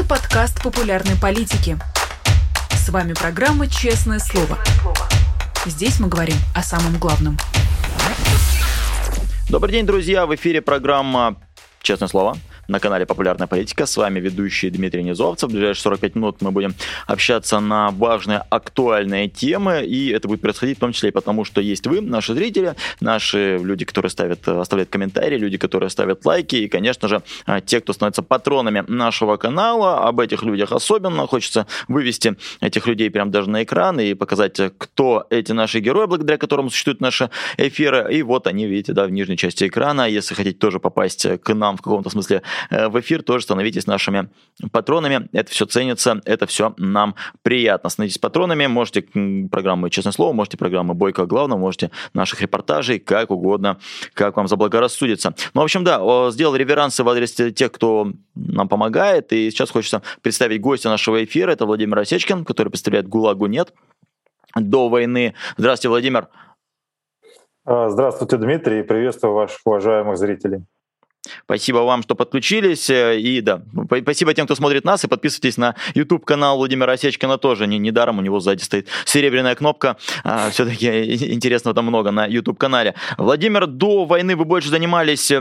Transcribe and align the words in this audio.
Это 0.00 0.08
подкаст 0.08 0.62
популярной 0.62 1.14
политики. 1.14 1.76
С 2.70 2.88
вами 2.88 3.12
программа 3.12 3.66
«Честное 3.68 4.18
слово». 4.18 4.58
Здесь 5.66 6.00
мы 6.00 6.08
говорим 6.08 6.36
о 6.54 6.62
самом 6.62 6.98
главном. 6.98 7.36
Добрый 9.50 9.72
день, 9.72 9.84
друзья! 9.84 10.24
В 10.24 10.34
эфире 10.34 10.62
программа 10.62 11.36
«Честное 11.82 12.08
слово» 12.08 12.38
на 12.70 12.78
канале 12.78 13.04
«Популярная 13.04 13.48
политика». 13.48 13.84
С 13.84 13.96
вами 13.96 14.20
ведущий 14.20 14.70
Дмитрий 14.70 15.02
Низовцев. 15.02 15.50
В 15.50 15.52
ближайшие 15.52 15.82
45 15.82 16.14
минут 16.14 16.36
мы 16.40 16.52
будем 16.52 16.74
общаться 17.08 17.58
на 17.58 17.90
важные, 17.90 18.44
актуальные 18.48 19.28
темы. 19.28 19.82
И 19.84 20.10
это 20.10 20.28
будет 20.28 20.40
происходить 20.40 20.76
в 20.76 20.80
том 20.80 20.92
числе 20.92 21.08
и 21.08 21.12
потому, 21.12 21.44
что 21.44 21.60
есть 21.60 21.86
вы, 21.86 22.00
наши 22.00 22.32
зрители, 22.32 22.76
наши 23.00 23.58
люди, 23.58 23.84
которые 23.84 24.10
ставят, 24.10 24.46
оставляют 24.46 24.88
комментарии, 24.88 25.36
люди, 25.36 25.58
которые 25.58 25.90
ставят 25.90 26.24
лайки. 26.24 26.56
И, 26.56 26.68
конечно 26.68 27.08
же, 27.08 27.22
те, 27.66 27.80
кто 27.80 27.92
становится 27.92 28.22
патронами 28.22 28.84
нашего 28.86 29.36
канала. 29.36 30.06
Об 30.06 30.20
этих 30.20 30.44
людях 30.44 30.70
особенно 30.70 31.26
хочется 31.26 31.66
вывести 31.88 32.36
этих 32.60 32.86
людей 32.86 33.10
прямо 33.10 33.32
даже 33.32 33.50
на 33.50 33.64
экран 33.64 33.98
и 33.98 34.14
показать, 34.14 34.60
кто 34.78 35.26
эти 35.30 35.50
наши 35.50 35.80
герои, 35.80 36.06
благодаря 36.06 36.38
которым 36.38 36.70
существуют 36.70 37.00
наши 37.00 37.30
эфиры. 37.56 38.14
И 38.14 38.22
вот 38.22 38.46
они, 38.46 38.66
видите, 38.66 38.92
да, 38.92 39.06
в 39.06 39.10
нижней 39.10 39.36
части 39.36 39.66
экрана. 39.66 40.08
Если 40.08 40.34
хотите 40.34 40.56
тоже 40.56 40.78
попасть 40.78 41.26
к 41.42 41.54
нам 41.54 41.76
в 41.76 41.82
каком-то 41.82 42.10
смысле 42.10 42.42
в 42.68 43.00
эфир, 43.00 43.22
тоже 43.22 43.44
становитесь 43.44 43.86
нашими 43.86 44.28
патронами. 44.72 45.28
Это 45.32 45.50
все 45.50 45.66
ценится, 45.66 46.20
это 46.24 46.46
все 46.46 46.74
нам 46.76 47.14
приятно. 47.42 47.88
Становитесь 47.90 48.18
патронами, 48.18 48.66
можете 48.66 49.02
программы 49.50 49.90
«Честное 49.90 50.12
слово», 50.12 50.32
можете 50.32 50.56
программы 50.56 50.94
«Бойко 50.94 51.26
главное», 51.26 51.56
можете 51.56 51.90
наших 52.14 52.42
репортажей, 52.42 52.98
как 52.98 53.30
угодно, 53.30 53.78
как 54.14 54.36
вам 54.36 54.48
заблагорассудится. 54.48 55.34
Ну, 55.54 55.60
в 55.60 55.64
общем, 55.64 55.84
да, 55.84 56.30
сделал 56.30 56.56
реверансы 56.56 57.02
в 57.04 57.08
адрес 57.08 57.32
тех, 57.32 57.72
кто 57.72 58.12
нам 58.34 58.68
помогает, 58.68 59.32
и 59.32 59.50
сейчас 59.50 59.70
хочется 59.70 60.02
представить 60.22 60.60
гостя 60.60 60.88
нашего 60.88 61.22
эфира, 61.24 61.52
это 61.52 61.66
Владимир 61.66 61.98
Осечкин, 61.98 62.44
который 62.44 62.68
представляет 62.68 63.08
«ГУЛАГу 63.08 63.46
нет» 63.46 63.72
до 64.56 64.88
войны. 64.88 65.34
Здравствуйте, 65.56 65.90
Владимир. 65.90 66.28
А, 67.64 67.88
здравствуйте, 67.90 68.36
Дмитрий, 68.36 68.80
и 68.80 68.82
приветствую 68.82 69.34
ваших 69.34 69.60
уважаемых 69.64 70.16
зрителей. 70.16 70.64
Спасибо 71.44 71.78
вам, 71.78 72.02
что 72.02 72.14
подключились. 72.14 72.90
Э, 72.90 73.18
и 73.18 73.40
да, 73.40 73.62
спасибо 74.02 74.34
тем, 74.34 74.46
кто 74.46 74.54
смотрит 74.54 74.84
нас. 74.84 75.04
И 75.04 75.08
подписывайтесь 75.08 75.56
на 75.56 75.74
YouTube 75.94 76.24
канал 76.24 76.56
Владимира 76.56 76.92
Осечкина 76.92 77.38
тоже. 77.38 77.66
Не, 77.66 77.78
недаром 77.78 78.18
у 78.18 78.22
него 78.22 78.40
сзади 78.40 78.62
стоит 78.62 78.88
серебряная 79.04 79.54
кнопка. 79.54 79.96
А, 80.24 80.50
все-таки 80.50 80.86
интересного 81.34 81.74
там 81.74 81.86
много 81.86 82.10
на 82.10 82.26
YouTube 82.26 82.58
канале. 82.58 82.94
Владимир, 83.18 83.66
до 83.66 84.04
войны 84.04 84.36
вы 84.36 84.44
больше 84.44 84.68
занимались 84.68 85.32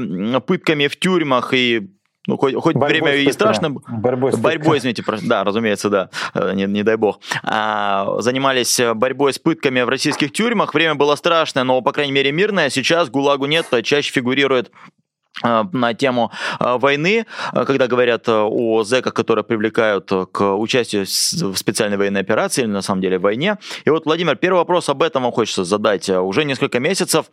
пытками 0.45 0.87
в 0.87 0.97
тюрьмах 0.97 1.53
и 1.53 1.89
ну, 2.27 2.37
хоть, 2.37 2.53
хоть 2.53 2.75
время 2.75 3.15
и 3.15 3.31
страшно. 3.31 3.71
Борьбой, 3.71 4.31
борьбой 4.37 4.77
извините, 4.77 5.03
да, 5.23 5.43
разумеется, 5.43 5.89
да, 5.89 6.09
э, 6.35 6.53
не, 6.53 6.65
не 6.65 6.83
дай 6.83 6.95
бог. 6.95 7.19
А, 7.43 8.19
занимались 8.19 8.79
борьбой 8.93 9.33
с 9.33 9.39
пытками 9.39 9.81
в 9.81 9.89
российских 9.89 10.31
тюрьмах. 10.31 10.75
Время 10.75 10.93
было 10.93 11.15
страшное, 11.15 11.63
но, 11.63 11.81
по 11.81 11.91
крайней 11.91 12.11
мере, 12.11 12.31
мирное. 12.31 12.69
Сейчас 12.69 13.09
ГУЛАГу 13.09 13.47
нет, 13.47 13.65
а 13.71 13.81
чаще 13.81 14.11
фигурирует 14.11 14.69
Э, 14.69 14.98
на 15.43 15.93
тему 15.93 16.31
э, 16.59 16.77
войны, 16.77 17.25
э, 17.53 17.65
когда 17.65 17.87
говорят 17.87 18.27
о 18.27 18.83
зэках, 18.83 19.13
которые 19.13 19.43
привлекают 19.43 20.11
к 20.31 20.55
участию 20.55 21.05
в 21.05 21.57
специальной 21.57 21.97
военной 21.97 22.21
операции 22.21 22.63
или 22.63 22.69
на 22.69 22.81
самом 22.81 23.01
деле 23.01 23.19
войне. 23.19 23.57
И 23.85 23.89
вот, 23.89 24.05
Владимир, 24.05 24.35
первый 24.35 24.57
вопрос 24.57 24.89
об 24.89 25.01
этом 25.01 25.23
вам 25.23 25.31
хочется 25.31 25.63
задать. 25.63 26.09
Уже 26.09 26.43
несколько 26.43 26.79
месяцев 26.79 27.25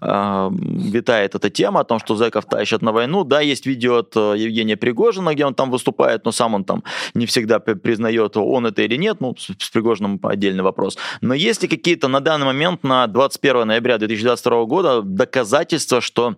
э, 0.00 0.50
витает 0.50 1.34
эта 1.34 1.50
тема 1.50 1.80
о 1.80 1.84
том, 1.84 1.98
что 1.98 2.16
зэков 2.16 2.46
тащат 2.46 2.82
на 2.82 2.92
войну. 2.92 3.24
Да, 3.24 3.40
есть 3.40 3.66
видео 3.66 3.98
от 3.98 4.16
Евгения 4.16 4.76
Пригожина, 4.76 5.34
где 5.34 5.46
он 5.46 5.54
там 5.54 5.70
выступает, 5.70 6.24
но 6.24 6.32
сам 6.32 6.54
он 6.54 6.64
там 6.64 6.82
не 7.14 7.26
всегда 7.26 7.60
признает, 7.60 8.36
он 8.36 8.66
это 8.66 8.82
или 8.82 8.96
нет. 8.96 9.20
Ну, 9.20 9.34
с 9.36 9.70
Пригожиным 9.70 10.18
отдельный 10.22 10.62
вопрос. 10.62 10.98
Но 11.20 11.34
есть 11.34 11.62
ли 11.62 11.68
какие-то 11.68 12.08
на 12.08 12.20
данный 12.20 12.46
момент, 12.46 12.82
на 12.82 13.06
21 13.06 13.66
ноября 13.68 13.98
2022 13.98 14.64
года, 14.64 15.02
доказательства, 15.02 16.00
что 16.00 16.36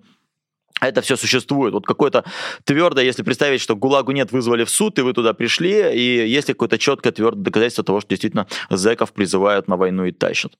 это 0.80 1.00
все 1.00 1.16
существует. 1.16 1.74
Вот 1.74 1.86
какое-то 1.86 2.24
твердое, 2.64 3.04
если 3.04 3.22
представить, 3.22 3.60
что 3.60 3.76
ГУЛАГу 3.76 4.12
нет, 4.12 4.32
вызвали 4.32 4.64
в 4.64 4.70
суд, 4.70 4.98
и 4.98 5.02
вы 5.02 5.12
туда 5.12 5.32
пришли, 5.34 5.92
и 5.94 6.28
есть 6.28 6.48
ли 6.48 6.54
какое-то 6.54 6.78
четкое 6.78 7.12
твердое 7.12 7.44
доказательство 7.44 7.84
того, 7.84 8.00
что 8.00 8.10
действительно 8.10 8.46
зэков 8.70 9.12
призывают 9.12 9.68
на 9.68 9.76
войну 9.76 10.04
и 10.04 10.12
тащат? 10.12 10.52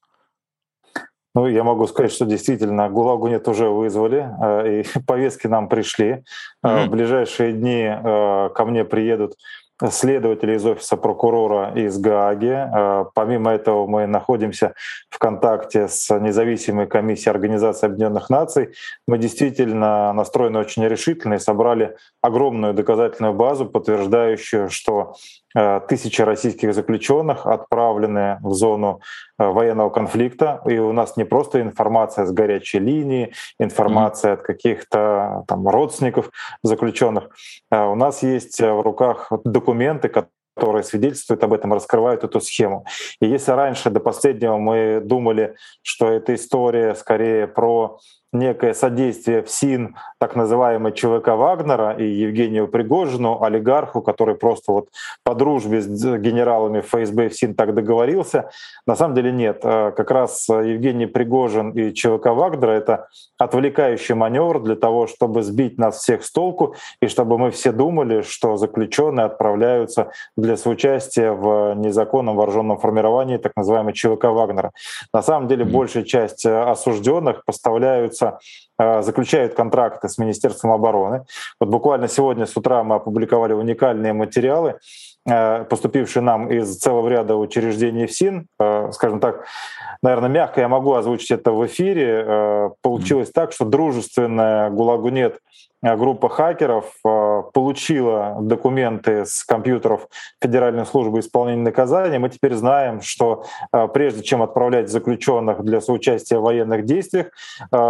Ну, 1.35 1.49
я 1.49 1.65
могу 1.65 1.89
сказать, 1.89 2.13
что 2.13 2.27
действительно 2.27 2.89
ГУЛАГу 2.89 3.27
нет 3.27 3.49
уже 3.49 3.69
вызвали, 3.69 4.29
э, 4.41 4.81
и 4.83 4.99
повестки 5.07 5.49
нам 5.49 5.69
пришли. 5.69 6.23
Mm-hmm. 6.65 6.87
В 6.87 6.91
ближайшие 6.91 7.53
дни 7.53 7.89
э, 7.89 8.51
ко 8.55 8.65
мне 8.65 8.85
приедут 8.85 9.35
следователи 9.91 10.55
из 10.57 10.65
офиса 10.65 10.97
прокурора 10.97 11.73
из 11.75 11.99
Гааги. 11.99 12.53
Э, 12.53 13.05
помимо 13.15 13.53
этого 13.53 13.87
мы 13.87 14.07
находимся 14.07 14.75
в 15.11 15.19
контакте 15.19 15.89
с 15.89 16.17
независимой 16.19 16.87
комиссией 16.87 17.33
Организации 17.33 17.87
Объединенных 17.87 18.31
Наций. 18.31 18.75
Мы 19.07 19.19
действительно 19.19 20.13
настроены 20.13 20.59
очень 20.59 20.87
решительно 20.87 21.35
и 21.35 21.39
собрали 21.39 21.97
огромную 22.23 22.75
доказательную 22.75 23.35
базу, 23.35 23.67
подтверждающую, 23.67 24.71
что 24.71 25.15
тысячи 25.89 26.21
российских 26.23 26.75
заключенных 26.75 27.47
отправлены 27.47 28.39
в 28.43 28.53
зону 28.55 29.01
э, 29.39 29.47
военного 29.47 29.91
конфликта. 29.91 30.61
И 30.67 30.79
у 30.79 30.93
нас 30.93 31.17
не 31.17 31.25
просто 31.25 31.61
информация 31.61 32.27
с 32.27 32.33
горячей 32.33 32.81
линии, 32.81 33.33
информация 33.59 34.33
mm-hmm. 34.33 34.35
от 34.35 34.43
каких-то 34.43 35.45
там 35.47 35.69
родственников 35.69 36.31
заключенных. 36.63 37.29
А 37.71 37.89
у 37.89 37.95
нас 37.95 38.23
есть 38.23 38.61
в 38.61 38.81
руках 38.81 39.31
документы, 39.45 40.09
которые 40.09 40.85
свидетельствуют 40.85 41.43
об 41.45 41.53
этом, 41.53 41.73
раскрывают 41.73 42.25
эту 42.25 42.41
схему. 42.41 42.85
И 43.21 43.27
если 43.27 43.53
раньше 43.53 43.91
до 43.91 44.01
последнего 44.01 44.57
мы 44.57 45.01
думали, 45.05 45.57
что 45.83 46.09
эта 46.09 46.35
история 46.35 46.95
скорее 46.95 47.47
про 47.47 47.99
некое 48.35 48.75
содействие 48.75 49.43
в 49.43 49.51
СИН 49.51 49.97
так 50.19 50.37
называемой 50.37 50.93
ЧВК 50.93 51.29
Вагнера 51.29 51.93
и 51.93 52.05
Евгению 52.05 52.69
Пригожину, 52.69 53.43
олигарху, 53.43 54.03
который 54.03 54.35
просто 54.35 54.73
вот 54.73 54.89
по 55.23 55.35
дружбе 55.35 55.81
с 55.81 56.19
генералами 56.19 56.81
ФСБ 56.81 57.29
в 57.29 57.35
СИН 57.35 57.55
так 57.55 57.75
договорился. 57.75 58.51
На 58.87 58.97
самом 58.97 59.15
деле 59.15 59.33
нет. 59.33 59.61
Э, 59.63 59.93
как 59.97 60.11
раз 60.11 60.49
Евгений 60.49 61.07
Пригожин 61.07 61.71
и 61.71 61.93
ЧВК 61.93 62.27
Вагнера— 62.27 62.71
это 62.73 63.09
отвлекающий 63.39 64.15
маневр 64.15 64.61
для 64.61 64.77
того, 64.77 65.07
чтобы 65.07 65.43
сбить 65.43 65.79
нас 65.79 65.99
всех 65.99 66.25
с 66.25 66.33
толку 66.33 66.75
и 67.01 67.07
чтобы 67.07 67.39
мы 67.39 67.51
все 67.51 67.71
думали, 67.73 68.23
что 68.23 68.57
заключенные 68.57 69.27
отправляются 69.27 70.11
для 70.37 70.57
соучастия 70.57 71.33
в 71.33 71.75
незаконном 71.75 72.37
вооруженном 72.37 72.79
формировании 72.79 73.37
так 73.37 73.53
называемой 73.57 73.93
ЧВК 73.93 74.25
Вагнера. 74.25 74.73
На 75.13 75.23
самом 75.23 75.49
деле 75.49 75.65
большая 75.65 76.05
часть 76.05 76.47
осужденных 76.47 77.45
поставляются 77.45 78.24
правительства 78.25 78.39
э, 78.79 79.03
заключают 79.03 79.55
контракты 79.55 80.09
с 80.09 80.19
Министерством 80.19 80.73
обороны. 80.73 81.25
Вот 81.61 81.69
буквально 81.69 82.09
сегодня 82.09 82.47
с 82.47 82.57
утра 82.57 82.83
мы 82.83 82.97
опубликовали 82.97 83.53
уникальные 83.53 84.13
материалы, 84.13 84.79
э, 85.29 85.65
поступившие 85.65 86.23
нам 86.23 86.49
из 86.51 86.79
целого 86.79 87.09
ряда 87.09 87.37
учреждений 87.37 88.07
ФСИН. 88.07 88.47
Э, 88.61 88.91
скажем 88.93 89.21
так, 89.21 89.45
наверное, 90.03 90.29
мягко 90.29 90.61
я 90.61 90.69
могу 90.69 90.95
озвучить 90.95 91.31
это 91.31 91.53
в 91.53 91.67
эфире. 91.67 92.71
Получилось 92.83 93.31
так, 93.31 93.53
что 93.53 93.65
дружественная 93.65 94.71
ГУЛАГу 94.71 95.09
нет 95.09 95.39
группа 95.83 96.29
хакеров 96.29 96.93
получила 97.53 98.37
документы 98.41 99.27
с 99.27 99.45
компьютеров 99.45 100.09
Федеральной 100.41 100.87
службы 100.87 101.21
исполнения 101.21 101.63
наказания. 101.63 102.19
Мы 102.19 102.29
теперь 102.31 102.55
знаем, 102.55 103.01
что 103.01 103.45
э, 103.73 103.89
прежде 103.89 104.23
чем 104.23 104.43
отправлять 104.43 104.91
заключенных 104.91 105.63
для 105.65 105.81
соучастия 105.81 106.39
в 106.39 106.43
военных 106.43 106.85
действиях, 106.85 107.31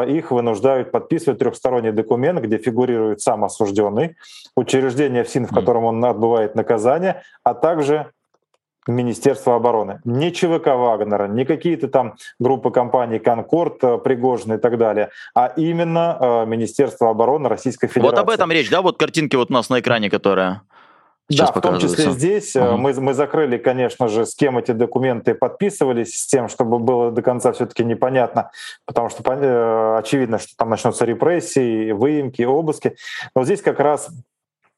их 0.06 0.30
вынуждают 0.30 0.90
подписывать 0.90 1.38
трехсторонний 1.38 1.92
документ, 1.92 2.40
где 2.40 2.58
фигурирует 2.58 3.20
сам 3.20 3.44
осужденный, 3.44 4.16
учреждение 4.56 5.24
ФСИН, 5.24 5.46
в 5.46 5.54
котором 5.54 5.84
он 5.84 6.04
отбывает 6.04 6.54
наказание, 6.54 7.22
а 7.42 7.54
также 7.54 8.10
Министерства 8.86 9.56
обороны. 9.56 10.00
Не 10.04 10.32
ЧВК 10.32 10.68
Вагнера, 10.68 11.26
не 11.26 11.44
какие-то 11.44 11.88
там 11.88 12.14
группы 12.38 12.70
компаний 12.70 13.18
Конкорд, 13.18 13.82
э, 13.82 13.98
Пригожин 13.98 14.54
и 14.54 14.58
так 14.58 14.78
далее, 14.78 15.10
а 15.34 15.52
именно 15.56 16.18
э, 16.20 16.46
Министерство 16.46 17.10
обороны 17.10 17.48
Российской 17.48 17.88
Федерации. 17.88 18.16
Вот 18.16 18.18
об 18.18 18.30
этом 18.30 18.50
речь, 18.52 18.70
да? 18.70 18.82
Вот 18.82 18.98
картинки 18.98 19.36
вот 19.36 19.50
у 19.50 19.54
нас 19.54 19.70
на 19.70 19.80
экране, 19.80 20.10
которая 20.10 20.62
Сейчас 21.30 21.52
да, 21.52 21.58
в 21.58 21.62
том 21.62 21.78
числе 21.78 22.10
здесь 22.10 22.54
угу. 22.54 22.76
мы, 22.76 22.92
мы 23.00 23.14
закрыли, 23.14 23.56
конечно 23.56 24.08
же, 24.08 24.26
с 24.26 24.34
кем 24.34 24.58
эти 24.58 24.72
документы 24.72 25.34
подписывались, 25.34 26.18
с 26.18 26.26
тем, 26.26 26.50
чтобы 26.50 26.78
было 26.78 27.10
до 27.10 27.22
конца 27.22 27.52
все-таки 27.52 27.82
непонятно, 27.82 28.50
потому 28.84 29.08
что 29.08 29.22
э, 29.32 29.98
очевидно, 29.98 30.38
что 30.38 30.54
там 30.58 30.68
начнутся 30.68 31.06
репрессии, 31.06 31.92
выемки, 31.92 32.42
обыски. 32.42 32.96
Но 33.34 33.42
здесь 33.44 33.62
как 33.62 33.80
раз 33.80 34.10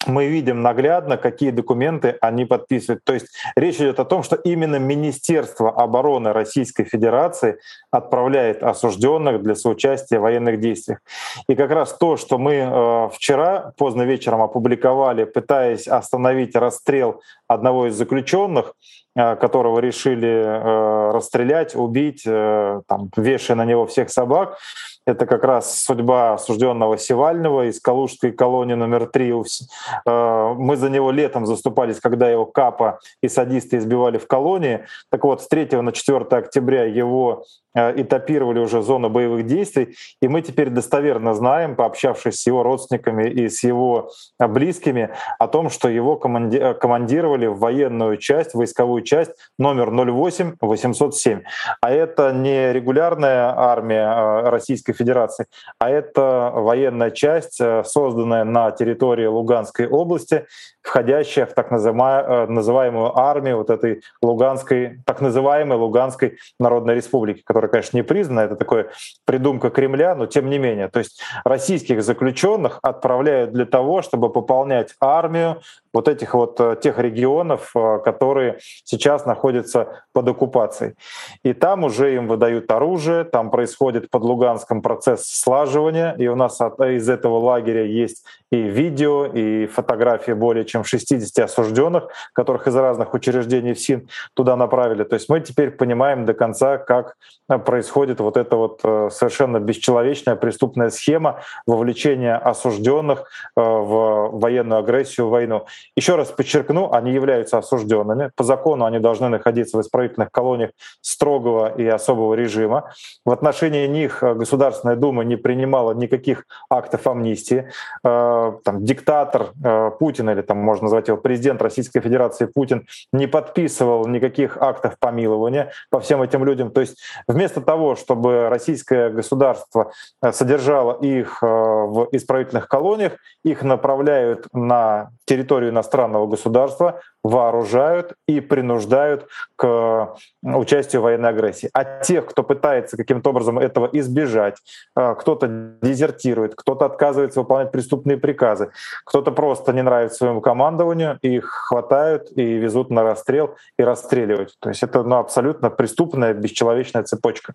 мы 0.07 0.27
видим 0.27 0.63
наглядно, 0.63 1.17
какие 1.17 1.51
документы 1.51 2.17
они 2.21 2.45
подписывают. 2.45 3.05
То 3.05 3.15
есть 3.15 3.27
речь 3.57 3.77
идет 3.77 4.01
о 4.01 4.05
том, 4.05 4.23
что 4.23 4.37
именно 4.37 4.77
Министерство 4.77 5.71
обороны 5.71 6.33
Российской 6.33 6.85
Федерации 6.85 7.59
отправляет 7.91 8.63
осужденных 8.63 9.43
для 9.43 9.55
соучастия 9.55 10.19
в 10.19 10.23
военных 10.23 10.61
действиях. 10.61 11.01
И 11.49 11.55
как 11.55 11.71
раз 11.71 11.93
то, 11.93 12.17
что 12.17 12.39
мы 12.39 12.55
э, 12.55 13.09
вчера 13.13 13.73
поздно 13.77 14.03
вечером 14.03 14.43
опубликовали, 14.43 15.25
пытаясь 15.25 15.89
остановить 15.89 16.57
расстрел 16.57 17.23
одного 17.49 17.89
из 17.89 17.95
заключенных, 17.95 18.75
э, 19.15 19.37
которого 19.37 19.79
решили 19.81 20.29
э, 20.29 21.11
расстрелять, 21.13 21.75
убить, 21.75 22.25
там, 22.25 23.11
вешая 23.17 23.57
на 23.57 23.65
него 23.65 23.87
всех 23.87 24.11
собак, 24.11 24.59
это 25.07 25.25
как 25.25 25.45
раз 25.45 25.79
судьба 25.85 26.35
осужденного 26.35 26.99
Севального 26.99 27.69
из 27.69 27.81
Калужской 27.81 28.33
колонии 28.33 28.75
номер 28.75 29.07
три. 29.07 29.33
Э, 29.33 30.55
мы 30.57 30.77
за 30.77 30.91
него 30.91 31.13
летом 31.13 31.47
заступались, 31.47 32.01
когда 32.01 32.29
его 32.29 32.45
капа 32.45 32.99
и 33.23 33.29
садисты 33.29 33.79
избивали 33.79 34.19
в 34.19 34.27
колонии. 34.27 34.85
Так 35.11 35.25
вот, 35.25 35.43
с 35.43 35.49
3 35.49 35.81
на 35.81 35.93
4 35.93 36.25
октября 36.25 36.85
его 36.85 37.45
этапировали 37.77 38.59
уже 38.59 38.83
зону 38.83 39.11
боевых 39.11 39.47
действий, 39.47 39.97
и 40.23 40.29
мы 40.29 40.43
теперь 40.43 40.71
достоверно 40.71 41.35
знаем, 41.35 41.77
пообщавшись 41.77 42.41
с 42.41 42.47
его 42.47 42.63
родственниками 42.63 43.29
и 43.29 43.49
с 43.49 43.63
его 43.63 44.11
э, 44.41 44.47
близкими, 44.47 45.11
о 45.39 45.47
том, 45.47 45.71
что 45.71 45.89
его 45.89 46.21
э, 46.23 46.75
командировали 46.75 47.47
в 47.47 47.59
военную 47.59 48.17
часть, 48.17 48.55
войсковую 48.55 49.03
часть 49.03 49.33
номер 49.59 49.91
08-807. 49.91 51.43
А 51.81 51.91
это 51.91 52.33
не 52.33 52.73
регулярная 52.73 53.53
армия 53.57 54.49
Российской 54.49 54.93
Федерации, 54.93 55.47
а 55.79 55.91
это 55.91 56.53
военная 56.55 57.11
часть, 57.11 57.61
созданная 57.85 58.45
на 58.45 58.71
территории 58.71 59.27
Луганской 59.27 59.87
области, 59.87 60.47
входящая 60.87 61.45
в 61.45 61.53
так 61.53 61.71
называемую 61.71 63.19
армию 63.19 63.59
вот 63.59 63.69
этой 63.69 64.03
Луганской, 64.23 65.01
так 65.05 65.21
называемой 65.21 65.77
Луганской 65.77 66.39
Народной 66.59 66.95
Республики, 66.95 67.43
которая 67.45 67.67
которая, 67.67 67.71
конечно, 67.71 67.97
не 67.97 68.03
признана, 68.03 68.41
это 68.41 68.57
такое 68.57 68.89
придумка 69.25 69.71
Кремля, 69.71 70.15
но 70.15 70.27
тем 70.27 70.49
не 70.49 70.59
менее. 70.59 70.89
То 70.89 71.01
есть 71.01 71.21
российских 71.45 72.03
заключенных 72.03 72.79
отправляют 72.83 73.53
для 73.53 73.67
того, 73.67 74.03
чтобы 74.03 74.31
пополнять 74.31 74.95
армию 75.01 75.61
вот 75.93 76.09
этих 76.09 76.35
вот 76.35 76.61
э, 76.61 76.77
тех 76.81 76.99
регионов, 76.99 77.73
э, 77.75 77.99
которые 78.05 78.59
сейчас 78.85 79.27
находятся 79.27 80.05
под 80.13 80.29
оккупацией. 80.29 80.95
И 81.43 81.53
там 81.55 81.85
уже 81.85 82.15
им 82.15 82.29
выдают 82.29 82.71
оружие, 82.71 83.25
там 83.25 83.51
происходит 83.51 84.11
под 84.11 84.23
Луганском 84.23 84.83
процесс 84.83 85.27
слаживания, 85.27 86.15
и 86.19 86.29
у 86.29 86.37
нас 86.37 86.61
из 86.61 87.09
этого 87.09 87.39
лагеря 87.39 87.85
есть 87.85 88.25
и 88.53 88.57
видео, 88.57 89.27
и 89.27 89.67
фотографии 89.67 90.33
более 90.33 90.65
чем 90.65 90.76
60 90.85 91.45
осужденных, 91.45 92.09
которых 92.33 92.67
из 92.67 92.77
разных 92.77 93.15
учреждений 93.15 93.75
ФСИН 93.75 94.09
туда 94.35 94.57
направили. 94.57 95.05
То 95.05 95.15
есть 95.15 95.29
мы 95.29 95.41
теперь 95.41 95.71
понимаем 95.71 96.25
до 96.25 96.35
конца, 96.35 96.79
как 96.79 97.17
э, 97.49 97.59
происходит 97.59 98.21
вот 98.21 98.37
эта 98.37 98.57
вот 98.57 98.81
совершенно 99.13 99.61
бесчеловечная 99.61 100.37
преступная 100.37 100.91
схема 100.91 101.41
вовлечения 101.67 102.37
осужденных 102.37 103.29
в 103.55 104.31
военную 104.33 104.81
агрессию, 104.81 105.27
в 105.27 105.31
войну. 105.31 105.67
Еще 105.97 106.17
раз 106.17 106.29
подчеркну, 106.29 106.93
они 106.93 107.13
являются 107.13 107.59
осужденными. 107.59 108.31
По 108.37 108.45
закону 108.45 108.85
они 108.85 108.99
должны 108.99 109.29
находиться 109.29 109.79
в 109.79 109.81
исправительных 109.81 110.31
колониях 110.31 110.71
строгого 111.01 111.75
и 111.77 111.87
особого 111.87 112.35
режима. 112.35 112.93
В 113.25 113.31
отношении 113.31 113.87
них 113.87 114.23
э, 114.23 114.35
Государственная 114.35 114.97
Дума 114.97 115.25
не 115.25 115.37
принимала 115.37 115.93
никаких 115.93 116.45
актов 116.71 117.07
амнистии. 117.07 117.69
Э, 118.05 118.53
там, 118.65 118.85
диктатор 118.85 119.53
э, 119.63 119.91
Путин, 119.99 120.31
или 120.31 120.43
там 120.43 120.59
можно 120.67 120.85
назвать 120.85 121.09
его 121.09 121.17
президент 121.17 121.63
Российской 121.63 122.01
Федерации 122.01 122.47
Путин, 122.47 122.87
не 123.13 123.27
подписывал 123.27 124.07
никаких 124.07 124.59
актов 124.61 124.99
помилования 124.99 125.73
по 125.91 126.01
всем 126.01 126.21
этим 126.21 126.45
людям. 126.45 126.71
То 126.71 126.83
есть 126.83 126.99
вместо 127.27 127.61
того, 127.61 127.95
чтобы 127.95 128.49
российское 128.49 129.11
государство 129.11 129.93
содержало 130.33 130.99
их 131.01 131.41
в 131.41 132.09
исправительных 132.13 132.69
колониях, 132.69 133.13
их 133.45 133.63
направляют 133.63 134.47
на 134.53 135.11
территорию 135.25 135.71
иностранного 135.71 136.27
государства, 136.27 137.01
вооружают 137.27 138.15
и 138.29 138.41
принуждают 138.41 139.29
к 139.57 140.15
участию 140.43 141.01
в 141.01 141.05
военной 141.05 141.31
агрессии. 141.31 141.71
А 141.73 141.85
тех, 142.01 142.27
кто 142.27 142.43
пытается 142.43 142.97
каким-то 142.97 143.31
образом 143.31 143.59
этого 143.59 143.89
избежать, 143.93 144.57
э, 144.97 145.15
кто-то 145.19 145.49
дезертирует, 145.83 146.55
кто-то 146.55 146.85
отказывается 146.85 147.41
выполнять 147.41 147.73
преступные 147.73 148.17
приказы, 148.17 148.71
кто-то 149.05 149.33
просто 149.33 149.73
не 149.73 149.83
нравится 149.83 150.19
своему 150.19 150.41
командованию, 150.41 151.19
их 151.23 151.47
хватают 151.47 152.31
и 152.37 152.43
везут 152.43 152.91
на 152.91 153.03
расстрел 153.03 153.57
и 153.79 153.83
расстреливают. 153.83 154.55
То 154.61 154.69
есть 154.69 154.83
это 154.83 155.03
ну, 155.03 155.17
абсолютно 155.17 155.71
преступная, 155.71 156.35
бесчеловечная 156.35 157.03
цепочка. 157.03 157.55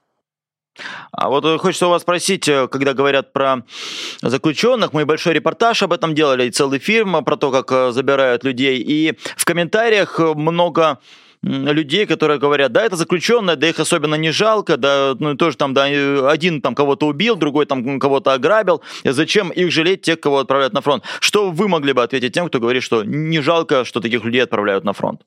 А 1.11 1.29
вот 1.29 1.45
э, 1.45 1.57
хочется 1.57 1.87
у 1.87 1.89
вас 1.89 2.01
спросить, 2.01 2.47
э, 2.47 2.67
когда 2.67 2.93
говорят 2.93 3.33
про 3.33 3.63
заключенных, 4.21 4.93
мы 4.93 5.05
большой 5.05 5.33
репортаж 5.33 5.83
об 5.83 5.93
этом 5.93 6.15
делали, 6.15 6.45
и 6.45 6.51
целый 6.51 6.79
фильм 6.79 7.23
про 7.23 7.35
то, 7.35 7.51
как 7.51 7.71
э, 7.71 7.91
забирают 7.91 8.43
людей, 8.43 8.79
и 8.79 9.17
в 9.35 9.45
комментариях 9.45 10.19
много 10.19 10.99
людей, 11.43 12.05
которые 12.05 12.39
говорят, 12.39 12.71
да, 12.71 12.85
это 12.85 12.95
заключенные, 12.95 13.55
да 13.55 13.67
их 13.67 13.79
особенно 13.79 14.15
не 14.15 14.31
жалко, 14.31 14.77
да, 14.77 15.15
ну 15.17 15.35
тоже 15.35 15.57
там, 15.57 15.73
да, 15.73 15.85
один 16.29 16.61
там 16.61 16.75
кого-то 16.75 17.07
убил, 17.07 17.35
другой 17.35 17.65
там 17.65 17.99
кого-то 17.99 18.33
ограбил, 18.33 18.81
зачем 19.03 19.49
их 19.49 19.71
жалеть, 19.71 20.03
тех, 20.03 20.19
кого 20.19 20.39
отправляют 20.39 20.73
на 20.73 20.81
фронт? 20.81 21.03
Что 21.19 21.49
вы 21.49 21.67
могли 21.67 21.93
бы 21.93 22.03
ответить 22.03 22.33
тем, 22.33 22.47
кто 22.47 22.59
говорит, 22.59 22.83
что 22.83 23.03
не 23.03 23.41
жалко, 23.41 23.85
что 23.85 24.01
таких 24.01 24.23
людей 24.23 24.43
отправляют 24.43 24.83
на 24.83 24.93
фронт? 24.93 25.21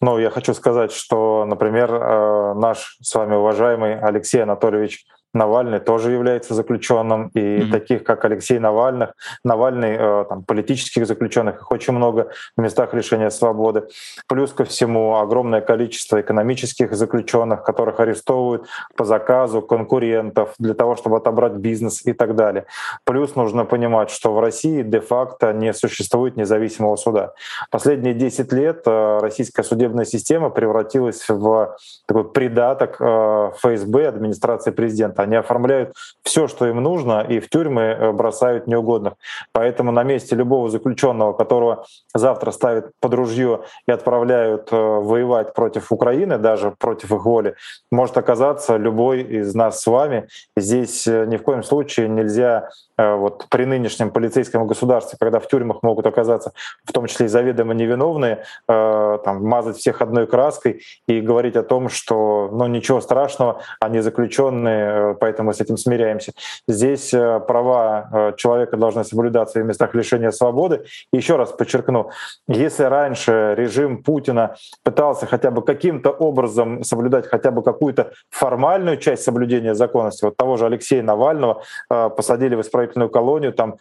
Ну, 0.00 0.18
я 0.18 0.30
хочу 0.30 0.54
сказать, 0.54 0.92
что, 0.92 1.44
например, 1.44 1.92
э, 1.92 2.54
наш 2.54 2.96
с 3.00 3.14
вами 3.14 3.34
уважаемый 3.34 3.98
Алексей 4.00 4.42
Анатольевич 4.42 5.06
Навальный 5.34 5.80
тоже 5.80 6.12
является 6.12 6.54
заключенным, 6.54 7.30
и 7.34 7.40
mm-hmm. 7.40 7.70
таких, 7.70 8.04
как 8.04 8.24
Алексей 8.24 8.58
Навальный, 8.58 9.08
Навальный, 9.44 9.96
э, 9.98 10.24
там, 10.28 10.44
политических 10.44 11.06
заключенных, 11.06 11.56
их 11.56 11.70
очень 11.70 11.92
много 11.92 12.30
в 12.56 12.60
местах 12.60 12.94
лишения 12.94 13.30
свободы. 13.30 13.88
Плюс 14.28 14.52
ко 14.52 14.64
всему 14.64 15.16
огромное 15.16 15.60
количество 15.60 16.20
экономических 16.20 16.94
заключенных, 16.94 17.64
которых 17.64 17.98
арестовывают 17.98 18.66
по 18.96 19.04
заказу 19.04 19.60
конкурентов 19.60 20.54
для 20.58 20.74
того, 20.74 20.94
чтобы 20.94 21.16
отобрать 21.16 21.54
бизнес 21.54 22.06
и 22.06 22.12
так 22.12 22.36
далее. 22.36 22.66
Плюс 23.04 23.34
нужно 23.34 23.64
понимать, 23.64 24.10
что 24.10 24.32
в 24.32 24.40
России 24.40 24.82
де-факто 24.82 25.52
не 25.52 25.72
существует 25.72 26.36
независимого 26.36 26.96
суда. 26.96 27.32
Последние 27.70 28.14
10 28.14 28.52
лет 28.52 28.82
э, 28.86 29.18
российская 29.20 29.64
судебная 29.64 30.04
система 30.04 30.50
превратилась 30.50 31.28
в 31.28 31.76
такой 32.06 32.24
придаток 32.30 32.96
э, 33.00 33.50
ФСБ, 33.56 34.06
администрации 34.06 34.70
президента 34.70 35.23
они 35.24 35.36
оформляют 35.36 35.94
все, 36.22 36.48
что 36.48 36.66
им 36.66 36.82
нужно, 36.82 37.20
и 37.20 37.40
в 37.40 37.48
тюрьмы 37.48 37.82
э, 37.82 38.12
бросают 38.12 38.66
неугодных. 38.66 39.14
Поэтому 39.52 39.92
на 39.92 40.02
месте 40.04 40.36
любого 40.36 40.70
заключенного, 40.70 41.32
которого 41.32 41.84
завтра 42.14 42.50
ставят 42.50 42.92
под 43.00 43.14
ружье 43.14 43.60
и 43.86 43.92
отправляют 43.92 44.72
э, 44.72 44.76
воевать 44.76 45.54
против 45.54 45.92
Украины, 45.92 46.38
даже 46.38 46.70
против 46.70 47.12
их 47.12 47.24
воли, 47.24 47.54
может 47.90 48.16
оказаться 48.16 48.76
любой 48.76 49.22
из 49.22 49.54
нас 49.54 49.80
с 49.80 49.86
вами. 49.86 50.28
Здесь 50.56 51.06
э, 51.06 51.26
ни 51.26 51.36
в 51.36 51.42
коем 51.42 51.62
случае 51.62 52.08
нельзя 52.08 52.68
вот 52.96 53.46
при 53.50 53.64
нынешнем 53.64 54.10
полицейском 54.10 54.66
государстве, 54.66 55.18
когда 55.20 55.40
в 55.40 55.48
тюрьмах 55.48 55.82
могут 55.82 56.06
оказаться 56.06 56.52
в 56.84 56.92
том 56.92 57.06
числе 57.06 57.26
и 57.26 57.28
заведомо 57.28 57.74
невиновные, 57.74 58.44
там, 58.66 59.44
мазать 59.44 59.76
всех 59.76 60.02
одной 60.02 60.26
краской 60.26 60.82
и 61.06 61.20
говорить 61.20 61.56
о 61.56 61.62
том, 61.62 61.88
что 61.88 62.48
ну, 62.52 62.66
ничего 62.66 63.00
страшного, 63.00 63.60
они 63.80 64.00
заключенные 64.00 65.14
поэтому 65.14 65.48
мы 65.48 65.54
с 65.54 65.60
этим 65.60 65.76
смиряемся. 65.76 66.32
Здесь 66.68 67.12
э, 67.12 67.40
права 67.40 68.08
э, 68.12 68.32
человека 68.36 68.76
должны 68.76 69.04
соблюдаться 69.04 69.60
в 69.60 69.64
местах 69.64 69.94
лишения 69.94 70.30
свободы. 70.30 70.84
Еще 71.12 71.36
раз 71.36 71.52
подчеркну, 71.52 72.10
если 72.48 72.84
раньше 72.84 73.54
режим 73.56 74.02
Путина 74.02 74.56
пытался 74.82 75.26
хотя 75.26 75.50
бы 75.50 75.62
каким-то 75.62 76.10
образом 76.10 76.84
соблюдать 76.84 77.26
хотя 77.26 77.50
бы 77.50 77.62
какую-то 77.62 78.12
формальную 78.30 78.96
часть 78.96 79.22
соблюдения 79.22 79.74
законности, 79.74 80.24
вот 80.24 80.36
того 80.36 80.56
же 80.56 80.66
Алексея 80.66 81.02
Навального 81.02 81.62
э, 81.90 82.10
посадили 82.16 82.54
в 82.54 82.60
исправительную 82.84 83.08
колонию, 83.08 83.52
там 83.52 83.76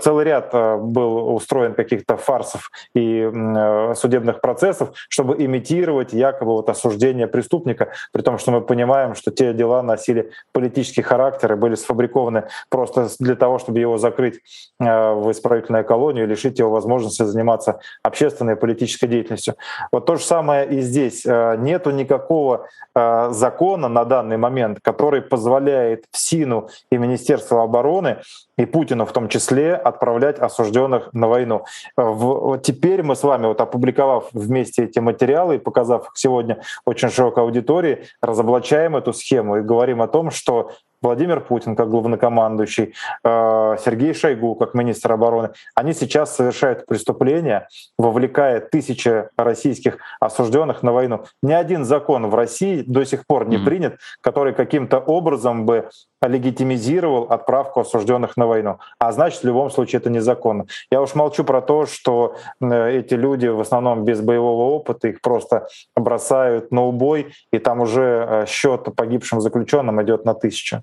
целый 0.00 0.24
ряд 0.24 0.52
был 0.52 1.34
устроен 1.34 1.74
каких-то 1.74 2.16
фарсов 2.16 2.70
и 2.94 3.30
судебных 3.94 4.40
процессов, 4.40 4.90
чтобы 5.08 5.36
имитировать 5.38 6.12
якобы 6.12 6.52
вот 6.52 6.68
осуждение 6.68 7.26
преступника, 7.26 7.90
при 8.12 8.22
том, 8.22 8.38
что 8.38 8.52
мы 8.52 8.60
понимаем, 8.60 9.14
что 9.14 9.30
те 9.30 9.52
дела 9.52 9.82
носили 9.82 10.30
политический 10.52 11.02
характер 11.02 11.52
и 11.52 11.56
были 11.56 11.74
сфабрикованы 11.74 12.44
просто 12.68 13.08
для 13.18 13.34
того, 13.34 13.58
чтобы 13.58 13.78
его 13.78 13.98
закрыть 13.98 14.40
э, 14.80 15.12
в 15.12 15.30
исправительную 15.30 15.84
колонию 15.84 16.24
и 16.24 16.28
лишить 16.28 16.58
его 16.58 16.70
возможности 16.70 17.22
заниматься 17.22 17.80
общественной 18.02 18.54
и 18.54 18.56
политической 18.56 19.06
деятельностью. 19.06 19.54
Вот 19.92 20.06
то 20.06 20.16
же 20.16 20.24
самое 20.24 20.66
и 20.68 20.80
здесь. 20.80 21.24
Э, 21.26 21.56
нету 21.58 21.90
никакого 21.90 22.66
э, 22.94 23.28
закона 23.30 23.88
на 23.88 24.04
данный 24.04 24.36
момент, 24.36 24.78
который 24.82 25.22
позволяет 25.22 26.04
ФСИНу 26.12 26.68
и 26.90 26.98
Министерству 26.98 27.58
обороны 27.58 28.18
и 28.58 28.64
Путину 28.64 29.04
в 29.04 29.12
том 29.12 29.28
числе 29.28 29.74
отправлять 29.74 30.38
осужденных 30.38 31.12
на 31.12 31.28
войну. 31.28 31.64
В, 31.96 32.58
теперь 32.58 33.02
мы 33.02 33.14
с 33.14 33.22
вами, 33.22 33.46
вот 33.46 33.60
опубликовав 33.60 34.28
вместе 34.32 34.84
эти 34.84 34.98
материалы 34.98 35.56
и 35.56 35.58
показав 35.58 36.06
их 36.06 36.12
сегодня 36.14 36.60
очень 36.84 37.10
широкой 37.10 37.44
аудитории, 37.44 38.04
разоблачаем 38.22 38.96
эту 38.96 39.12
схему 39.12 39.58
и 39.58 39.62
говорим 39.62 40.02
о 40.02 40.08
том, 40.08 40.30
что 40.30 40.70
Владимир 41.06 41.40
Путин 41.40 41.76
как 41.76 41.88
главнокомандующий, 41.88 42.94
э, 43.24 43.76
Сергей 43.84 44.12
Шойгу 44.12 44.56
как 44.56 44.74
министр 44.74 45.12
обороны, 45.12 45.50
они 45.74 45.92
сейчас 45.92 46.34
совершают 46.34 46.84
преступления, 46.86 47.68
вовлекая 47.96 48.60
тысячи 48.60 49.28
российских 49.36 49.98
осужденных 50.20 50.82
на 50.82 50.92
войну. 50.92 51.24
Ни 51.42 51.52
один 51.52 51.84
закон 51.84 52.26
в 52.26 52.34
России 52.34 52.82
до 52.84 53.04
сих 53.04 53.26
пор 53.26 53.48
не 53.48 53.56
mm-hmm. 53.56 53.64
принят, 53.64 53.98
который 54.20 54.52
каким-то 54.52 54.98
образом 54.98 55.64
бы 55.64 55.88
легитимизировал 56.22 57.24
отправку 57.24 57.80
осужденных 57.80 58.36
на 58.36 58.46
войну. 58.46 58.78
А 58.98 59.12
значит, 59.12 59.42
в 59.42 59.46
любом 59.46 59.70
случае 59.70 60.00
это 60.00 60.10
незаконно. 60.10 60.66
Я 60.90 61.00
уж 61.00 61.14
молчу 61.14 61.44
про 61.44 61.60
то, 61.60 61.86
что 61.86 62.34
э, 62.60 62.98
эти 62.98 63.14
люди 63.14 63.46
в 63.46 63.60
основном 63.60 64.04
без 64.04 64.20
боевого 64.20 64.74
опыта, 64.74 65.08
их 65.08 65.20
просто 65.20 65.68
бросают 65.94 66.72
на 66.72 66.84
убой, 66.84 67.32
и 67.52 67.58
там 67.58 67.80
уже 67.80 68.26
э, 68.28 68.46
счет 68.46 68.88
погибшим 68.96 69.40
заключенным 69.40 70.02
идет 70.02 70.24
на 70.24 70.34
тысячу. 70.34 70.82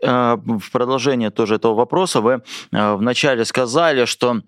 в 0.00 0.70
продолжение 0.72 1.30
тоже 1.30 1.56
этого 1.56 1.74
вопроса 1.74 2.20
вы 2.20 2.42
э, 2.72 2.94
вначале 2.94 3.44
сказали, 3.44 4.04
что 4.04 4.40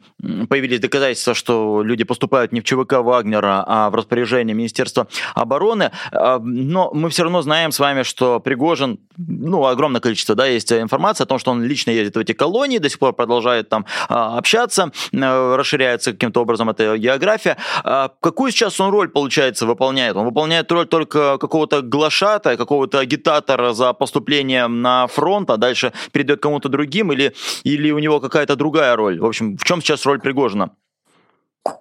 появились 0.48 0.80
доказательства, 0.80 1.34
что 1.34 1.82
люди 1.82 2.04
поступают 2.04 2.52
не 2.52 2.60
в 2.60 2.64
ЧВК 2.64 2.94
Вагнера, 3.02 3.64
а 3.66 3.90
в 3.90 3.94
распоряжение 3.94 4.54
Министерства 4.54 5.08
обороны. 5.34 5.90
Э, 6.12 6.38
но 6.40 6.90
мы 6.94 7.08
все 7.10 7.24
равно 7.24 7.42
знаем 7.42 7.72
с 7.72 7.78
вами, 7.78 8.02
что 8.02 8.40
Пригожин, 8.40 8.98
ну, 9.16 9.66
огромное 9.66 10.00
количество, 10.00 10.34
да, 10.34 10.46
есть 10.46 10.72
информации 10.72 11.24
о 11.24 11.26
том, 11.26 11.38
что 11.38 11.50
он 11.50 11.62
лично 11.62 11.90
ездит 11.90 12.16
в 12.16 12.18
эти 12.18 12.32
колонии, 12.32 12.78
до 12.78 12.88
сих 12.88 12.98
пор 12.98 13.12
продолжает 13.12 13.68
там 13.68 13.84
общаться, 14.08 14.92
расширяется 15.12 16.12
каким-то 16.12 16.40
образом 16.42 16.70
эта 16.70 16.96
география. 16.96 17.56
Какую 18.20 18.52
сейчас 18.52 18.80
он 18.80 18.90
роль, 18.90 19.08
получается, 19.08 19.66
выполняет? 19.66 20.16
Он 20.16 20.24
выполняет 20.24 20.70
роль 20.72 20.86
только 20.86 21.38
какого-то 21.38 21.82
глашата, 21.82 22.56
какого-то 22.56 22.98
агитатора 22.98 23.72
за 23.72 23.92
поступление 23.92 24.66
на 24.66 25.06
фронт, 25.06 25.31
фронт, 25.32 25.50
а 25.50 25.56
дальше 25.56 25.92
передает 26.12 26.40
кому-то 26.42 26.68
другим, 26.68 27.12
или, 27.12 27.32
или 27.64 27.90
у 27.90 27.98
него 27.98 28.20
какая-то 28.20 28.56
другая 28.56 28.96
роль? 28.96 29.18
В 29.18 29.24
общем, 29.24 29.56
в 29.56 29.64
чем 29.64 29.80
сейчас 29.80 30.06
роль 30.06 30.20
Пригожина? 30.20 30.70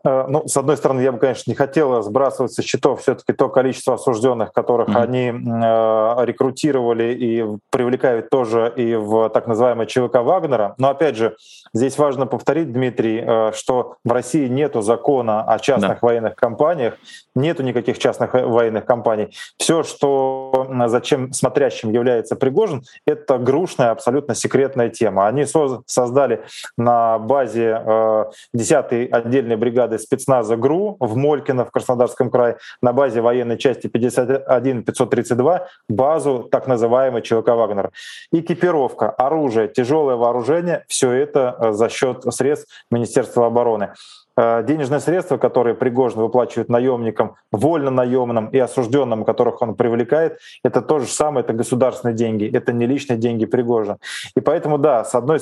Э, 0.04 0.26
ну, 0.28 0.48
с 0.48 0.56
одной 0.58 0.78
стороны, 0.78 1.02
я 1.02 1.12
бы, 1.12 1.18
конечно, 1.18 1.50
не 1.50 1.56
хотела 1.56 2.02
сбрасывать 2.02 2.54
со 2.54 2.62
счетов 2.62 3.02
все-таки 3.02 3.34
то 3.34 3.50
количество 3.50 3.96
осужденных, 3.96 4.54
которых 4.54 4.90
mm-hmm. 4.90 5.02
они 5.02 5.28
э, 5.28 6.26
рекрутировали 6.26 7.14
и 7.14 7.46
привлекают 7.70 8.30
тоже 8.30 8.72
и 8.76 8.96
в 8.96 9.30
так 9.30 9.48
называемый 9.48 9.88
ЧВК 9.88 10.18
Вагнера. 10.18 10.76
Но 10.78 10.90
опять 10.90 11.16
же, 11.16 11.36
здесь 11.74 11.98
важно 11.98 12.28
повторить, 12.28 12.72
Дмитрий, 12.72 13.24
э, 13.26 13.52
что 13.54 13.96
в 14.04 14.12
России 14.12 14.48
нету 14.48 14.82
закона 14.82 15.44
о 15.44 15.60
частных 15.60 16.00
да. 16.02 16.08
военных 16.08 16.36
компаниях, 16.36 16.96
нету 17.36 17.64
никаких 17.64 17.98
частных 17.98 18.34
военных 18.34 18.86
компаний. 18.86 19.34
Все, 19.58 19.84
что 19.84 20.68
зачем 20.88 21.34
смотрящим 21.34 21.92
является 21.92 22.36
Пригожин, 22.36 22.84
это 23.06 23.38
грушная, 23.38 23.92
абсолютно 23.92 24.36
секретная 24.36 24.90
тема. 24.90 25.28
Они 25.28 25.46
создали 25.46 26.44
на 26.78 27.18
базе 27.20 27.82
э, 27.84 28.26
10-й 28.56 29.06
отдельной 29.06 29.56
бригады 29.56 29.71
бригады 29.72 29.98
спецназа 30.00 30.58
ГРУ 30.58 30.98
в 31.00 31.16
Молькино 31.16 31.66
в 31.66 31.72
Краснодарском 31.72 32.30
крае 32.30 32.58
на 32.82 32.94
базе 32.94 33.22
военной 33.22 33.58
части 33.58 33.88
51-532 33.88 35.62
базу 35.90 36.48
так 36.52 36.68
называемый 36.68 37.22
ЧВК 37.22 37.50
«Вагнер». 37.50 37.92
Экипировка, 38.32 39.10
оружие, 39.10 39.68
тяжелое 39.68 40.16
вооружение— 40.16 40.84
все 40.88 41.12
это 41.12 41.56
э, 41.60 41.72
за 41.72 41.90
счет 41.90 42.24
средств 42.34 42.68
Министерства 42.92 43.48
обороны 43.48 43.94
э, 44.36 44.64
денежные 44.64 45.00
средства, 45.00 45.38
которые 45.38 45.74
Пригожин 45.76 46.20
выплачивает 46.20 46.70
наемникам, 46.70 47.36
вольно 47.52 47.92
наемным 47.92 48.48
и 48.48 48.60
осужденным, 48.60 49.24
которых 49.24 49.62
он 49.62 49.76
привлекает, 49.76 50.40
это 50.64 50.82
то 50.82 51.00
же 51.00 51.08
самое, 51.08 51.44
это 51.44 51.54
государственные 51.54 52.16
деньги, 52.16 52.50
это 52.52 52.74
не 52.74 52.86
личные 52.86 53.18
деньги 53.18 53.46
Пригожина. 53.46 53.98
И 54.36 54.42
поэтому, 54.42 54.78
да, 54.78 55.04
с 55.06 55.16
одной 55.16 55.40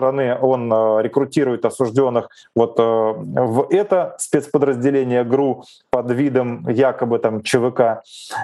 стороны, 0.00 0.36
он 0.40 0.72
э, 0.72 1.02
рекрутирует 1.02 1.64
осужденных 1.64 2.30
вот 2.56 2.78
э, 2.78 2.82
в 2.82 3.66
это 3.70 4.14
спецподразделение 4.18 5.24
ГРУ 5.24 5.64
под 5.90 6.10
видом 6.10 6.66
якобы 6.68 7.18
там 7.18 7.42
ЧВК. 7.42 8.02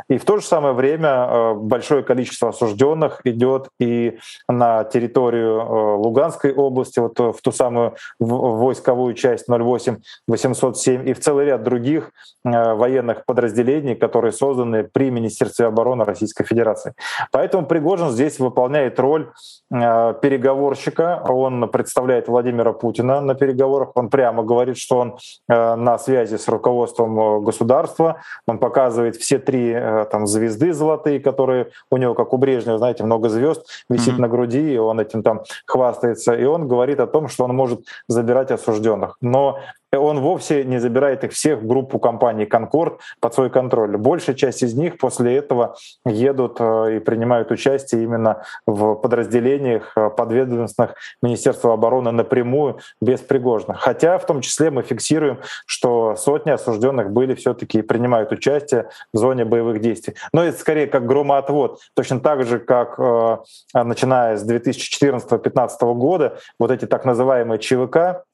И 0.08 0.18
в 0.18 0.24
то 0.24 0.36
же 0.36 0.44
самое 0.44 0.74
время 0.74 1.08
э, 1.08 1.54
большое 1.54 2.02
количество 2.02 2.50
осужденных 2.50 3.22
идет 3.24 3.68
и 3.80 4.18
на 4.48 4.84
территорию 4.84 5.96
Луганской 5.98 6.52
области, 6.52 7.00
вот 7.00 7.18
в 7.18 7.40
ту 7.42 7.52
самую 7.52 7.94
войсковую 8.18 9.14
часть 9.14 9.48
08-807 9.48 11.04
и 11.04 11.12
в 11.14 11.20
целый 11.20 11.46
ряд 11.46 11.62
других 11.62 12.10
военных 12.44 13.24
подразделений, 13.24 13.94
которые 13.94 14.32
созданы 14.32 14.84
при 14.84 15.10
Министерстве 15.10 15.66
обороны 15.66 16.04
Российской 16.04 16.44
Федерации. 16.44 16.92
Поэтому 17.32 17.66
Пригожин 17.66 18.10
здесь 18.10 18.38
выполняет 18.38 19.00
роль 19.00 19.30
переговорщика, 19.70 21.22
он 21.28 21.45
представляет 21.72 22.28
Владимира 22.28 22.72
Путина 22.72 23.20
на 23.20 23.34
переговорах, 23.34 23.90
он 23.94 24.08
прямо 24.08 24.42
говорит, 24.42 24.76
что 24.78 24.98
он 24.98 25.18
э, 25.48 25.74
на 25.74 25.98
связи 25.98 26.36
с 26.36 26.48
руководством 26.48 27.18
э, 27.18 27.40
государства, 27.40 28.20
он 28.46 28.58
показывает 28.58 29.16
все 29.16 29.38
три 29.38 29.72
э, 29.72 30.06
там 30.10 30.26
звезды 30.26 30.72
золотые, 30.72 31.20
которые 31.20 31.70
у 31.90 31.96
него, 31.96 32.14
как 32.14 32.32
у 32.32 32.36
Брежнева, 32.36 32.78
знаете, 32.78 33.04
много 33.04 33.28
звезд 33.28 33.66
висит 33.88 34.14
mm-hmm. 34.14 34.20
на 34.20 34.28
груди, 34.28 34.74
и 34.74 34.78
он 34.78 35.00
этим 35.00 35.22
там 35.22 35.42
хвастается, 35.66 36.34
и 36.34 36.44
он 36.44 36.68
говорит 36.68 37.00
о 37.00 37.06
том, 37.06 37.28
что 37.28 37.44
он 37.44 37.54
может 37.54 37.80
забирать 38.08 38.50
осужденных. 38.50 39.16
Но 39.20 39.58
он 39.92 40.20
вовсе 40.20 40.64
не 40.64 40.78
забирает 40.78 41.24
их 41.24 41.32
всех 41.32 41.60
в 41.60 41.66
группу 41.66 41.98
компании 41.98 42.44
«Конкорд» 42.44 43.00
под 43.20 43.34
свой 43.34 43.50
контроль. 43.50 43.96
Большая 43.96 44.34
часть 44.34 44.62
из 44.62 44.74
них 44.74 44.98
после 44.98 45.36
этого 45.36 45.76
едут 46.04 46.56
э, 46.58 46.96
и 46.96 46.98
принимают 46.98 47.50
участие 47.50 48.02
именно 48.02 48.42
в 48.66 48.94
подразделениях 48.94 49.92
э, 49.96 50.10
подведомственных 50.10 50.94
Министерства 51.22 51.74
обороны 51.74 52.10
напрямую, 52.10 52.78
без 53.00 53.20
Пригожина. 53.20 53.74
Хотя 53.74 54.18
в 54.18 54.26
том 54.26 54.40
числе 54.40 54.70
мы 54.70 54.82
фиксируем, 54.82 55.38
что 55.66 56.16
сотни 56.16 56.50
осужденных 56.50 57.10
были 57.10 57.34
все 57.34 57.54
таки 57.54 57.78
и 57.78 57.82
принимают 57.82 58.32
участие 58.32 58.88
в 59.12 59.18
зоне 59.18 59.44
боевых 59.44 59.80
действий. 59.80 60.14
Но 60.32 60.42
это 60.42 60.58
скорее 60.58 60.86
как 60.86 61.06
громоотвод. 61.06 61.80
Точно 61.94 62.20
так 62.20 62.44
же, 62.44 62.58
как 62.58 62.98
э, 62.98 63.38
начиная 63.74 64.36
с 64.36 64.48
2014-2015 64.48 65.94
года 65.94 66.38
вот 66.58 66.70
эти 66.70 66.86
так 66.86 67.04
называемые 67.04 67.58
ЧВК, 67.58 68.24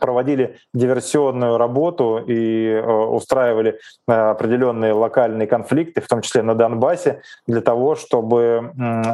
проводили 0.00 0.58
диверсионную 0.74 1.58
работу 1.58 2.18
и 2.18 2.68
э, 2.68 2.82
устраивали 2.82 3.78
э, 4.06 4.12
определенные 4.12 4.92
локальные 4.92 5.46
конфликты, 5.46 6.00
в 6.00 6.08
том 6.08 6.20
числе 6.22 6.42
на 6.42 6.54
Донбассе, 6.54 7.22
для 7.46 7.60
того, 7.60 7.94
чтобы 7.94 8.72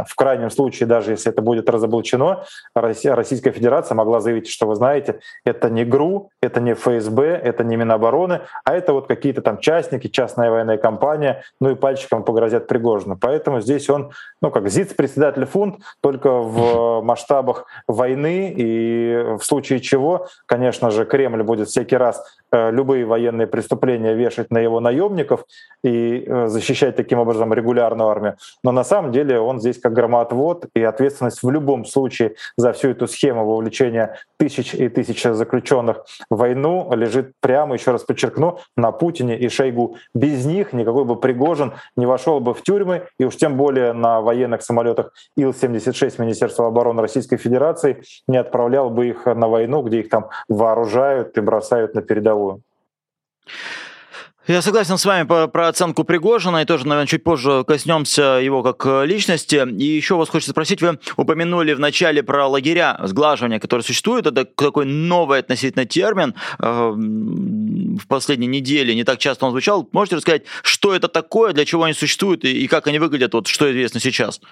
в 0.09 0.15
крайнем 0.17 0.51
случае, 0.51 0.87
даже 0.87 1.13
если 1.13 1.33
это 1.33 1.43
будет 1.43 1.69
разоблачено, 1.69 2.45
Российская 2.75 3.53
Федерация 3.53 3.95
могла 3.95 4.21
заявить, 4.21 4.49
что 4.49 4.67
вы 4.67 4.75
знаете, 4.75 5.21
это 5.45 5.71
не 5.71 5.85
ГРУ, 5.85 6.31
это 6.43 6.61
не 6.61 6.75
ФСБ, 6.75 7.25
это 7.27 7.65
не 7.65 7.77
Минобороны, 7.77 8.41
а 8.65 8.75
это 8.75 8.93
вот 8.93 9.07
какие-то 9.07 9.43
там 9.43 9.59
частники, 9.59 10.09
частная 10.09 10.51
военная 10.51 10.79
компания, 10.79 11.43
ну 11.61 11.71
и 11.71 11.75
пальчиком 11.75 12.25
погрозят 12.25 12.67
Пригожину. 12.67 13.17
Поэтому 13.21 13.61
здесь 13.61 13.89
он, 13.91 14.13
ну 14.41 14.51
как 14.51 14.69
ЗИЦ-председатель 14.69 15.47
фунт, 15.47 15.77
только 16.01 16.31
в 16.31 17.01
масштабах 17.03 17.67
войны 17.87 18.53
и 18.57 19.37
в 19.39 19.45
случае 19.45 19.81
чего, 19.81 20.27
конечно 20.47 20.64
же, 20.91 21.05
Кремль 21.05 21.43
будет 21.43 21.69
всякий 21.69 21.97
раз 21.97 22.25
любые 22.55 23.05
военные 23.05 23.47
преступления 23.47 24.15
вешать 24.15 24.51
на 24.51 24.59
его 24.59 24.81
наемников 24.81 25.45
и 25.83 26.25
э, 26.27 26.47
защищать 26.49 26.97
таким 26.97 27.19
образом 27.19 27.53
регулярную 27.53 28.09
армию. 28.09 28.37
Но 28.63 28.73
на 28.73 28.85
самом 28.85 29.13
деле 29.13 29.39
он 29.41 29.61
здесь 29.61 29.81
как 29.81 29.93
громоотвод, 29.93 30.67
и 30.75 30.83
ответственность 30.83 31.43
в 31.43 31.51
любом 31.51 31.85
случае 31.85 32.35
за 32.57 32.73
всю 32.73 32.91
эту 32.91 33.07
схему 33.07 33.45
вовлечения 33.45 34.19
тысяч 34.37 34.75
и 34.75 34.89
тысяч 34.89 35.23
заключенных 35.23 36.05
в 36.31 36.37
войну 36.37 36.91
лежит 36.95 37.33
прямо, 37.41 37.75
еще 37.75 37.93
раз 37.93 38.03
подчеркну, 38.03 38.59
на 38.77 38.93
Путине 38.93 39.39
и 39.39 39.49
Шойгу. 39.49 39.97
Без 40.15 40.45
них 40.45 40.73
никакой 40.73 41.05
бы 41.05 41.17
Пригожин 41.17 41.73
не 41.97 42.07
вошел 42.07 42.41
бы 42.41 42.55
в 42.55 42.63
тюрьмы, 42.63 43.07
и 43.19 43.25
уж 43.25 43.37
тем 43.37 43.57
более 43.57 43.93
на 43.93 44.21
военных 44.21 44.63
самолетах 44.63 45.13
Ил-76 45.37 46.21
Министерства 46.21 46.67
обороны 46.67 47.03
Российской 47.03 47.37
Федерации 47.37 48.03
не 48.29 48.37
отправлял 48.37 48.91
бы 48.91 49.09
их 49.09 49.27
на 49.27 49.49
войну, 49.49 49.83
где 49.83 50.01
их 50.01 50.09
там 50.09 50.29
вооружают 50.49 51.37
и 51.39 51.41
бросают 51.41 51.95
на 51.95 52.03
передовую. 52.03 52.44
Я 54.47 54.61
согласен 54.61 54.99
с 54.99 55.07
вами 55.07 55.27
по, 55.27 55.49
про 55.49 55.69
оценку 55.69 56.05
Пригожина, 56.05 56.61
и 56.61 56.65
тоже, 56.67 56.87
наверное, 56.87 57.07
чуть 57.07 57.25
позже 57.25 57.65
коснемся 57.67 58.41
его 58.43 58.63
как 58.63 58.85
э, 58.85 59.07
личности. 59.07 59.67
И 59.79 59.85
еще 59.85 60.17
вас 60.17 60.29
хочется 60.29 60.51
спросить, 60.51 60.83
вы 60.83 60.99
упомянули 61.17 61.73
в 61.73 61.81
начале 61.81 62.23
про 62.23 62.47
лагеря 62.47 63.01
сглаживания, 63.05 63.59
которые 63.59 63.85
существуют. 63.85 64.27
Это 64.27 64.45
такой 64.45 64.85
новый 64.85 65.39
относительно 65.39 65.87
термин. 65.87 66.35
Э, 66.59 66.93
в 66.95 68.07
последней 68.07 68.47
неделе 68.47 68.95
не 68.95 69.05
так 69.05 69.19
часто 69.19 69.47
он 69.47 69.53
звучал. 69.53 69.89
Можете 69.93 70.17
рассказать, 70.17 70.43
что 70.63 70.95
это 70.95 71.09
такое, 71.09 71.55
для 71.55 71.65
чего 71.65 71.85
они 71.85 71.95
существуют 71.95 72.45
и, 72.45 72.65
и 72.65 72.67
как 72.67 72.87
они 72.87 72.99
выглядят, 72.99 73.33
вот 73.33 73.47
что 73.47 73.71
известно 73.73 73.99
сейчас? 73.99 74.43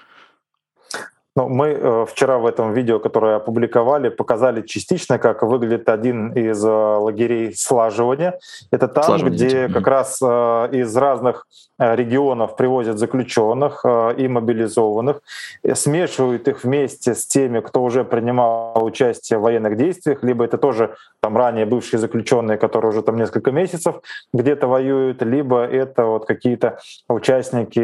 Ну, 1.35 1.49
мы 1.49 1.69
э, 1.69 2.05
вчера 2.07 2.37
в 2.37 2.45
этом 2.45 2.73
видео, 2.73 2.99
которое 2.99 3.37
опубликовали, 3.37 4.09
показали 4.09 4.61
частично, 4.61 5.17
как 5.17 5.41
выглядит 5.41 5.89
один 5.89 6.31
из 6.33 6.63
э, 6.63 6.69
лагерей 6.69 7.55
слаживания. 7.55 8.37
Это 8.69 8.87
там, 8.87 9.03
Слаживание. 9.03 9.37
где 9.37 9.67
как 9.67 9.87
раз 9.87 10.19
э, 10.21 10.69
из 10.73 10.95
разных 10.95 11.47
регионов 11.79 12.55
привозят 12.55 12.99
заключенных 12.99 13.83
и 13.83 14.27
мобилизованных, 14.27 15.21
смешивают 15.73 16.47
их 16.47 16.63
вместе 16.63 17.15
с 17.15 17.25
теми, 17.25 17.61
кто 17.61 17.83
уже 17.83 18.03
принимал 18.03 18.85
участие 18.85 19.39
в 19.39 19.41
военных 19.41 19.75
действиях, 19.75 20.21
либо 20.21 20.45
это 20.45 20.59
тоже 20.59 20.95
там 21.19 21.35
ранее 21.35 21.65
бывшие 21.65 21.99
заключенные, 21.99 22.59
которые 22.59 22.91
уже 22.91 23.01
там 23.01 23.17
несколько 23.17 23.51
месяцев 23.51 24.01
где-то 24.33 24.67
воюют, 24.67 25.23
либо 25.23 25.65
это 25.65 26.05
вот 26.05 26.25
какие-то 26.25 26.77
участники 27.09 27.79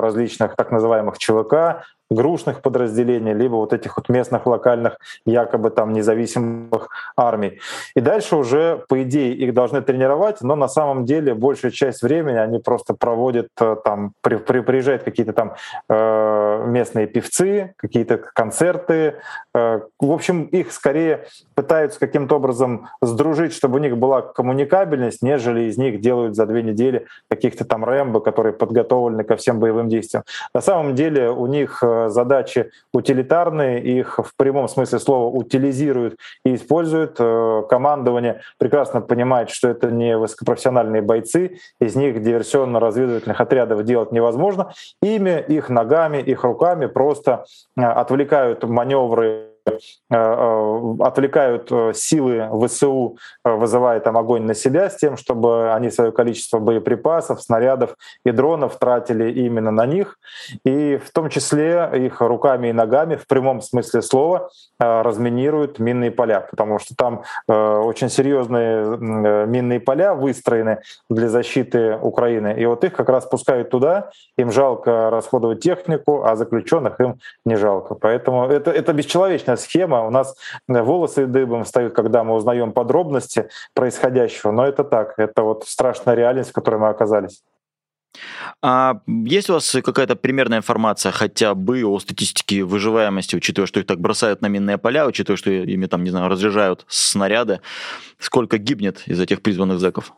различных 0.00 0.56
так 0.56 0.72
называемых 0.72 1.16
ЧВК, 1.16 1.84
грушных 2.10 2.62
подразделений, 2.62 3.34
либо 3.34 3.56
вот 3.56 3.72
этих 3.72 3.96
вот 3.96 4.08
местных, 4.08 4.46
локальных, 4.46 4.98
якобы 5.26 5.70
там 5.70 5.92
независимых 5.92 6.88
армий. 7.16 7.60
И 7.94 8.00
дальше 8.00 8.36
уже, 8.36 8.84
по 8.88 9.02
идее, 9.02 9.34
их 9.34 9.54
должны 9.54 9.82
тренировать, 9.82 10.40
но 10.40 10.56
на 10.56 10.68
самом 10.68 11.04
деле 11.04 11.34
большая 11.34 11.70
часть 11.70 12.02
времени 12.02 12.36
они 12.36 12.58
просто 12.58 12.94
проводят 12.94 13.48
э, 13.60 13.76
там, 13.84 14.12
при, 14.22 14.36
при, 14.36 14.60
приезжают 14.60 15.02
какие-то 15.02 15.32
там 15.32 15.54
э, 15.88 16.64
местные 16.66 17.06
певцы, 17.06 17.74
какие-то 17.76 18.18
концерты. 18.18 19.16
Э, 19.54 19.80
в 20.00 20.10
общем, 20.10 20.44
их 20.44 20.72
скорее 20.72 21.26
пытаются 21.54 22.00
каким-то 22.00 22.36
образом 22.36 22.88
сдружить, 23.02 23.52
чтобы 23.52 23.76
у 23.76 23.82
них 23.82 23.96
была 23.98 24.22
коммуникабельность, 24.22 25.22
нежели 25.22 25.62
из 25.62 25.76
них 25.76 26.00
делают 26.00 26.36
за 26.36 26.46
две 26.46 26.62
недели 26.62 27.06
каких-то 27.28 27.64
там 27.64 27.84
рэмбо, 27.84 28.20
которые 28.20 28.52
подготовлены 28.52 29.24
ко 29.24 29.36
всем 29.36 29.60
боевым 29.60 29.88
действиям. 29.88 30.24
На 30.54 30.60
самом 30.60 30.94
деле 30.94 31.30
у 31.30 31.46
них 31.46 31.80
э, 31.82 31.97
задачи 32.06 32.70
утилитарные, 32.92 33.82
их 33.82 34.18
в 34.18 34.36
прямом 34.36 34.68
смысле 34.68 34.98
слова 34.98 35.34
утилизируют 35.34 36.16
и 36.44 36.54
используют. 36.54 37.16
Э, 37.18 37.62
командование 37.68 38.40
прекрасно 38.58 39.00
понимает, 39.00 39.50
что 39.50 39.68
это 39.68 39.90
не 39.90 40.16
высокопрофессиональные 40.16 41.02
бойцы, 41.02 41.58
из 41.80 41.96
них 41.96 42.22
диверсионно-разведывательных 42.22 43.40
отрядов 43.40 43.84
делать 43.84 44.12
невозможно. 44.12 44.72
Ими, 45.02 45.44
их 45.48 45.68
ногами, 45.68 46.18
их 46.18 46.44
руками 46.44 46.86
просто 46.86 47.44
э, 47.76 47.82
отвлекают 47.82 48.64
маневры 48.64 49.47
отвлекают 50.08 51.70
э, 51.70 51.92
силы 51.94 52.48
ВСУ, 52.66 53.18
вызывая 53.44 54.00
там 54.00 54.16
огонь 54.16 54.42
на 54.42 54.54
себя 54.54 54.88
с 54.88 54.96
тем, 54.96 55.16
чтобы 55.16 55.72
они 55.72 55.90
свое 55.90 56.12
количество 56.12 56.58
боеприпасов, 56.58 57.42
снарядов 57.42 57.94
и 58.24 58.30
дронов 58.30 58.78
тратили 58.78 59.30
именно 59.30 59.70
на 59.70 59.86
них. 59.86 60.18
И 60.64 60.96
в 60.96 61.10
том 61.12 61.28
числе 61.28 61.90
их 61.94 62.20
руками 62.20 62.68
и 62.68 62.72
ногами 62.72 63.16
в 63.16 63.26
прямом 63.26 63.60
смысле 63.60 64.02
слова 64.02 64.50
разминируют 64.78 65.78
минные 65.78 66.10
поля, 66.10 66.40
потому 66.40 66.78
что 66.78 66.94
там 66.96 67.22
очень 67.48 68.08
серьезные 68.08 68.96
минные 69.46 69.80
поля 69.80 70.14
выстроены 70.14 70.78
для 71.10 71.28
защиты 71.28 71.96
Украины. 71.96 72.54
И 72.58 72.66
вот 72.66 72.84
их 72.84 72.92
как 72.92 73.08
раз 73.08 73.26
пускают 73.26 73.70
туда, 73.70 74.10
им 74.36 74.50
жалко 74.52 75.10
расходовать 75.10 75.60
технику, 75.60 76.24
а 76.24 76.36
заключенных 76.36 77.00
им 77.00 77.18
не 77.44 77.56
жалко. 77.56 77.94
Поэтому 77.94 78.46
это, 78.46 78.70
это 78.70 78.92
бесчеловечная 78.92 79.56
схема. 79.58 80.06
У 80.06 80.10
нас 80.10 80.36
э, 80.68 80.82
волосы 80.82 81.26
дыбом 81.26 81.64
встают, 81.64 81.94
когда 81.94 82.24
мы 82.24 82.34
узнаем 82.34 82.72
подробности 82.72 83.48
происходящего. 83.74 84.50
Но 84.52 84.64
это 84.64 84.84
так, 84.84 85.14
это 85.18 85.42
вот 85.42 85.64
страшная 85.66 86.14
реальность, 86.14 86.50
в 86.50 86.52
которой 86.54 86.76
мы 86.76 86.88
оказались. 86.88 87.42
А 88.62 89.00
есть 89.06 89.50
у 89.50 89.54
вас 89.54 89.76
какая-то 89.84 90.16
примерная 90.16 90.58
информация 90.58 91.12
хотя 91.12 91.54
бы 91.54 91.84
о 91.84 91.98
статистике 92.00 92.64
выживаемости, 92.64 93.36
учитывая, 93.36 93.66
что 93.66 93.80
их 93.80 93.86
так 93.86 94.00
бросают 94.00 94.40
на 94.42 94.46
минные 94.48 94.78
поля, 94.78 95.06
учитывая, 95.06 95.36
что 95.36 95.50
ими 95.50 95.86
там, 95.86 96.04
не 96.04 96.10
знаю, 96.10 96.28
разряжают 96.28 96.84
снаряды? 96.88 97.60
Сколько 98.18 98.58
гибнет 98.58 99.02
из 99.06 99.20
этих 99.20 99.42
призванных 99.42 99.78
зэков? 99.78 100.12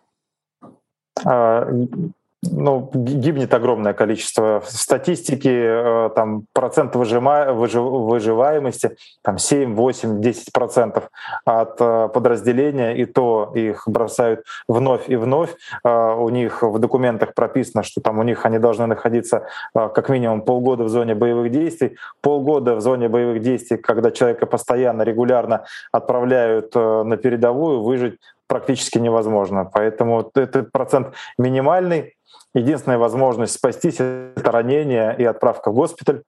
Ну, 2.42 2.90
гибнет 2.94 3.52
огромное 3.52 3.92
количество. 3.92 4.62
статистики 4.66 5.48
э, 5.48 6.10
там, 6.14 6.46
процент 6.54 6.96
выжима, 6.96 7.52
выжив, 7.52 7.82
выживаемости 7.82 8.96
там 9.20 9.36
7, 9.36 9.74
8, 9.74 10.22
10 10.22 10.50
процентов 10.50 11.10
от 11.44 11.78
э, 11.78 12.08
подразделения, 12.08 12.96
и 12.96 13.04
то 13.04 13.52
их 13.54 13.82
бросают 13.86 14.44
вновь 14.68 15.10
и 15.10 15.16
вновь. 15.16 15.54
Э, 15.84 16.14
у 16.14 16.30
них 16.30 16.62
в 16.62 16.78
документах 16.78 17.34
прописано, 17.34 17.82
что 17.82 18.00
там 18.00 18.18
у 18.18 18.22
них 18.22 18.46
они 18.46 18.58
должны 18.58 18.86
находиться 18.86 19.46
как 19.74 20.08
минимум 20.08 20.40
полгода 20.40 20.84
в 20.84 20.88
зоне 20.88 21.14
боевых 21.14 21.50
действий. 21.50 21.98
Полгода 22.22 22.74
в 22.74 22.80
зоне 22.80 23.10
боевых 23.10 23.42
действий, 23.42 23.76
когда 23.76 24.10
человека 24.10 24.46
постоянно, 24.46 25.02
регулярно 25.02 25.66
отправляют 25.92 26.74
на 26.74 27.18
передовую, 27.18 27.82
выжить 27.82 28.18
практически 28.46 28.98
невозможно. 28.98 29.70
Поэтому 29.70 30.30
этот 30.34 30.72
процент 30.72 31.14
минимальный, 31.38 32.14
Единственная 32.54 32.98
возможность 32.98 33.54
спастись— 33.54 33.96
это 34.00 34.50
ранение 34.50 35.14
и 35.16 35.24
отправка 35.24 35.70
в 35.70 35.74
госпиталь. 35.74 36.22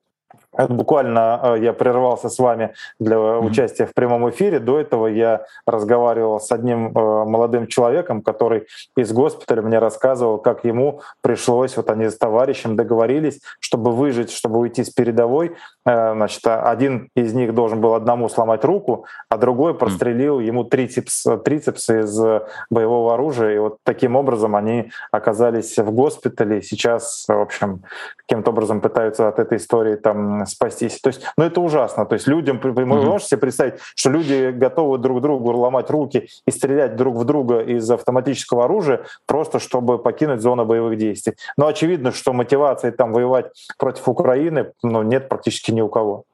Это 0.55 0.73
буквально 0.75 1.41
э, 1.43 1.57
я 1.63 1.73
прервался 1.73 2.29
с 2.29 2.39
вами 2.39 2.75
для 2.99 3.19
участия 3.19 3.87
в 3.87 3.95
прямом 3.95 4.29
эфире. 4.29 4.59
До 4.59 4.79
этого 4.79 5.07
я 5.07 5.47
разговаривал 5.67 6.41
с 6.41 6.53
одним 6.53 6.89
э, 6.89 7.25
молодым 7.25 7.67
человеком, 7.67 8.21
который 8.21 8.67
из 8.95 9.13
госпиталя 9.13 9.63
мне 9.63 9.79
рассказывал, 9.79 10.39
как 10.39 10.65
ему 10.65 11.01
пришлось, 11.23 11.77
вот 11.79 11.89
они 11.89 12.11
с 12.11 12.19
товарищем 12.19 12.77
договорились, 12.77 13.41
чтобы 13.61 13.93
выжить, 13.93 14.31
чтобы 14.31 14.59
уйти 14.59 14.85
с 14.85 14.91
передовой. 14.91 15.57
Э, 15.87 16.13
значит, 16.13 16.47
один 16.47 17.09
из 17.17 17.33
них 17.33 17.55
должен 17.55 17.81
был 17.81 17.95
одному 17.95 18.29
сломать 18.29 18.63
руку, 18.65 19.07
а 19.31 19.39
другой 19.39 19.75
прострелил 19.75 20.39
ему 20.39 20.65
трицепс, 20.65 21.27
трицепс 21.45 21.89
из 21.89 22.21
боевого 22.69 23.15
оружия. 23.15 23.55
И 23.55 23.59
вот 23.59 23.79
таким 23.85 24.17
образом 24.17 24.55
они 24.55 24.91
оказались 25.11 25.79
в 25.79 25.91
госпитале. 25.93 26.61
Сейчас, 26.61 27.25
в 27.27 27.41
общем, 27.41 27.85
каким-то 28.17 28.51
образом 28.51 28.83
пытаются 28.83 29.29
от 29.29 29.39
этой 29.39 29.57
истории 29.57 29.97
там 29.97 30.42
спастись. 30.47 31.01
То 31.01 31.09
есть, 31.09 31.23
ну 31.37 31.45
это 31.45 31.61
ужасно. 31.61 32.07
То 32.07 32.15
есть 32.15 32.27
людям, 32.27 32.61
вы 32.63 32.87
можете 32.87 33.31
себе 33.31 33.41
представить, 33.41 33.75
что 33.95 34.11
люди 34.11 34.51
готовы 34.51 34.99
друг 34.99 35.21
другу 35.21 35.53
ломать 35.57 35.91
руки 35.91 36.29
и 36.47 36.51
стрелять 36.51 36.97
друг 36.97 37.17
в 37.17 37.25
друга 37.25 37.61
из 37.61 37.91
автоматического 37.91 38.65
оружия, 38.65 39.05
просто 39.27 39.59
чтобы 39.59 39.99
покинуть 39.99 40.41
зону 40.41 40.65
боевых 40.65 40.99
действий. 40.99 41.35
Но 41.57 41.67
очевидно, 41.67 42.13
что 42.13 42.33
мотивации 42.33 42.91
там 42.91 43.13
воевать 43.13 43.47
против 43.79 44.09
Украины 44.09 44.73
ну, 44.83 45.03
нет 45.03 45.29
практически 45.29 45.71
ни 45.71 45.81
у 45.81 45.89
кого. 45.89 46.25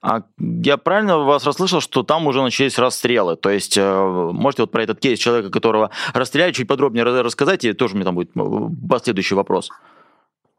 А 0.00 0.22
я 0.38 0.76
правильно 0.76 1.18
вас 1.18 1.44
расслышал, 1.44 1.80
что 1.80 2.02
там 2.02 2.26
уже 2.26 2.42
начались 2.42 2.78
расстрелы? 2.78 3.36
То 3.36 3.50
есть, 3.50 3.76
э, 3.76 4.30
можете 4.32 4.62
вот 4.62 4.70
про 4.70 4.82
этот 4.82 5.00
кейс 5.00 5.18
человека, 5.18 5.50
которого 5.50 5.90
расстреляли, 6.14 6.52
чуть 6.52 6.68
подробнее 6.68 7.04
рассказать, 7.04 7.64
и 7.64 7.72
тоже 7.72 7.94
меня 7.94 8.06
там 8.06 8.14
будет 8.14 8.30
э, 8.34 8.40
последующий 8.88 9.36
вопрос. 9.36 9.70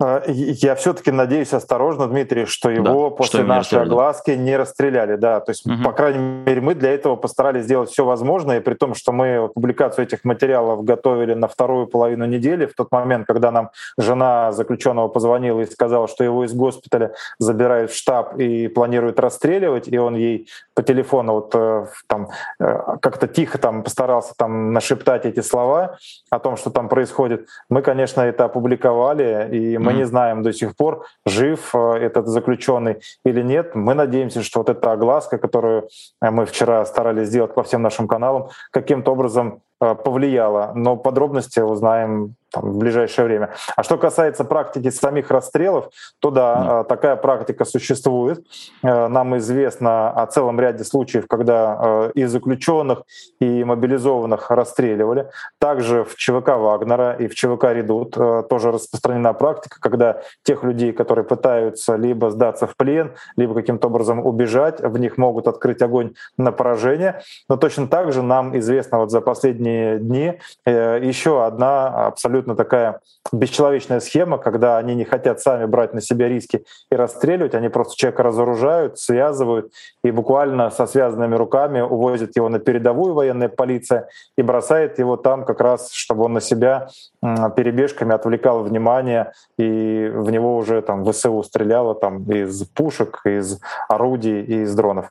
А, 0.02 0.24
я 0.28 0.76
все-таки 0.76 1.12
надеюсь 1.12 1.54
осторожно, 1.54 2.08
Дмитрий, 2.08 2.46
что 2.46 2.70
его 2.70 3.10
да, 3.10 3.16
после 3.16 3.42
что 3.42 3.48
нашей 3.48 3.82
огласки 3.82 4.32
не 4.32 4.58
расстреляли. 4.58 5.16
Да, 5.16 5.40
то 5.40 5.52
есть, 5.52 5.66
угу. 5.66 5.84
по 5.84 5.92
крайней 5.92 6.20
мере, 6.20 6.62
мы 6.62 6.76
для 6.76 6.92
этого 6.92 7.16
постарались 7.16 7.66
сделать 7.66 7.92
все 7.92 8.04
возможное, 8.04 8.58
и 8.58 8.62
при 8.62 8.74
том, 8.74 8.96
что 8.96 9.12
мы 9.12 9.50
публикацию 9.54 10.06
этих 10.06 10.24
материалов 10.24 10.84
готовили 10.84 11.34
на 11.34 11.48
вторую 11.48 11.88
половину 11.88 12.26
недели, 12.26 12.66
в 12.66 12.74
тот 12.74 12.92
момент, 12.92 13.28
когда 13.28 13.52
нам 13.52 13.70
жена 13.98 14.52
заключенного 14.52 15.08
позвонила 15.08 15.62
и 15.62 15.66
сказала, 15.66 16.08
что 16.08 16.24
его 16.24 16.46
из 16.46 16.54
госпиталя 16.54 17.14
забирают 17.38 17.92
в 17.92 17.96
штаб 17.96 18.38
и 18.40 18.68
планируют 18.68 19.20
расстреливать, 19.20 19.88
и 19.88 19.98
он 19.98 20.16
ей 20.16 20.48
по 20.82 20.88
телефону 20.88 21.34
вот 21.34 21.54
э, 21.54 21.86
там 22.08 22.30
э, 22.60 22.98
как-то 23.02 23.28
тихо 23.28 23.58
там 23.60 23.84
постарался 23.84 24.34
там 24.36 24.74
нашептать 24.74 25.26
эти 25.26 25.42
слова 25.42 25.98
о 26.32 26.40
том, 26.40 26.58
что 26.58 26.72
там 26.72 26.90
происходит. 26.90 27.48
Мы, 27.70 27.84
конечно, 27.84 28.22
это 28.22 28.46
опубликовали, 28.46 29.48
и 29.52 29.78
мы 29.78 29.92
мы 29.92 29.98
не 29.98 30.06
знаем 30.06 30.42
до 30.42 30.54
сих 30.54 30.76
пор, 30.76 31.06
жив 31.26 31.76
э, 31.76 31.98
этот 31.98 32.28
заключенный 32.28 33.02
или 33.26 33.44
нет. 33.44 33.76
Мы 33.76 33.94
надеемся, 33.94 34.42
что 34.42 34.60
вот 34.60 34.70
эта 34.70 34.92
огласка, 34.92 35.38
которую 35.38 35.88
мы 36.22 36.46
вчера 36.46 36.86
старались 36.86 37.28
сделать 37.28 37.54
по 37.54 37.62
всем 37.64 37.82
нашим 37.82 38.08
каналам, 38.08 38.50
каким-то 38.72 39.12
образом 39.12 39.62
повлияла. 39.80 40.72
Но 40.76 40.96
подробности 40.96 41.60
узнаем 41.60 42.36
там, 42.52 42.72
в 42.72 42.78
ближайшее 42.78 43.26
время. 43.26 43.52
А 43.76 43.84
что 43.84 43.98
касается 43.98 44.44
практики 44.44 44.90
самих 44.90 45.32
расстрелов, 45.32 45.90
то 46.20 46.32
да, 46.32 46.82
mm. 46.82 46.88
такая 46.88 47.16
практика 47.16 47.66
существует. 47.66 48.46
Э, 48.84 49.08
нам 49.08 49.38
известно 49.38 50.12
о 50.12 50.26
целом 50.28 50.60
ряде 50.60 50.84
случаев, 50.84 51.28
когда 51.28 51.80
э, 51.82 52.12
и 52.16 52.26
заключенных, 52.26 53.04
и 53.40 53.64
мобилизованных 53.64 54.52
расстреливали. 54.52 55.30
Также 55.60 56.04
в 56.04 56.16
ЧВК 56.16 56.50
Вагнера 56.58 57.14
и 57.14 57.28
в 57.28 57.36
ЧВК 57.36 57.66
Редут 57.72 58.18
тоже 58.50 58.72
распространена 58.72 59.34
практика, 59.34 59.78
когда 59.80 60.22
тех 60.44 60.64
людей, 60.64 60.92
которые 60.92 61.24
пытаются 61.24 61.96
либо 61.96 62.30
сдаться 62.30 62.68
в 62.68 62.76
плен, 62.76 63.14
либо 63.38 63.54
каким-то 63.54 63.88
образом 63.88 64.26
убежать, 64.26 64.82
в 64.82 64.98
них 64.98 65.18
могут 65.18 65.48
открыть 65.48 65.82
огонь 65.82 66.14
на 66.38 66.52
поражение. 66.52 67.22
Но 67.48 67.56
точно 67.56 67.88
так 67.88 68.12
же 68.12 68.22
нам 68.22 68.58
известно 68.58 68.98
вот 69.00 69.12
за 69.12 69.22
последние 69.22 70.00
дни 70.00 70.40
еще 70.66 71.46
одна 71.46 72.08
абсолютно 72.08 72.41
абсолютно 72.42 72.56
такая 72.56 73.00
бесчеловечная 73.32 74.00
схема, 74.00 74.38
когда 74.38 74.78
они 74.78 74.96
не 74.96 75.06
хотят 75.06 75.40
сами 75.40 75.66
брать 75.66 75.94
на 75.94 76.02
себя 76.02 76.28
риски 76.28 76.64
и 76.92 76.96
расстреливать, 76.96 77.56
они 77.56 77.70
просто 77.70 77.96
человека 77.96 78.24
разоружают, 78.24 79.00
связывают 79.00 79.72
и 80.04 80.12
буквально 80.12 80.72
со 80.72 80.88
связанными 80.88 81.36
руками 81.36 81.82
увозят 81.82 82.36
его 82.36 82.50
на 82.50 82.60
передовую 82.60 83.14
военная 83.14 83.50
полиция 83.50 84.08
и 84.38 84.42
бросает 84.44 85.00
его 85.00 85.18
там 85.18 85.46
как 85.46 85.62
раз, 85.62 85.92
чтобы 85.92 86.26
он 86.26 86.34
на 86.34 86.42
себя 86.42 86.88
перебежками 87.22 88.14
отвлекал 88.14 88.64
внимание, 88.64 89.32
и 89.60 90.12
в 90.14 90.32
него 90.32 90.58
уже 90.58 90.82
там 90.82 91.06
ВСУ 91.06 91.44
стреляло 91.44 91.94
там 91.94 92.24
из 92.32 92.64
пушек, 92.64 93.22
из 93.26 93.60
орудий 93.90 94.42
и 94.42 94.62
из 94.64 94.76
дронов. 94.76 95.06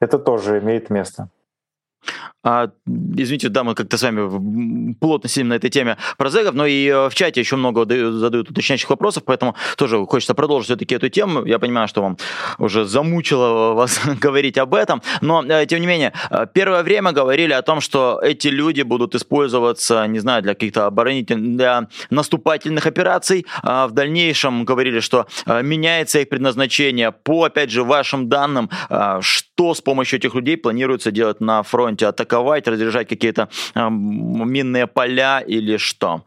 Это 0.00 0.18
тоже 0.18 0.58
имеет 0.58 0.90
место. 0.90 1.28
А, 2.44 2.70
извините, 2.86 3.48
да, 3.48 3.64
мы 3.64 3.74
как-то 3.74 3.98
с 3.98 4.02
вами 4.02 4.94
плотно 4.94 5.28
сидим 5.28 5.48
на 5.48 5.54
этой 5.54 5.70
теме 5.70 5.98
про 6.16 6.30
зэгов, 6.30 6.54
но 6.54 6.66
и 6.66 6.86
э, 6.86 7.08
в 7.10 7.14
чате 7.14 7.40
еще 7.40 7.56
много 7.56 7.80
задают 7.80 8.50
уточняющих 8.50 8.88
вопросов, 8.88 9.24
поэтому 9.26 9.54
тоже 9.76 10.06
хочется 10.06 10.34
продолжить 10.34 10.66
все-таки 10.66 10.94
эту 10.94 11.08
тему. 11.10 11.44
Я 11.44 11.58
понимаю, 11.58 11.88
что 11.88 12.00
вам 12.00 12.16
уже 12.58 12.84
замучило 12.84 13.74
вас 13.74 14.00
говорить 14.20 14.56
об 14.56 14.74
этом, 14.74 15.02
но, 15.20 15.44
э, 15.44 15.66
тем 15.66 15.80
не 15.80 15.86
менее, 15.86 16.12
э, 16.30 16.46
первое 16.52 16.82
время 16.82 17.12
говорили 17.12 17.52
о 17.52 17.62
том, 17.62 17.80
что 17.80 18.20
эти 18.22 18.48
люди 18.48 18.82
будут 18.82 19.14
использоваться, 19.14 20.06
не 20.06 20.20
знаю, 20.20 20.42
для 20.42 20.54
каких-то 20.54 20.86
оборонительных, 20.86 21.56
для 21.56 21.88
наступательных 22.08 22.86
операций. 22.86 23.46
А 23.62 23.88
в 23.88 23.92
дальнейшем 23.92 24.64
говорили, 24.64 25.00
что 25.00 25.26
меняется 25.46 26.20
их 26.20 26.28
предназначение. 26.28 27.12
По, 27.12 27.44
опять 27.44 27.70
же, 27.70 27.82
вашим 27.82 28.28
данным, 28.28 28.70
что 29.20 29.74
с 29.74 29.80
помощью 29.80 30.18
этих 30.18 30.34
людей 30.34 30.56
планируется 30.56 31.10
делать 31.10 31.40
на 31.40 31.62
фронте? 31.62 31.97
Атаковать 32.06 32.68
разряжать 32.68 33.08
какие-то 33.08 33.48
минные 33.74 34.86
поля 34.86 35.40
или 35.40 35.76
что? 35.76 36.24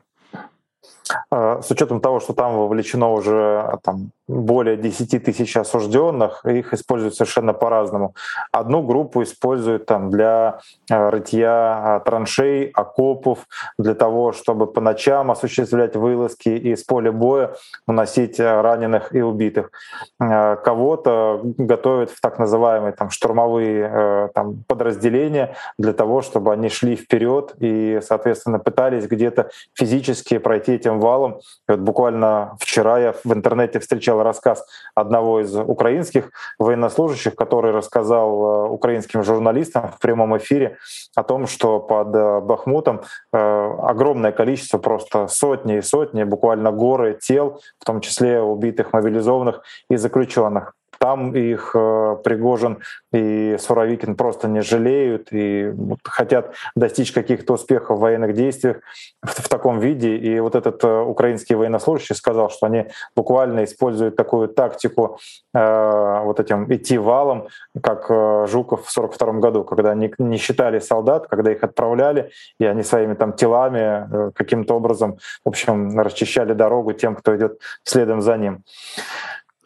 А, 1.29 1.61
с 1.61 1.71
учетом 1.71 2.01
того, 2.01 2.19
что 2.19 2.33
там 2.33 2.57
вовлечено 2.57 3.11
уже 3.11 3.61
а, 3.61 3.77
там, 3.83 4.11
более 4.27 4.77
10 4.77 5.23
тысяч 5.23 5.57
осужденных, 5.57 6.45
их 6.45 6.73
используют 6.73 7.15
совершенно 7.15 7.53
по-разному. 7.53 8.15
Одну 8.51 8.81
группу 8.83 9.23
используют 9.23 9.85
там, 9.85 10.09
для 10.09 10.59
а, 10.89 11.09
рытья 11.11 12.01
траншей, 12.05 12.67
окопов, 12.73 13.47
для 13.77 13.93
того, 13.93 14.31
чтобы 14.31 14.67
по 14.67 14.81
ночам 14.81 15.31
осуществлять 15.31 15.95
вылазки 15.95 16.49
и 16.49 16.75
с 16.75 16.83
поля 16.83 17.11
боя 17.11 17.55
уносить 17.87 18.39
раненых 18.39 19.13
и 19.13 19.21
убитых. 19.21 19.71
Кого-то 20.19 21.41
готовят 21.43 22.11
в 22.11 22.21
так 22.21 22.39
называемые 22.39 22.93
там, 22.93 23.09
штурмовые 23.09 24.29
там, 24.33 24.63
подразделения 24.67 25.55
для 25.77 25.93
того, 25.93 26.21
чтобы 26.21 26.53
они 26.53 26.69
шли 26.69 26.95
вперед 26.95 27.53
и, 27.59 27.99
соответственно, 28.01 28.59
пытались 28.59 29.07
где-то 29.07 29.49
физически 29.73 30.37
пройти 30.37 30.77
этим 30.91 30.99
валом. 30.99 31.39
И 31.67 31.71
вот 31.71 31.79
буквально 31.79 32.55
вчера 32.59 32.99
я 32.99 33.13
в 33.23 33.33
интернете 33.33 33.79
встречал 33.79 34.23
рассказ 34.23 34.65
одного 34.95 35.41
из 35.41 35.55
украинских 35.55 36.31
военнослужащих, 36.59 37.35
который 37.35 37.71
рассказал 37.71 38.65
э, 38.65 38.69
украинским 38.69 39.23
журналистам 39.23 39.91
в 39.91 39.99
прямом 39.99 40.37
эфире 40.37 40.77
о 41.15 41.23
том, 41.23 41.47
что 41.47 41.79
под 41.79 42.15
э, 42.15 42.41
Бахмутом 42.41 43.01
э, 43.33 43.37
огромное 43.37 44.31
количество, 44.31 44.77
просто 44.77 45.27
сотни 45.27 45.77
и 45.77 45.81
сотни, 45.81 46.23
буквально 46.23 46.71
горы 46.71 47.17
тел, 47.21 47.61
в 47.79 47.85
том 47.85 48.01
числе 48.01 48.41
убитых, 48.41 48.93
мобилизованных 48.93 49.61
и 49.89 49.97
заключенных. 49.97 50.73
Там 51.01 51.35
их 51.35 51.71
э, 51.73 52.17
Пригожин 52.23 52.77
и 53.11 53.57
Суровикин 53.57 54.15
просто 54.15 54.47
не 54.47 54.61
жалеют 54.61 55.29
и 55.31 55.73
хотят 56.03 56.53
достичь 56.75 57.11
каких-то 57.11 57.53
успехов 57.53 57.97
в 57.97 58.01
военных 58.01 58.35
действиях 58.35 58.81
в, 59.23 59.29
в 59.29 59.49
таком 59.49 59.79
виде. 59.79 60.15
И 60.15 60.39
вот 60.39 60.53
этот 60.53 60.83
э, 60.83 61.01
украинский 61.01 61.55
военнослужащий 61.55 62.13
сказал, 62.13 62.51
что 62.51 62.67
они 62.67 62.85
буквально 63.15 63.63
используют 63.63 64.15
такую 64.15 64.47
тактику 64.47 65.17
э, 65.55 66.19
вот 66.23 66.39
этим 66.39 66.71
идти 66.71 66.99
валом, 66.99 67.47
как 67.81 68.05
э, 68.11 68.45
Жуков 68.47 68.85
в 68.85 68.91
42 68.91 69.33
году, 69.39 69.63
когда 69.63 69.89
они 69.89 70.13
не 70.19 70.37
считали 70.37 70.77
солдат, 70.77 71.25
когда 71.25 71.51
их 71.51 71.63
отправляли, 71.63 72.29
и 72.59 72.65
они 72.65 72.83
своими 72.83 73.15
там 73.15 73.33
телами 73.33 74.31
каким-то 74.33 74.75
образом, 74.75 75.17
в 75.43 75.49
общем, 75.49 75.99
расчищали 75.99 76.53
дорогу 76.53 76.93
тем, 76.93 77.15
кто 77.15 77.35
идет 77.35 77.59
следом 77.83 78.21
за 78.21 78.37
ним. 78.37 78.63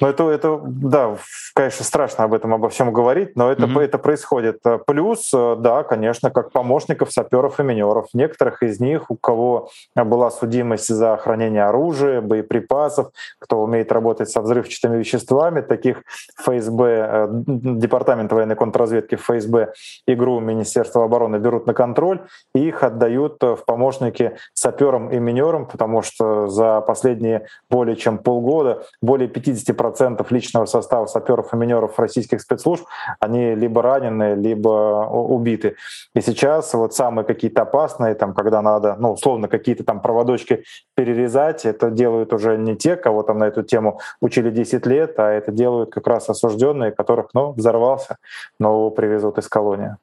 Ну, 0.01 0.07
это, 0.07 0.29
это, 0.29 0.59
да, 0.65 1.15
конечно, 1.53 1.85
страшно 1.85 2.25
об 2.25 2.33
этом 2.33 2.53
обо 2.53 2.67
всем 2.67 2.91
говорить, 2.91 3.37
но 3.37 3.49
это, 3.49 3.63
mm-hmm. 3.63 3.81
это 3.81 3.97
происходит. 3.97 4.61
Плюс, 4.85 5.31
э, 5.33 5.55
да, 5.57 5.83
конечно, 5.83 6.31
как 6.31 6.51
помощников 6.51 7.13
саперов 7.13 7.61
и 7.61 7.63
минеров. 7.63 8.07
Некоторых 8.13 8.61
из 8.61 8.81
них, 8.81 9.09
у 9.09 9.15
кого 9.15 9.69
была 9.95 10.31
судимость 10.31 10.89
за 10.89 11.15
хранение 11.15 11.63
оружия, 11.63 12.19
боеприпасов, 12.19 13.11
кто 13.39 13.61
умеет 13.61 13.89
работать 13.93 14.29
со 14.29 14.41
взрывчатыми 14.41 14.97
веществами, 14.97 15.61
таких 15.61 16.03
ФСБ, 16.41 16.85
э, 16.85 17.27
Департамент 17.31 18.33
военной 18.33 18.57
контрразведки 18.57 19.15
ФСБ 19.15 19.73
игру 20.07 20.41
Министерства 20.41 21.05
обороны 21.05 21.37
берут 21.37 21.67
на 21.67 21.73
контроль 21.73 22.19
и 22.53 22.67
их 22.67 22.83
отдают 22.83 23.41
в 23.41 23.59
помощники 23.65 24.35
саперам 24.53 25.09
и 25.09 25.19
минерам, 25.19 25.67
потому 25.67 26.01
что 26.01 26.47
за 26.47 26.81
последние 26.81 27.47
более 27.69 27.95
чем 27.95 28.17
полгода 28.17 28.83
более 29.01 29.29
50% 29.29 29.84
процентов 29.85 30.31
личного 30.31 30.65
состава 30.65 31.05
саперов 31.05 31.53
и 31.53 31.57
минеров 31.57 31.99
российских 31.99 32.41
спецслужб, 32.41 32.85
они 33.19 33.53
либо 33.53 33.83
ранены, 33.83 34.33
либо 34.33 35.07
убиты. 35.07 35.75
И 36.15 36.21
сейчас 36.21 36.73
вот 36.73 36.95
самые 36.95 37.23
какие-то 37.23 37.61
опасные, 37.61 38.15
там, 38.15 38.33
когда 38.33 38.61
надо, 38.63 38.95
ну, 38.97 39.11
условно, 39.11 39.47
какие-то 39.47 39.83
там 39.83 40.01
проводочки 40.01 40.63
перерезать, 40.95 41.65
это 41.65 41.91
делают 41.91 42.33
уже 42.33 42.57
не 42.57 42.75
те, 42.75 42.95
кого 42.95 43.21
там 43.21 43.37
на 43.37 43.45
эту 43.45 43.61
тему 43.61 43.99
учили 44.21 44.49
10 44.49 44.87
лет, 44.87 45.19
а 45.19 45.29
это 45.29 45.51
делают 45.51 45.91
как 45.91 46.07
раз 46.07 46.29
осужденные, 46.29 46.91
которых, 46.91 47.27
ну, 47.33 47.51
взорвался, 47.51 48.17
но 48.59 48.69
его 48.69 48.89
привезут 48.89 49.37
из 49.37 49.47
колонии. 49.47 49.97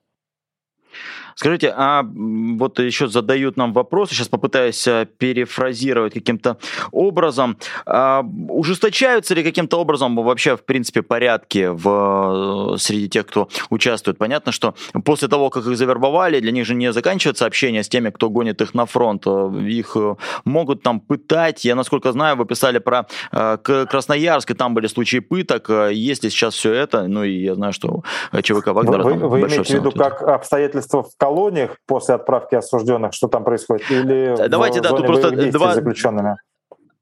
Скажите, 1.35 1.73
а 1.77 2.05
вот 2.05 2.79
еще 2.79 3.09
задают 3.09 3.57
нам 3.57 3.73
вопрос, 3.73 4.11
сейчас 4.11 4.29
попытаюсь 4.29 4.87
э, 4.87 5.07
перефразировать 5.19 6.15
каким-то 6.15 6.59
образом. 6.91 7.57
А, 7.87 8.25
ужесточаются 8.49 9.35
ли 9.35 9.43
каким-то 9.43 9.81
образом 9.81 10.17
вообще, 10.17 10.57
в 10.57 10.65
принципе, 10.65 11.03
порядки 11.03 11.69
в, 11.71 12.75
э, 12.75 12.79
среди 12.79 13.09
тех, 13.09 13.27
кто 13.27 13.49
участвует? 13.71 14.19
Понятно, 14.19 14.53
что 14.53 14.75
после 15.05 15.29
того, 15.29 15.51
как 15.51 15.67
их 15.67 15.77
завербовали, 15.77 16.41
для 16.41 16.53
них 16.53 16.67
же 16.67 16.75
не 16.75 16.93
заканчивается 16.93 17.47
общение 17.47 17.83
с 17.83 17.89
теми, 17.89 18.11
кто 18.11 18.31
гонит 18.31 18.61
их 18.61 18.75
на 18.75 18.87
фронт. 18.87 19.27
Э, 19.27 19.51
их 19.63 19.97
могут 20.45 20.83
там 20.83 21.01
пытать. 21.01 21.65
Я, 21.65 21.75
насколько 21.75 22.13
знаю, 22.13 22.37
вы 22.37 22.45
писали 22.45 22.79
про 22.79 23.07
Красноярск, 23.31 24.51
и 24.51 24.55
там 24.55 24.75
были 24.75 24.87
случаи 24.87 25.19
пыток. 25.19 25.71
Есть 25.91 26.25
ли 26.25 26.31
сейчас 26.31 26.55
все 26.55 26.73
это? 26.73 27.07
Ну 27.09 27.25
и 27.25 27.43
я 27.43 27.55
знаю, 27.55 27.73
что 27.73 28.03
ЧВК 28.43 28.69
Вагнера... 28.69 29.03
Вы, 29.03 29.15
вы 29.15 29.41
имеете 29.41 29.63
в 29.63 29.71
виду, 29.71 29.93
как 29.93 30.23
обстоятельства 30.23 31.03
в 31.03 31.17
колониях 31.23 31.77
после 31.87 32.17
отправки 32.17 32.57
осужденных, 32.57 33.15
что 33.15 33.29
там 33.29 33.45
происходит, 33.45 33.89
или 33.91 34.49
Давайте, 34.49 34.81
в 34.81 34.83
да, 34.83 34.89
тут 34.89 35.07
просто 35.07 35.31
два, 35.53 35.75
заключенными? 35.75 36.37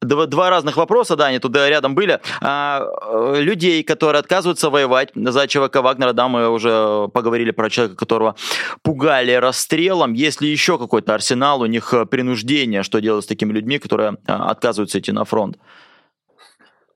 Два, 0.03 0.27
два 0.27 0.51
разных 0.51 0.77
вопроса, 0.77 1.17
да, 1.17 1.27
они 1.27 1.39
туда 1.39 1.71
рядом 1.71 1.95
были. 1.95 2.21
А, 2.43 2.83
э, 2.83 3.41
людей, 3.41 3.83
которые 3.83 4.21
отказываются 4.21 4.69
воевать 4.69 5.11
за 5.15 5.49
ЧВК 5.49 5.77
Вагнера, 5.77 6.13
да, 6.13 6.29
мы 6.29 6.51
уже 6.51 7.09
поговорили 7.15 7.51
про 7.51 7.71
человека, 7.71 7.97
которого 7.97 8.35
пугали 8.83 9.33
расстрелом. 9.33 10.13
Есть 10.13 10.43
ли 10.43 10.51
еще 10.51 10.77
какой-то 10.77 11.15
арсенал 11.15 11.63
у 11.63 11.67
них 11.67 11.95
принуждения, 12.11 12.83
что 12.83 13.01
делать 13.01 13.25
с 13.25 13.29
такими 13.29 13.55
людьми, 13.55 13.79
которые 13.79 14.19
отказываются 14.27 14.99
идти 14.99 15.13
на 15.13 15.25
фронт? 15.25 15.57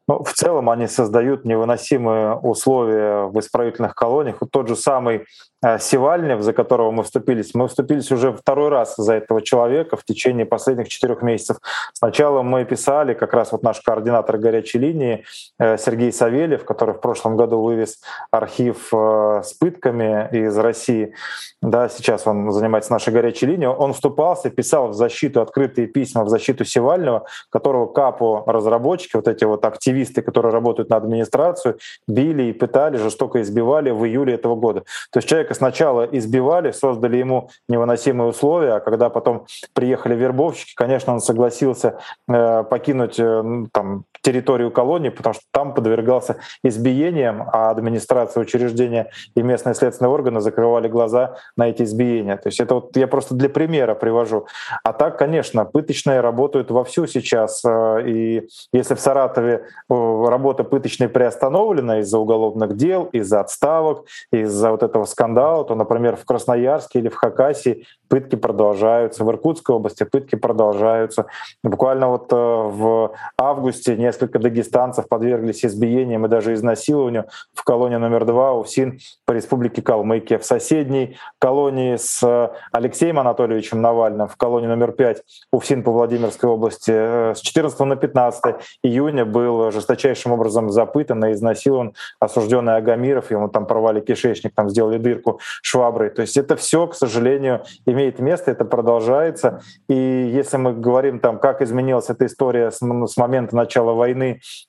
Ну, 0.07 0.23
в 0.23 0.35
целом 0.35 0.69
они 0.69 0.87
создают 0.87 1.47
невыносимые 1.47 2.35
условия 2.35 3.25
в 3.25 3.41
исправительных 3.41 3.95
колониях. 3.95 4.37
Вот 4.41 4.51
тот 4.51 4.69
же 4.69 4.77
самый 4.77 5.23
Э, 5.23 5.54
Севальнев, 5.79 6.43
за 6.43 6.53
которого 6.53 6.91
мы 6.91 7.03
вступились, 7.03 7.55
мы 7.55 7.69
вступились 7.69 8.11
уже 8.11 8.33
второй 8.33 8.69
раз 8.69 8.95
за 8.97 9.15
этого 9.15 9.41
человека 9.43 9.97
в 9.97 10.05
течение 10.05 10.47
последних 10.47 10.89
четырех 10.89 11.23
месяцев. 11.23 11.57
Сначала 11.93 12.43
мы 12.43 12.65
писали, 12.65 13.15
как 13.15 13.33
раз 13.33 13.53
вот 13.53 13.63
наш 13.63 13.81
координатор 13.81 14.39
горячей 14.39 14.79
линии 14.79 15.25
э, 15.59 15.79
Сергей 15.79 16.13
Савельев, 16.13 16.65
который 16.65 16.95
в 16.95 17.01
прошлом 17.01 17.37
году 17.37 17.61
вывез 17.63 18.01
архив 18.31 18.89
э, 18.93 19.43
с 19.45 19.55
пытками 19.55 20.29
из 20.33 20.57
России, 20.59 21.15
да, 21.63 21.89
сейчас 21.89 22.27
он 22.27 22.51
занимается 22.51 22.93
нашей 22.93 23.13
горячей 23.13 23.47
линией, 23.47 23.69
он 23.69 23.95
вступался, 23.95 24.51
писал 24.51 24.89
в 24.89 24.95
защиту, 24.95 25.41
открытые 25.41 25.87
письма 25.87 26.25
в 26.25 26.29
защиту 26.29 26.65
Севального, 26.65 27.27
которого 27.51 27.87
КАПу 27.87 28.45
разработчики, 28.47 29.17
вот 29.17 29.29
эти 29.29 29.45
вот 29.45 29.65
активисты, 29.65 30.21
которые 30.21 30.53
работают 30.53 30.91
на 30.91 30.97
администрацию, 30.97 31.79
били 32.07 32.45
и 32.45 32.53
пытали, 32.53 32.99
жестоко 32.99 33.41
избивали 33.41 33.91
в 33.91 34.05
июле 34.05 34.35
этого 34.35 34.57
года. 34.57 34.81
То 35.11 35.19
есть 35.19 35.29
человек 35.29 35.51
сначала 35.55 36.03
избивали, 36.05 36.73
создали 36.73 37.17
ему 37.17 37.51
невыносимые 37.69 38.29
условия, 38.29 38.75
а 38.75 38.81
когда 38.81 39.11
потом 39.11 39.47
приехали 39.73 40.15
вербовщики, 40.15 40.75
конечно, 40.75 41.13
он 41.13 41.21
согласился 41.21 41.99
э, 42.29 42.65
покинуть 42.65 43.19
э, 43.19 43.65
там, 43.73 44.05
территорию 44.25 44.71
колонии, 44.71 45.11
потому 45.11 45.35
что 45.35 45.45
там 45.53 45.75
подвергался 45.75 46.37
избиениям, 46.65 47.49
а 47.53 47.71
администрация 47.71 48.41
учреждения 48.41 49.11
и 49.37 49.43
местные 49.43 49.75
следственные 49.75 50.11
органы 50.11 50.41
закрывали 50.41 50.89
глаза 50.89 51.37
на 51.57 51.69
эти 51.69 51.83
избиения. 51.83 52.37
То 52.37 52.49
есть 52.49 52.59
это 52.59 52.77
вот 52.77 52.97
я 52.97 53.07
просто 53.07 53.35
для 53.35 53.51
примера 53.51 53.95
привожу. 53.95 54.47
А 54.83 54.93
так, 54.93 55.19
конечно, 55.19 55.67
пыточные 55.67 56.21
работают 56.21 56.71
вовсю 56.71 57.07
сейчас. 57.07 57.63
Э, 57.65 58.03
и 58.07 58.49
если 58.73 58.95
в 58.95 59.01
Саратове 59.01 59.67
э, 59.91 60.25
работа 60.29 60.65
пыточной 60.65 61.09
приостановлена 61.09 62.01
из-за 62.01 62.19
уголовных 62.19 62.77
дел, 62.77 63.05
из-за 63.13 63.41
отставок, 63.41 64.07
из-за 64.33 64.71
вот 64.71 64.83
этого 64.83 65.05
скандала, 65.05 65.65
то, 65.65 65.75
например, 65.75 66.17
в 66.17 66.25
Красноярске 66.25 67.01
или 67.01 67.09
в 67.11 67.17
Хакасии 67.17 67.87
пытки 68.09 68.37
продолжаются, 68.37 69.23
в 69.23 69.31
Иркутской 69.31 69.77
области 69.77 70.05
пытки 70.05 70.37
продолжаются. 70.37 71.27
Буквально 71.63 72.09
вот 72.09 72.33
э, 72.33 72.37
в 72.37 73.13
августе 73.37 73.97
несколько 73.97 74.14
дагестанцев 74.19 75.09
подверглись 75.09 75.65
избиениям 75.65 76.27
и 76.27 76.29
даже 76.29 76.55
изнасилованию 76.55 77.27
в 77.53 77.65
колонии 77.65 77.97
номер 77.97 78.25
два 78.25 78.53
УФСИН 78.55 78.99
по 79.25 79.33
республике 79.33 79.83
Калмыкия. 79.83 80.39
В 80.39 80.45
соседней 80.45 81.17
колонии 81.39 81.97
с 81.97 82.51
Алексеем 82.73 83.19
Анатольевичем 83.19 83.81
Навальным, 83.81 84.29
в 84.29 84.37
колонии 84.37 84.67
номер 84.67 84.93
пять 84.93 85.23
УФСИН 85.53 85.83
по 85.83 85.93
Владимирской 85.93 86.49
области, 86.49 86.93
э, 86.93 87.35
с 87.35 87.41
14 87.41 87.81
на 87.81 87.97
15 87.97 88.57
июня 88.83 89.25
был 89.25 89.71
жесточайшим 89.71 90.33
образом 90.33 90.71
запытан 90.71 91.25
и 91.25 91.33
изнасилован 91.33 91.95
осужденный 92.21 92.77
Агамиров. 92.77 93.31
Ему 93.31 93.49
там 93.49 93.67
порвали 93.67 94.01
кишечник, 94.01 94.55
там 94.55 94.69
сделали 94.69 94.99
дырку 94.99 95.41
шваброй. 95.63 96.11
То 96.11 96.23
есть 96.23 96.37
это 96.37 96.57
все, 96.57 96.87
к 96.87 96.95
сожалению, 96.95 97.63
имеет 97.87 98.19
место, 98.19 98.51
это 98.51 98.65
продолжается. 98.65 99.61
И 99.89 99.95
если 99.95 100.57
мы 100.57 100.73
говорим 100.73 101.21
там, 101.21 101.39
как 101.39 101.63
изменилась 101.63 102.11
эта 102.11 102.27
история 102.27 102.71
с 102.71 103.17
момента 103.17 103.57
начала 103.57 103.93
войны 103.93 104.04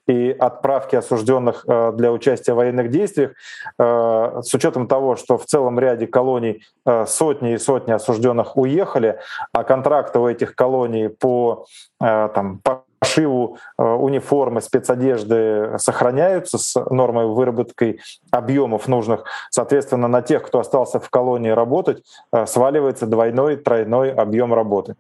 и 0.08 0.32
отправки 0.32 0.96
осужденных 0.96 1.66
э, 1.68 1.92
для 1.94 2.12
участия 2.12 2.54
в 2.54 2.58
военных 2.58 2.90
действиях, 2.90 3.32
э, 3.78 4.42
с 4.44 4.54
учетом 4.54 4.88
того, 4.88 5.16
что 5.16 5.38
в 5.38 5.46
целом 5.46 5.80
ряде 5.80 6.08
колоний 6.08 6.64
э, 6.86 7.06
сотни 7.08 7.54
и 7.54 7.58
сотни 7.58 7.92
осужденных 7.92 8.58
уехали, 8.58 9.20
а 9.52 9.64
контракты 9.64 10.20
у 10.20 10.28
этих 10.28 10.56
колоний 10.56 11.10
по 11.10 11.66
там, 12.00 12.60
по 12.64 12.84
пошиву 13.00 13.58
униформы, 13.78 14.62
спецодежды 14.62 15.78
сохраняются 15.78 16.58
с 16.58 16.80
нормой 16.90 17.28
выработкой 17.28 18.00
объемов 18.32 18.88
нужных. 18.88 19.26
Соответственно, 19.52 20.08
на 20.08 20.22
тех, 20.24 20.42
кто 20.42 20.60
остался 20.60 21.00
в 21.00 21.10
колонии 21.12 21.52
работать, 21.52 22.04
сваливается 22.48 23.06
двойной, 23.06 23.58
тройной 23.58 24.12
объем 24.12 24.54
работы. 24.54 24.96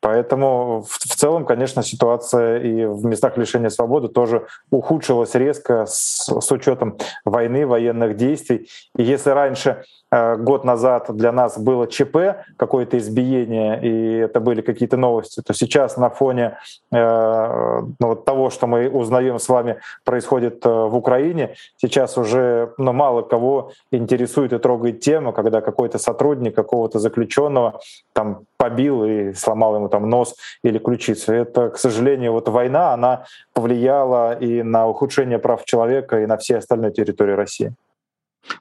Поэтому 0.00 0.82
в, 0.82 0.90
в 0.90 1.16
целом, 1.16 1.44
конечно, 1.44 1.82
ситуация 1.82 2.58
и 2.58 2.84
в 2.84 3.04
местах 3.04 3.36
лишения 3.36 3.70
свободы 3.70 4.08
тоже 4.08 4.46
ухудшилась 4.70 5.34
резко 5.34 5.86
с, 5.86 6.28
с 6.28 6.52
учетом 6.52 6.98
войны, 7.24 7.66
военных 7.66 8.16
действий. 8.16 8.68
И 8.96 9.02
если 9.02 9.30
раньше 9.30 9.84
Э, 10.12 10.36
год 10.36 10.64
назад 10.64 11.08
для 11.16 11.32
нас 11.32 11.58
было 11.58 11.86
ЧП, 11.88 12.16
какое-то 12.56 12.96
избиение, 12.96 13.80
и 13.82 14.18
это 14.18 14.38
были 14.38 14.60
какие-то 14.60 14.96
новости, 14.96 15.42
то 15.44 15.52
сейчас 15.52 15.96
на 15.96 16.10
фоне 16.10 16.58
э, 16.92 17.82
ну, 17.98 18.14
того, 18.14 18.50
что 18.50 18.68
мы 18.68 18.88
узнаем 18.88 19.38
с 19.40 19.48
вами 19.48 19.80
происходит 20.04 20.64
э, 20.64 20.68
в 20.68 20.94
Украине, 20.94 21.56
сейчас 21.76 22.16
уже 22.18 22.72
ну, 22.78 22.92
мало 22.92 23.22
кого 23.22 23.72
интересует 23.90 24.52
и 24.52 24.58
трогает 24.58 25.00
тема, 25.00 25.32
когда 25.32 25.60
какой-то 25.60 25.98
сотрудник 25.98 26.54
какого-то 26.54 27.00
заключенного 27.00 27.80
там 28.12 28.42
побил 28.58 29.04
и 29.04 29.32
сломал 29.32 29.74
ему 29.74 29.85
там 29.88 30.08
нос 30.08 30.34
или 30.62 30.78
ключицу. 30.78 31.32
Это, 31.32 31.70
к 31.70 31.78
сожалению, 31.78 32.32
вот 32.32 32.48
война, 32.48 32.92
она 32.92 33.24
повлияла 33.52 34.38
и 34.38 34.62
на 34.62 34.86
ухудшение 34.88 35.38
прав 35.38 35.64
человека, 35.64 36.20
и 36.20 36.26
на 36.26 36.36
все 36.36 36.58
остальные 36.58 36.92
территории 36.92 37.32
России. 37.32 37.74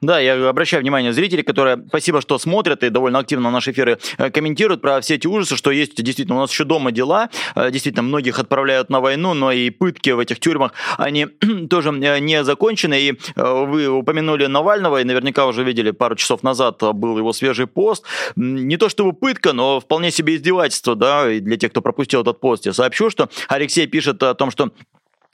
Да, 0.02 0.20
я 0.20 0.50
обращаю 0.50 0.82
внимание 0.82 1.14
зрителей, 1.14 1.44
которые, 1.44 1.84
спасибо, 1.88 2.22
что 2.22 2.38
смотрят 2.38 2.84
и 2.84 2.90
довольно 2.90 3.20
активно 3.20 3.52
наши 3.52 3.72
эфиры 3.72 4.00
э, 4.18 4.30
комментируют 4.30 4.82
про 4.82 5.02
все 5.02 5.16
эти 5.16 5.28
ужасы, 5.28 5.56
что 5.56 5.72
есть 5.72 6.02
действительно 6.02 6.38
у 6.38 6.40
нас 6.42 6.52
еще 6.52 6.64
дома 6.64 6.92
дела, 6.92 7.30
э, 7.56 7.72
действительно 7.72 8.04
многих 8.04 8.40
отправляют 8.40 8.90
на 8.90 9.00
войну, 9.02 9.34
но 9.34 9.52
и 9.52 9.70
пытки 9.70 10.10
в 10.12 10.20
этих 10.20 10.40
тюрьмах, 10.40 10.74
они 10.98 11.26
тоже 11.70 11.90
э, 11.90 12.20
не 12.20 12.44
закончены. 12.44 13.00
И 13.00 13.20
вы 13.36 13.88
упомянули 13.88 14.46
Навального, 14.46 15.02
и 15.02 15.04
наверняка 15.04 15.46
уже 15.46 15.64
видели 15.64 15.92
пару 15.92 16.16
часов 16.16 16.44
назад 16.44 16.82
был 16.94 17.18
его 17.18 17.34
свежий 17.34 17.68
пост. 17.68 18.04
Не 18.36 18.78
то 18.78 18.90
чтобы 18.90 19.14
пытка, 19.14 19.54
но 19.54 19.80
вполне 19.80 20.12
себе 20.12 20.36
издевательство, 20.36 20.96
да, 20.96 21.32
и 21.32 21.40
для 21.40 21.58
тех, 21.58 21.72
кто 21.72 21.82
пропустил 21.82 22.22
этот 22.22 22.40
пост. 22.40 22.66
Я 22.66 22.74
сообщу, 22.74 23.10
что 23.10 23.30
Алексей 23.48 23.88
пишет 23.88 24.22
о 24.24 24.34
том, 24.34 24.52
что 24.52 24.72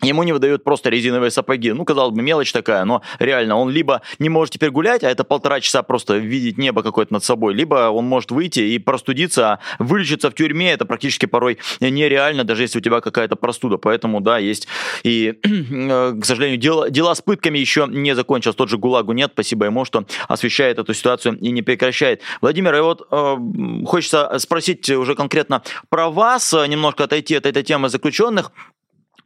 Ему 0.01 0.23
не 0.23 0.33
выдают 0.33 0.63
просто 0.63 0.89
резиновые 0.89 1.29
сапоги. 1.31 1.71
Ну, 1.71 1.85
казалось 1.85 2.13
бы, 2.15 2.21
мелочь 2.21 2.51
такая, 2.51 2.85
но 2.85 3.03
реально 3.19 3.55
он 3.57 3.69
либо 3.69 4.01
не 4.19 4.29
может 4.29 4.53
теперь 4.53 4.71
гулять, 4.71 5.03
а 5.03 5.09
это 5.09 5.23
полтора 5.23 5.59
часа 5.59 5.83
просто 5.83 6.17
видеть 6.17 6.57
небо 6.57 6.81
какое-то 6.81 7.13
над 7.13 7.23
собой, 7.23 7.53
либо 7.53 7.89
он 7.89 8.05
может 8.05 8.31
выйти 8.31 8.61
и 8.61 8.79
простудиться, 8.79 9.51
а 9.51 9.59
вылечиться 9.79 10.31
в 10.31 10.33
тюрьме 10.33 10.71
это 10.71 10.85
практически 10.85 11.27
порой 11.27 11.59
нереально, 11.79 12.43
даже 12.43 12.63
если 12.63 12.79
у 12.79 12.81
тебя 12.81 12.99
какая-то 13.01 13.35
простуда. 13.35 13.77
Поэтому, 13.77 14.21
да, 14.21 14.39
есть 14.39 14.67
и, 15.03 15.35
э, 15.43 16.13
к 16.19 16.25
сожалению, 16.25 16.57
дела, 16.57 16.89
дела 16.89 17.13
с 17.13 17.21
пытками 17.21 17.59
еще 17.59 17.87
не 17.87 18.15
закончились. 18.15 18.55
Тот 18.55 18.69
же 18.69 18.77
ГУЛАГу 18.77 19.13
нет, 19.13 19.31
спасибо 19.33 19.65
ему, 19.65 19.85
что 19.85 20.05
освещает 20.27 20.79
эту 20.79 20.93
ситуацию 20.93 21.37
и 21.37 21.51
не 21.51 21.61
прекращает. 21.61 22.21
Владимир, 22.41 22.75
и 22.75 22.81
вот 22.81 23.07
э, 23.11 23.37
хочется 23.85 24.31
спросить 24.39 24.89
уже 24.89 25.15
конкретно 25.15 25.61
про 25.89 26.09
вас, 26.09 26.53
немножко 26.53 27.03
отойти 27.03 27.35
от 27.35 27.45
этой 27.45 27.63
темы 27.63 27.89
заключенных. 27.89 28.51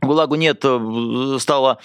ГУЛАГу 0.08 0.36
нет 0.36 0.62
э, 0.64 1.38
стало 1.40 1.80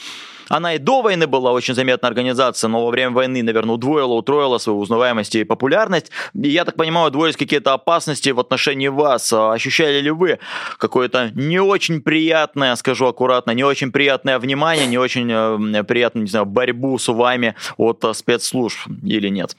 она 0.50 0.74
и 0.74 0.78
до 0.78 1.00
войны 1.00 1.28
была 1.28 1.52
очень 1.52 1.74
заметная 1.74 2.08
организация, 2.08 2.66
но 2.66 2.84
во 2.84 2.90
время 2.90 3.12
войны, 3.12 3.40
наверное, 3.42 3.76
удвоила, 3.76 4.14
утроила 4.14 4.58
свою 4.58 4.80
узнаваемость 4.80 5.36
и 5.36 5.44
популярность. 5.44 6.10
И 6.34 6.48
я 6.48 6.64
так 6.64 6.74
понимаю, 6.74 7.06
удвоились 7.06 7.36
какие-то 7.36 7.72
опасности 7.72 8.30
в 8.30 8.40
отношении 8.40 8.88
вас. 8.88 9.32
А 9.32 9.52
ощущали 9.52 10.00
ли 10.00 10.10
вы 10.10 10.40
какое-то 10.78 11.30
не 11.34 11.60
очень 11.60 12.02
приятное, 12.02 12.74
скажу 12.74 13.06
аккуратно, 13.06 13.52
не 13.52 13.62
очень 13.62 13.92
приятное 13.92 14.40
внимание, 14.40 14.86
не 14.86 14.98
очень 14.98 15.30
э, 15.30 15.84
приятную, 15.84 16.24
не 16.24 16.30
знаю, 16.30 16.46
борьбу 16.46 16.98
с 16.98 17.06
вами 17.06 17.54
от 17.76 18.04
э, 18.04 18.12
спецслужб 18.12 18.76
или 19.04 19.28
нет? 19.28 19.56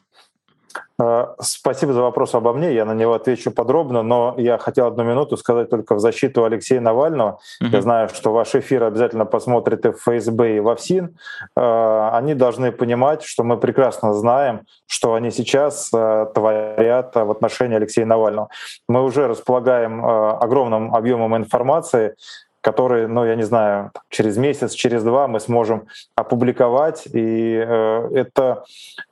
Э, 1.01 1.27
спасибо 1.39 1.93
за 1.93 2.01
вопрос 2.01 2.35
обо 2.35 2.53
мне. 2.53 2.73
Я 2.73 2.85
на 2.85 2.93
него 2.93 3.13
отвечу 3.13 3.51
подробно, 3.51 4.03
но 4.03 4.35
я 4.37 4.57
хотел 4.57 4.87
одну 4.87 5.03
минуту 5.03 5.37
сказать 5.37 5.69
только 5.69 5.95
в 5.95 5.99
защиту 5.99 6.43
Алексея 6.43 6.81
Навального. 6.81 7.39
Uh-huh. 7.61 7.69
Я 7.69 7.81
знаю, 7.81 8.09
что 8.09 8.31
ваш 8.31 8.55
эфир 8.55 8.83
обязательно 8.83 9.25
посмотрит 9.25 9.85
и 9.85 9.91
в 9.91 9.97
ФСБ, 9.97 10.57
и 10.57 10.59
в 10.59 10.69
ОФСИН. 10.69 11.17
Э, 11.55 12.09
они 12.13 12.33
должны 12.33 12.71
понимать, 12.71 13.23
что 13.23 13.43
мы 13.43 13.57
прекрасно 13.57 14.13
знаем, 14.13 14.61
что 14.87 15.13
они 15.13 15.31
сейчас 15.31 15.89
э, 15.93 16.27
творят 16.33 17.15
в 17.15 17.31
отношении 17.31 17.75
Алексея 17.75 18.05
Навального. 18.05 18.49
Мы 18.87 19.03
уже 19.03 19.27
располагаем 19.27 20.05
огромным 20.05 20.93
объемом 20.93 21.35
информации, 21.37 22.15
который, 22.61 23.07
ну, 23.07 23.25
я 23.25 23.35
не 23.35 23.43
знаю, 23.43 23.91
через 24.09 24.37
месяц, 24.37 24.73
через 24.73 25.03
два 25.03 25.27
мы 25.27 25.39
сможем 25.39 25.87
опубликовать. 26.15 27.07
И 27.11 27.55
э, 27.55 28.09
это 28.13 28.63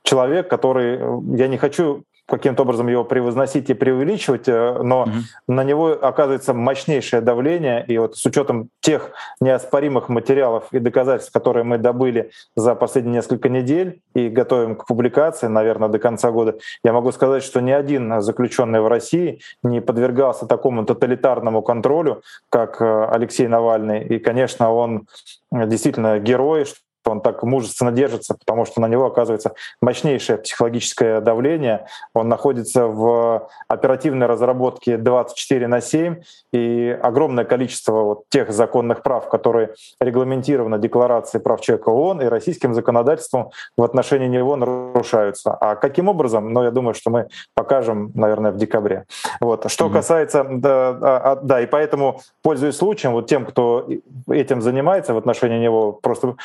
человек, 0.02 0.48
который, 0.48 0.96
э, 0.96 1.20
я 1.36 1.48
не 1.48 1.58
хочу 1.58 2.04
каким-то 2.30 2.62
образом 2.62 2.88
его 2.88 3.04
превозносить 3.04 3.68
и 3.70 3.74
преувеличивать, 3.74 4.48
э, 4.48 4.82
но 4.82 5.02
угу. 5.02 5.10
на 5.48 5.64
него 5.64 5.88
оказывается 5.90 6.54
мощнейшее 6.54 7.20
давление, 7.20 7.84
и 7.86 7.98
вот 7.98 8.16
с 8.16 8.24
учетом 8.24 8.70
тех 8.80 9.10
неоспоримых 9.40 10.08
материалов 10.08 10.64
и 10.72 10.78
доказательств, 10.78 11.32
которые 11.32 11.64
мы 11.64 11.78
добыли 11.78 12.30
за 12.56 12.74
последние 12.74 13.16
несколько 13.16 13.48
недель 13.48 14.00
и 14.14 14.28
готовим 14.28 14.76
к 14.76 14.86
публикации, 14.86 15.48
наверное, 15.48 15.88
до 15.88 15.98
конца 15.98 16.30
года, 16.30 16.58
я 16.84 16.92
могу 16.92 17.12
сказать, 17.12 17.42
что 17.42 17.60
ни 17.60 17.72
один 17.72 18.20
заключенный 18.20 18.80
в 18.80 18.88
России 18.88 19.40
не 19.62 19.80
подвергался 19.80 20.46
такому 20.46 20.84
тоталитарному 20.84 21.62
контролю, 21.62 22.22
как 22.48 22.80
э, 22.80 23.08
Алексей 23.10 23.48
Навальный. 23.48 24.04
И, 24.04 24.18
конечно, 24.18 24.72
он 24.72 25.06
действительно 25.52 26.18
герой, 26.18 26.66
он 27.06 27.20
так 27.20 27.42
мужественно 27.42 27.92
держится, 27.92 28.34
потому 28.34 28.64
что 28.64 28.80
на 28.80 28.88
него 28.88 29.06
оказывается 29.06 29.52
мощнейшее 29.80 30.38
психологическое 30.38 31.20
давление. 31.20 31.86
Он 32.14 32.28
находится 32.28 32.86
в 32.86 33.48
оперативной 33.68 34.26
разработке 34.26 34.96
24 34.96 35.66
на 35.66 35.80
7, 35.80 36.22
и 36.52 36.98
огромное 37.02 37.44
количество 37.44 38.02
вот 38.02 38.24
тех 38.28 38.52
законных 38.52 39.02
прав, 39.02 39.28
которые 39.28 39.74
регламентированы 40.00 40.78
Декларацией 40.78 41.42
прав 41.42 41.60
человека 41.60 41.90
ООН 41.90 42.22
и 42.22 42.26
российским 42.26 42.74
законодательством 42.74 43.50
в 43.76 43.82
отношении 43.82 44.28
него 44.28 44.56
нарушаются. 44.56 45.52
А 45.52 45.76
каким 45.76 46.08
образом? 46.08 46.52
Ну, 46.52 46.62
я 46.64 46.70
думаю, 46.70 46.94
что 46.94 47.10
мы 47.10 47.28
покажем, 47.54 48.10
наверное, 48.14 48.52
в 48.52 48.56
декабре. 48.56 49.04
Вот. 49.40 49.70
Что 49.70 49.86
mm-hmm. 49.86 49.92
касается... 49.92 50.46
Да, 50.50 50.88
а, 50.90 51.32
а, 51.32 51.36
да, 51.36 51.60
и 51.60 51.66
поэтому, 51.66 52.20
пользуясь 52.42 52.76
случаем, 52.76 53.12
вот 53.12 53.26
тем, 53.26 53.46
кто 53.46 53.88
этим 54.28 54.60
занимается 54.60 55.14
в 55.14 55.18
отношении 55.18 55.58
него, 55.58 55.92
просто 55.92 56.36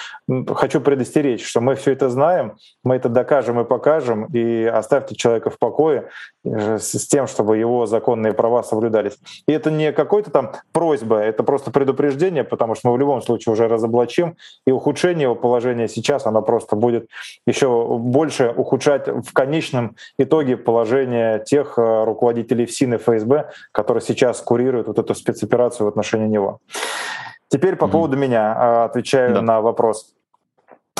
хочу 0.53 0.81
предостеречь, 0.81 1.45
что 1.45 1.62
мы 1.62 1.75
все 1.75 1.91
это 1.91 2.10
знаем, 2.10 2.58
мы 2.84 2.95
это 2.95 3.10
докажем 3.10 3.60
и 3.60 3.65
покажем, 3.65 4.25
и 4.25 4.65
оставьте 4.65 5.15
человека 5.15 5.49
в 5.49 5.58
покое 5.58 6.10
э, 6.43 6.77
с 6.79 7.08
тем, 7.08 7.27
чтобы 7.27 7.58
его 7.58 7.86
законные 7.86 8.34
права 8.34 8.63
соблюдались. 8.63 9.17
И 9.47 9.51
это 9.51 9.71
не 9.71 9.91
какой-то 9.91 10.31
там 10.31 10.51
просьба, 10.71 11.17
это 11.17 11.43
просто 11.43 11.71
предупреждение, 11.71 12.43
потому 12.43 12.75
что 12.75 12.89
мы 12.89 12.95
в 12.95 12.99
любом 12.99 13.21
случае 13.21 13.53
уже 13.53 13.67
разоблачим, 13.67 14.38
и 14.65 14.71
ухудшение 14.71 15.23
его 15.23 15.36
положения 15.36 15.88
сейчас, 15.88 16.25
оно 16.25 16.41
просто 16.41 16.75
будет 16.75 17.10
еще 17.47 17.97
больше 17.97 18.53
ухудшать 18.55 19.08
в 19.08 19.34
конечном 19.34 19.95
итоге 20.17 20.58
положение 20.58 21.43
тех 21.45 21.77
э, 21.77 22.03
руководителей 22.03 22.65
ФСИН 22.65 22.95
и 22.95 22.97
ФСБ, 22.97 23.49
которые 23.71 24.01
сейчас 24.01 24.41
курируют 24.41 24.88
вот 24.88 24.99
эту 24.99 25.15
спецоперацию 25.15 25.86
в 25.86 25.89
отношении 25.89 26.27
него. 26.27 26.60
Теперь 27.47 27.75
по 27.75 27.86
mm-hmm. 27.86 27.91
поводу 27.91 28.17
меня, 28.17 28.53
а, 28.58 28.86
отвечаю 28.86 29.36
да. 29.36 29.41
на 29.41 29.62
вопрос. 29.62 30.14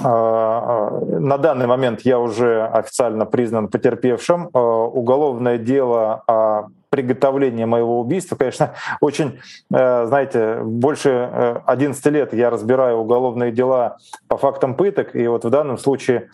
А, 0.04 0.10
а, 0.10 1.00
на 1.20 1.38
данный 1.38 1.68
момент 1.68 2.02
я 2.02 2.20
уже 2.20 2.66
официально 2.66 3.26
признан 3.26 3.70
потерпевшим. 3.70 4.50
Уголовное 4.54 5.58
дело 5.58 6.24
о 6.28 6.68
приготовлении 6.90 7.66
моего 7.66 8.00
убийства, 8.00 8.36
конечно, 8.38 8.74
очень, 9.02 9.40
э, 9.74 10.06
знаете, 10.06 10.62
больше 10.64 11.62
11 11.66 12.06
э, 12.06 12.10
лет 12.10 12.34
я 12.34 12.50
разбираю 12.50 12.98
уголовные 13.00 13.52
дела 13.52 13.98
по 14.30 14.38
фактам 14.38 14.76
пыток, 14.76 15.14
и 15.14 15.28
вот 15.28 15.44
в 15.44 15.50
данном 15.50 15.78
случае 15.78 16.30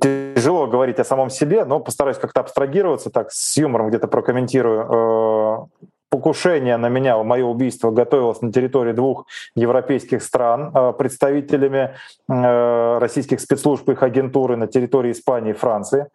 тяжело 0.00 0.66
говорить 0.66 0.98
о 1.00 1.04
самом 1.04 1.28
себе, 1.28 1.66
но 1.66 1.80
постараюсь 1.80 2.16
как-то 2.16 2.40
абстрагироваться, 2.40 3.10
так 3.10 3.30
с 3.30 3.56
юмором 3.58 3.88
где-то 3.88 4.08
прокомментирую 4.08 5.68
э, 5.70 5.86
покушение 6.14 6.76
на 6.76 6.88
меня, 6.88 7.20
мое 7.24 7.44
убийство 7.44 7.90
готовилось 7.90 8.40
на 8.40 8.52
территории 8.52 8.92
двух 8.92 9.26
европейских 9.56 10.22
стран 10.22 10.70
э, 10.72 10.92
представителями 10.96 11.96
э, 12.28 12.98
российских 12.98 13.40
спецслужб 13.40 13.88
их 13.88 14.04
агентуры 14.04 14.56
на 14.56 14.68
территории 14.68 15.10
Испании 15.10 15.50
и 15.50 15.54
Франции. 15.54 16.06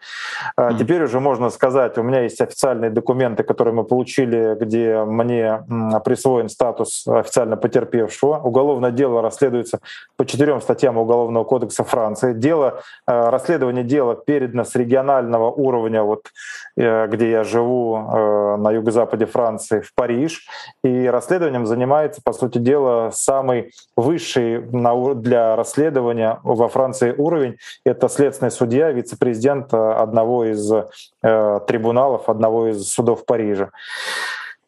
Mm-hmm. 0.58 0.78
Теперь 0.80 1.04
уже 1.04 1.20
можно 1.20 1.50
сказать, 1.50 1.98
у 1.98 2.04
меня 2.04 2.22
есть 2.22 2.40
официальные 2.40 2.92
документы, 2.92 3.44
которые 3.44 3.74
мы 3.74 3.84
получили, 3.84 4.56
где 4.62 5.04
мне 5.04 5.64
присвоен 6.06 6.48
статус 6.48 7.06
официально 7.06 7.58
потерпевшего. 7.58 8.38
Уголовное 8.38 8.92
дело 8.92 9.22
расследуется 9.22 9.80
по 10.16 10.26
четырем 10.26 10.62
статьям 10.62 10.98
Уголовного 10.98 11.44
кодекса 11.44 11.84
Франции. 11.84 12.32
Дело, 12.32 12.82
расследование 13.06 13.84
дела 13.84 14.16
передано 14.16 14.64
с 14.64 14.76
регионального 14.76 15.52
уровня, 15.52 16.04
вот 16.04 16.28
где 16.78 17.32
я 17.32 17.44
живу 17.44 18.58
на 18.58 18.72
юго-западе 18.72 19.26
Франции, 19.26 19.82
в 19.90 19.96
Париж, 19.96 20.48
и 20.84 21.08
расследованием 21.08 21.66
занимается, 21.66 22.22
по 22.24 22.34
сути 22.34 22.58
дела, 22.58 23.12
самый 23.12 23.72
высший 23.96 24.62
для 24.62 25.56
расследования 25.56 26.40
во 26.44 26.70
Франции 26.70 27.14
уровень. 27.18 27.58
Это 27.84 28.10
следственный 28.10 28.52
судья, 28.52 28.92
вице-президент 28.92 29.74
э, 29.74 29.78
одного 29.78 30.46
из 30.46 30.72
э, 30.72 31.60
трибуналов, 31.68 32.30
одного 32.30 32.68
из 32.68 32.88
судов 32.90 33.26
Парижа. 33.26 33.72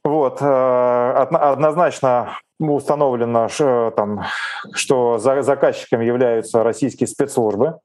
Вот, 0.03 0.41
э, 0.41 0.45
однозначно 0.45 2.37
установлено, 2.69 3.47
там, 3.95 4.25
что 4.73 5.17
заказчиком 5.17 6.01
являются 6.01 6.63
российские 6.63 7.07
спецслужбы. 7.07 7.79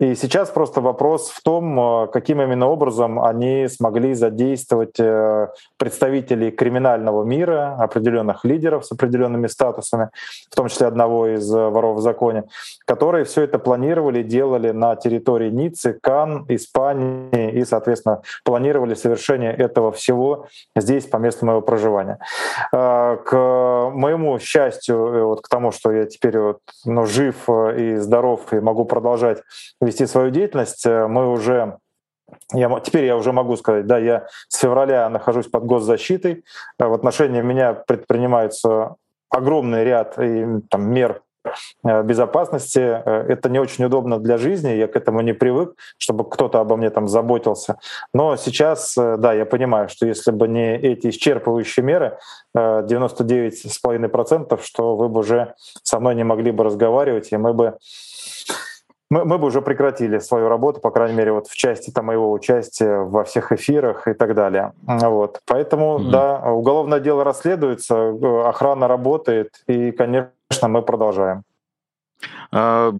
И 0.00 0.16
сейчас 0.16 0.50
просто 0.50 0.80
вопрос 0.80 1.30
в 1.30 1.40
том, 1.40 1.78
э, 1.78 2.06
каким 2.08 2.42
именно 2.42 2.66
образом 2.66 3.22
они 3.22 3.68
смогли 3.68 4.14
задействовать 4.14 4.98
э, 4.98 5.48
представителей 5.76 6.50
криминального 6.50 7.22
мира, 7.22 7.76
определенных 7.78 8.44
лидеров 8.44 8.84
с 8.84 8.90
определенными 8.90 9.46
статусами, 9.46 10.10
в 10.50 10.56
том 10.56 10.66
числе 10.66 10.88
одного 10.88 11.28
из 11.28 11.48
э, 11.54 11.68
воров 11.68 11.98
в 11.98 12.00
законе, 12.00 12.42
которые 12.86 13.24
все 13.24 13.42
это 13.42 13.60
планировали, 13.60 14.24
делали 14.24 14.72
на 14.72 14.96
территории 14.96 15.50
Ниццы, 15.50 15.96
Кан, 16.02 16.44
Испании 16.48 17.52
и, 17.52 17.64
соответственно, 17.64 18.22
планировали 18.42 18.94
совершение 18.94 19.52
этого 19.52 19.92
всего 19.92 20.48
здесь 20.74 21.06
по 21.06 21.18
месту 21.18 21.46
моего 21.46 21.62
проживания. 21.62 22.18
К 22.72 23.90
моему 23.94 24.13
счастью, 24.38 25.26
вот 25.26 25.42
к 25.42 25.48
тому, 25.48 25.72
что 25.72 25.92
я 25.92 26.06
теперь 26.06 26.38
вот, 26.38 26.60
ну, 26.84 27.06
жив 27.06 27.48
и 27.48 27.96
здоров 27.96 28.52
и 28.52 28.60
могу 28.60 28.84
продолжать 28.84 29.42
вести 29.80 30.06
свою 30.06 30.30
деятельность, 30.30 30.86
э, 30.86 31.06
мы 31.06 31.30
уже 31.30 31.78
я, 32.52 32.80
теперь 32.80 33.04
я 33.04 33.16
уже 33.16 33.32
могу 33.32 33.56
сказать, 33.56 33.86
да, 33.86 33.98
я 33.98 34.26
с 34.48 34.58
февраля 34.58 35.08
нахожусь 35.08 35.46
под 35.46 35.64
госзащитой. 35.66 36.44
Э, 36.78 36.86
в 36.86 36.92
отношении 36.94 37.42
меня 37.42 37.74
предпринимается 37.74 38.96
огромный 39.28 39.84
ряд 39.84 40.18
и, 40.18 40.60
там, 40.70 40.90
мер 40.90 41.20
Э, 41.20 41.23
безопасности. 41.82 42.78
Э, 42.78 43.26
это 43.28 43.48
не 43.48 43.58
очень 43.58 43.84
удобно 43.84 44.18
для 44.18 44.38
жизни, 44.38 44.70
я 44.70 44.88
к 44.88 44.96
этому 44.96 45.20
не 45.20 45.32
привык, 45.32 45.74
чтобы 45.98 46.28
кто-то 46.28 46.60
обо 46.60 46.76
мне 46.76 46.90
там 46.90 47.08
заботился. 47.08 47.78
Но 48.12 48.36
сейчас, 48.36 48.96
э, 48.96 49.16
да, 49.18 49.32
я 49.32 49.46
понимаю, 49.46 49.88
что 49.88 50.06
если 50.06 50.30
бы 50.30 50.48
не 50.48 50.76
эти 50.76 51.08
исчерпывающие 51.08 51.82
меры, 51.82 52.18
99,5%, 52.56 54.60
что 54.62 54.96
вы 54.96 55.08
бы 55.08 55.20
уже 55.20 55.54
со 55.82 55.98
мной 55.98 56.14
не 56.14 56.24
могли 56.24 56.52
бы 56.52 56.64
разговаривать, 56.64 57.32
и 57.32 57.36
мы 57.36 57.52
бы 57.52 57.74
мы, 59.10 59.24
мы 59.24 59.38
бы 59.38 59.46
уже 59.46 59.62
прекратили 59.62 60.18
свою 60.18 60.48
работу, 60.48 60.80
по 60.80 60.90
крайней 60.90 61.14
мере, 61.14 61.32
вот 61.32 61.46
в 61.46 61.54
части 61.54 61.90
там, 61.90 62.06
моего 62.06 62.32
участия 62.32 62.98
во 62.98 63.24
всех 63.24 63.52
эфирах 63.52 64.08
и 64.08 64.14
так 64.14 64.34
далее. 64.34 64.72
Вот. 64.82 65.40
Поэтому, 65.46 65.98
mm-hmm. 65.98 66.10
да, 66.10 66.52
уголовное 66.52 67.00
дело 67.00 67.22
расследуется, 67.22 68.14
охрана 68.48 68.88
работает, 68.88 69.62
и, 69.66 69.92
конечно, 69.92 70.30
мы 70.62 70.82
продолжаем. 70.82 71.42
А, 72.52 72.92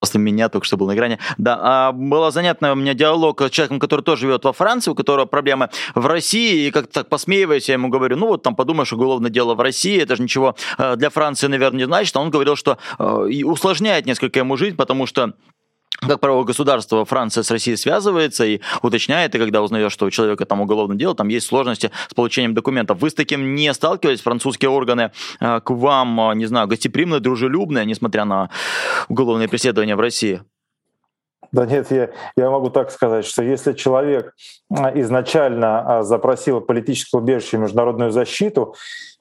после 0.00 0.18
меня 0.18 0.48
только 0.48 0.66
что 0.66 0.76
был 0.76 0.86
на 0.86 0.94
экране. 0.94 1.18
Да, 1.38 1.58
а 1.62 1.92
было 1.92 2.30
занятно 2.30 2.72
у 2.72 2.74
меня 2.74 2.94
диалог 2.94 3.42
с 3.42 3.50
человеком, 3.50 3.78
который 3.78 4.02
тоже 4.02 4.22
живет 4.22 4.44
во 4.44 4.52
Франции, 4.52 4.90
у 4.90 4.94
которого 4.94 5.26
проблемы 5.26 5.68
в 5.94 6.06
России, 6.06 6.66
и 6.66 6.70
как-то 6.70 7.00
так 7.00 7.08
посмеиваясь, 7.08 7.68
я 7.68 7.74
ему 7.74 7.88
говорю, 7.88 8.16
ну 8.16 8.28
вот 8.28 8.42
там 8.42 8.56
подумаешь, 8.56 8.92
уголовное 8.92 9.30
дело 9.30 9.54
в 9.54 9.60
России, 9.60 10.00
это 10.00 10.16
же 10.16 10.22
ничего 10.22 10.56
э, 10.78 10.96
для 10.96 11.10
Франции, 11.10 11.46
наверное, 11.46 11.80
не 11.80 11.84
значит. 11.84 12.16
А 12.16 12.20
он 12.20 12.30
говорил, 12.30 12.56
что 12.56 12.78
э, 12.98 13.04
усложняет 13.44 14.06
несколько 14.06 14.38
ему 14.38 14.56
жизнь, 14.56 14.76
потому 14.76 15.06
что 15.06 15.34
как 16.08 16.20
правило, 16.20 16.44
государство 16.44 17.04
Франция 17.04 17.42
с 17.42 17.50
Россией 17.50 17.76
связывается 17.76 18.44
и 18.44 18.60
уточняет, 18.82 19.34
и 19.34 19.38
когда 19.38 19.62
узнаешь, 19.62 19.92
что 19.92 20.06
у 20.06 20.10
человека 20.10 20.46
там 20.46 20.60
уголовное 20.60 20.96
дело, 20.96 21.14
там 21.14 21.28
есть 21.28 21.46
сложности 21.46 21.90
с 22.08 22.14
получением 22.14 22.54
документов. 22.54 22.98
Вы 23.00 23.10
с 23.10 23.14
таким 23.14 23.54
не 23.54 23.72
сталкивались? 23.74 24.22
Французские 24.22 24.70
органы 24.70 25.12
э, 25.40 25.60
к 25.60 25.70
вам, 25.70 26.30
э, 26.30 26.34
не 26.36 26.46
знаю, 26.46 26.68
гостеприимные, 26.68 27.20
дружелюбные, 27.20 27.84
несмотря 27.84 28.24
на 28.24 28.50
уголовные 29.08 29.48
преследования 29.48 29.96
в 29.96 30.00
России? 30.00 30.42
Да 31.52 31.66
нет, 31.66 31.90
я, 31.90 32.10
я 32.36 32.50
могу 32.50 32.70
так 32.70 32.92
сказать, 32.92 33.26
что 33.26 33.42
если 33.42 33.72
человек 33.72 34.34
э, 34.70 35.00
изначально 35.00 36.02
запросил 36.02 36.60
политическое 36.60 37.18
убежище 37.18 37.56
и 37.56 37.60
международную 37.60 38.10
защиту, 38.10 38.74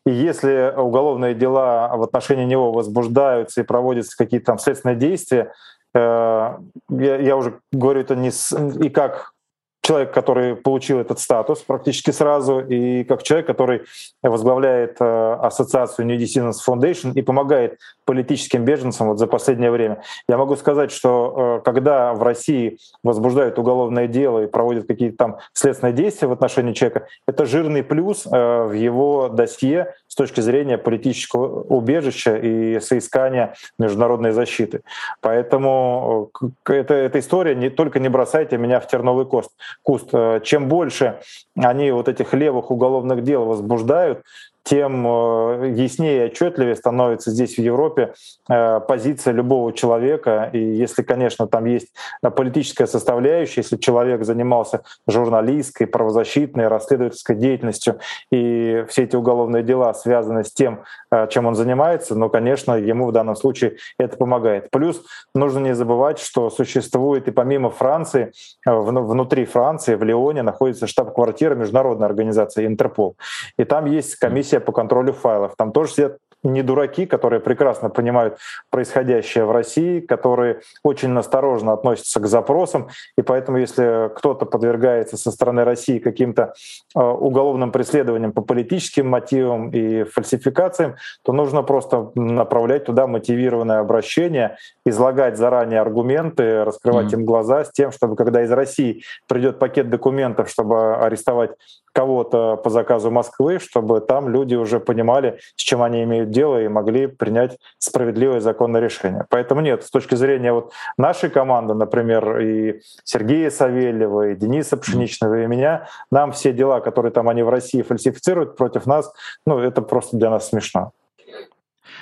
и 0.05 0.11
если 0.11 0.73
уголовные 0.77 1.33
дела 1.33 1.89
в 1.95 2.03
отношении 2.03 2.45
него 2.45 2.71
возбуждаются 2.71 3.61
и 3.61 3.65
проводятся 3.65 4.15
какие-то 4.17 4.45
там 4.45 4.59
следственные 4.59 4.95
действия, 4.95 5.51
я, 5.93 6.57
я 6.89 7.35
уже 7.35 7.59
говорю 7.71 8.01
это 8.01 8.15
не 8.15 8.31
с, 8.31 8.51
и 8.53 8.89
как 8.89 9.33
человек, 9.81 10.13
который 10.13 10.55
получил 10.55 10.99
этот 10.99 11.19
статус 11.19 11.59
практически 11.61 12.11
сразу, 12.11 12.59
и 12.59 13.03
как 13.03 13.23
человек, 13.23 13.47
который 13.47 13.81
возглавляет 14.21 14.97
э, 14.99 15.37
ассоциацию 15.41 16.05
New 16.05 16.17
Decisions 16.17 16.57
Foundation 16.67 17.13
и 17.15 17.23
помогает 17.23 17.79
политическим 18.09 18.65
беженцам 18.65 19.09
вот 19.09 19.19
за 19.19 19.27
последнее 19.27 19.69
время. 19.69 20.01
Я 20.27 20.37
могу 20.37 20.55
сказать, 20.55 20.91
что 20.91 21.59
э, 21.59 21.61
когда 21.63 22.15
в 22.15 22.23
России 22.23 22.79
возбуждают 23.03 23.59
уголовное 23.59 24.07
дело 24.07 24.39
и 24.43 24.47
проводят 24.47 24.87
какие-то 24.87 25.15
там 25.15 25.37
следственные 25.53 25.93
действия 25.93 26.27
в 26.27 26.31
отношении 26.31 26.73
человека, 26.73 27.05
это 27.27 27.45
жирный 27.45 27.83
плюс 27.83 28.25
в 28.25 28.73
его 28.73 29.29
досье 29.29 29.93
с 30.07 30.15
точки 30.15 30.41
зрения 30.41 30.79
политического 30.79 31.61
убежища 31.61 32.35
и 32.35 32.79
соискания 32.79 33.53
международной 33.77 34.31
защиты. 34.31 34.81
Поэтому 35.21 36.31
это, 36.65 36.95
эта 36.95 37.19
история 37.19 37.53
не 37.53 37.69
только 37.69 37.99
не 37.99 38.09
бросайте 38.09 38.57
меня 38.57 38.79
в 38.79 38.87
терновый 38.87 39.27
куст. 39.27 40.09
Э, 40.13 40.41
чем 40.43 40.67
больше 40.67 41.19
они 41.55 41.91
вот 41.91 42.09
этих 42.09 42.33
левых 42.33 42.71
уголовных 42.71 43.23
дел 43.23 43.45
возбуждают, 43.45 44.23
тем 44.69 45.07
э, 45.07 45.73
яснее 45.75 46.19
и 46.19 46.25
отчетливее 46.27 46.75
становится 46.75 47.31
здесь 47.31 47.55
в 47.55 47.59
Европе 47.59 48.13
э, 48.47 48.79
позиция 48.81 49.33
любого 49.33 49.73
человека. 49.73 50.51
И 50.53 50.59
если, 50.59 51.01
конечно, 51.01 51.47
там 51.47 51.65
есть 51.65 51.87
политическая 52.21 52.85
составляющая, 52.85 53.61
если 53.61 53.77
человек 53.77 54.23
занимался 54.23 54.83
журналистской, 55.07 55.87
правозащитной, 55.87 56.67
расследовательской 56.67 57.35
деятельностью, 57.35 57.97
и 58.31 58.85
все 58.89 59.05
эти 59.05 59.15
уголовные 59.15 59.63
дела 59.63 59.91
связаны 59.95 60.43
с 60.43 60.53
тем, 60.53 60.83
э, 61.11 61.27
чем 61.31 61.47
он 61.47 61.55
занимается, 61.55 62.13
ну, 62.13 62.29
конечно, 62.29 62.73
ему 62.73 63.07
в 63.07 63.11
данном 63.11 63.35
случае 63.35 63.77
это 63.97 64.17
помогает. 64.17 64.69
Плюс 64.69 65.01
нужно 65.33 65.59
не 65.59 65.73
забывать, 65.73 66.19
что 66.19 66.51
существует 66.51 67.27
и 67.27 67.31
помимо 67.31 67.71
Франции, 67.71 68.33
внутри 68.63 69.45
Франции, 69.45 69.95
в 69.95 70.03
Лионе 70.03 70.43
находится 70.43 70.85
штаб-квартира 70.85 71.55
международной 71.55 72.05
организации 72.05 72.67
Интерпол. 72.67 73.15
И 73.57 73.63
там 73.63 73.85
есть 73.85 74.15
комиссия 74.17 74.58
комиссия 74.59 74.65
по 74.65 74.71
контролю 74.71 75.13
файлов. 75.13 75.53
Там 75.57 75.71
тоже 75.71 75.93
сидят 75.93 76.17
не 76.43 76.63
дураки, 76.63 77.05
которые 77.05 77.41
прекрасно 77.41 77.89
понимают 77.89 78.37
происходящее 78.69 79.43
в 79.43 79.51
России, 79.51 79.99
которые 79.99 80.61
очень 80.83 81.17
осторожно 81.17 81.73
относятся 81.73 82.19
к 82.19 82.27
запросам, 82.27 82.87
и 83.17 83.21
поэтому 83.21 83.57
если 83.57 84.09
кто-то 84.15 84.45
подвергается 84.45 85.17
со 85.17 85.31
стороны 85.31 85.65
России 85.65 85.99
каким-то 85.99 86.53
э, 86.95 86.99
уголовным 86.99 87.71
преследованиям 87.71 88.31
по 88.31 88.41
политическим 88.41 89.09
мотивам 89.09 89.69
и 89.71 90.03
фальсификациям, 90.03 90.95
то 91.23 91.33
нужно 91.33 91.63
просто 91.63 92.11
направлять 92.15 92.85
туда 92.85 93.05
мотивированное 93.05 93.79
обращение, 93.79 94.55
излагать 94.85 95.37
заранее 95.37 95.81
аргументы, 95.81 96.63
раскрывать 96.63 97.07
mm-hmm. 97.07 97.19
им 97.19 97.25
глаза 97.25 97.65
с 97.65 97.71
тем, 97.71 97.91
чтобы 97.91 98.15
когда 98.15 98.43
из 98.43 98.51
России 98.51 99.03
придет 99.27 99.59
пакет 99.59 99.89
документов, 99.89 100.49
чтобы 100.49 100.95
арестовать 100.95 101.51
кого-то 101.93 102.57
по 102.57 102.69
заказу 102.69 103.11
Москвы, 103.11 103.59
чтобы 103.59 103.99
там 104.01 104.29
люди 104.29 104.55
уже 104.55 104.79
понимали, 104.79 105.39
с 105.55 105.61
чем 105.61 105.81
они 105.81 106.03
имеют 106.03 106.29
дело 106.29 106.61
и 106.61 106.67
могли 106.67 107.07
принять 107.07 107.57
справедливое 107.77 108.39
законное 108.39 108.81
решение. 108.81 109.25
Поэтому 109.29 109.61
нет, 109.61 109.83
с 109.83 109.89
точки 109.89 110.15
зрения 110.15 110.53
вот 110.53 110.71
нашей 110.97 111.29
команды, 111.29 111.73
например, 111.73 112.39
и 112.39 112.81
Сергея 113.03 113.49
Савельева, 113.49 114.29
и 114.29 114.35
Дениса 114.35 114.77
Пшеничного, 114.77 115.43
и 115.43 115.47
меня, 115.47 115.87
нам 116.11 116.31
все 116.31 116.53
дела, 116.53 116.79
которые 116.79 117.11
там 117.11 117.29
они 117.29 117.43
в 117.43 117.49
России 117.49 117.81
фальсифицируют 117.81 118.55
против 118.55 118.85
нас, 118.85 119.11
ну 119.45 119.59
это 119.59 119.81
просто 119.81 120.17
для 120.17 120.29
нас 120.29 120.49
смешно. 120.49 120.91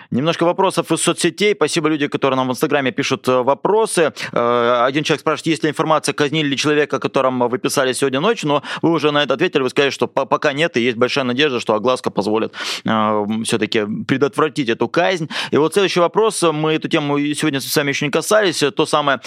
Немножко 0.09 0.45
вопросов 0.45 0.91
из 0.91 1.01
соцсетей. 1.01 1.53
Спасибо 1.53 1.89
люди, 1.89 2.07
которые 2.07 2.37
нам 2.37 2.47
в 2.47 2.51
Инстаграме 2.51 2.91
пишут 2.91 3.27
э, 3.27 3.41
вопросы. 3.41 4.13
Э, 4.31 4.83
один 4.85 5.03
человек 5.03 5.21
спрашивает, 5.21 5.47
есть 5.47 5.63
ли 5.63 5.69
информация, 5.69 6.13
казнили 6.13 6.47
ли 6.47 6.57
человека, 6.57 6.97
о 6.97 7.29
вы 7.47 7.57
писали 7.57 7.93
сегодня 7.93 8.19
ночью, 8.19 8.47
но 8.47 8.63
вы 8.81 8.91
уже 8.91 9.11
на 9.11 9.23
это 9.23 9.33
ответили, 9.33 9.61
вы 9.63 9.69
сказали, 9.69 9.89
что 9.89 10.07
пока 10.07 10.53
нет, 10.53 10.77
и 10.77 10.81
есть 10.81 10.97
большая 10.97 11.25
надежда, 11.25 11.59
что 11.59 11.73
огласка 11.73 12.09
позволит 12.09 12.53
э, 12.85 13.25
все-таки 13.43 13.85
предотвратить 14.07 14.69
эту 14.69 14.87
казнь. 14.87 15.29
И 15.51 15.57
вот 15.57 15.73
следующий 15.73 15.99
вопрос, 15.99 16.41
мы 16.41 16.73
эту 16.73 16.87
тему 16.87 17.19
сегодня 17.19 17.59
с 17.59 17.75
вами 17.75 17.89
еще 17.89 18.05
не 18.05 18.11
касались, 18.11 18.63
то 18.75 18.85
самое 18.85 19.19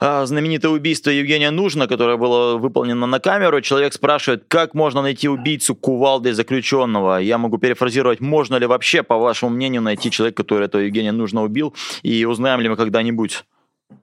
знаменитое 0.00 0.72
убийство 0.72 1.10
Евгения 1.10 1.50
Нужна, 1.50 1.86
которое 1.86 2.16
было 2.16 2.56
выполнено 2.56 3.06
на 3.06 3.20
камеру. 3.20 3.60
Человек 3.60 3.92
спрашивает, 3.94 4.44
как 4.48 4.74
можно 4.74 5.02
найти 5.02 5.28
убийцу 5.28 5.74
кувалдой 5.74 6.32
заключенного? 6.32 7.18
Я 7.18 7.38
могу 7.38 7.58
перефразировать, 7.58 8.20
можно 8.20 8.56
ли 8.56 8.66
вообще, 8.66 9.02
по 9.02 9.16
вашему 9.18 9.52
мнению, 9.52 9.82
найти 9.82 10.10
человека, 10.10 10.23
человек, 10.24 10.36
который 10.36 10.64
этого 10.64 10.82
Евгения 10.82 11.12
нужно 11.12 11.42
убил, 11.42 11.74
и 12.02 12.24
узнаем 12.24 12.60
ли 12.60 12.68
мы 12.68 12.76
когда-нибудь, 12.76 13.44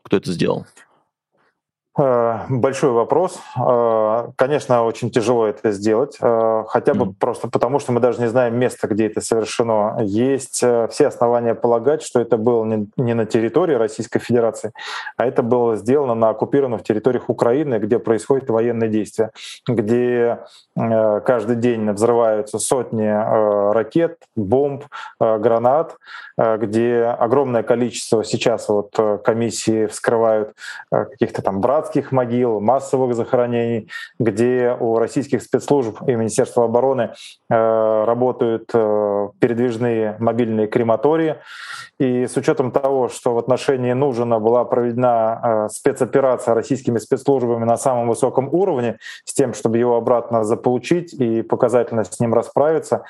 кто 0.03 0.17
это 0.17 0.31
сделал? 0.31 0.65
Э, 1.99 2.45
большой 2.47 2.91
вопрос. 2.91 3.37
Э, 3.57 4.29
конечно, 4.37 4.83
очень 4.85 5.11
тяжело 5.11 5.45
это 5.45 5.71
сделать, 5.71 6.17
э, 6.21 6.63
хотя 6.69 6.93
бы 6.93 7.07
mm. 7.07 7.15
просто 7.19 7.49
потому, 7.49 7.79
что 7.79 7.91
мы 7.91 7.99
даже 7.99 8.21
не 8.21 8.27
знаем 8.27 8.57
места, 8.57 8.87
где 8.87 9.07
это 9.07 9.19
совершено. 9.19 9.97
Есть 9.99 10.63
все 10.89 11.07
основания 11.07 11.53
полагать, 11.53 12.01
что 12.01 12.21
это 12.21 12.37
было 12.37 12.63
не 12.95 13.13
на 13.13 13.25
территории 13.25 13.73
Российской 13.73 14.19
Федерации, 14.19 14.71
а 15.17 15.25
это 15.25 15.43
было 15.43 15.75
сделано 15.75 16.15
на 16.15 16.29
оккупированных 16.29 16.83
территориях 16.83 17.29
Украины, 17.29 17.75
где 17.75 17.99
происходят 17.99 18.49
военные 18.49 18.89
действия, 18.89 19.31
где 19.67 20.39
каждый 20.75 21.57
день 21.57 21.91
взрываются 21.91 22.59
сотни 22.59 23.73
ракет, 23.73 24.17
бомб, 24.35 24.85
гранат, 25.19 25.97
где 26.37 27.03
огромное 27.03 27.63
количество 27.63 28.23
сейчас 28.23 28.69
вот 28.69 28.95
комиссии 29.23 29.87
вскрывают 29.87 30.53
каких-то 30.89 31.41
там 31.41 31.59
братских 31.59 31.81
братских 31.91 32.11
могил, 32.11 32.61
массовых 32.61 33.15
захоронений, 33.15 33.89
где 34.19 34.75
у 34.79 34.97
российских 34.97 35.41
спецслужб 35.41 36.01
и 36.07 36.15
Министерства 36.15 36.65
обороны 36.65 37.11
э, 37.49 38.03
работают 38.05 38.69
э, 38.73 39.29
передвижные 39.39 40.15
мобильные 40.19 40.67
крематории. 40.67 41.35
И 42.01 42.25
с 42.25 42.35
учетом 42.35 42.71
того, 42.71 43.09
что 43.09 43.35
в 43.35 43.37
отношении 43.37 43.93
Нужина 43.93 44.39
была 44.39 44.65
проведена 44.65 45.39
э, 45.43 45.69
спецоперация 45.69 46.55
российскими 46.55 46.97
спецслужбами 46.97 47.63
на 47.63 47.77
самом 47.77 48.07
высоком 48.07 48.49
уровне, 48.51 48.97
с 49.23 49.35
тем, 49.35 49.53
чтобы 49.53 49.77
его 49.77 49.95
обратно 49.97 50.43
заполучить 50.43 51.13
и 51.13 51.43
показательно 51.43 52.03
с 52.03 52.19
ним 52.19 52.33
расправиться, 52.33 53.03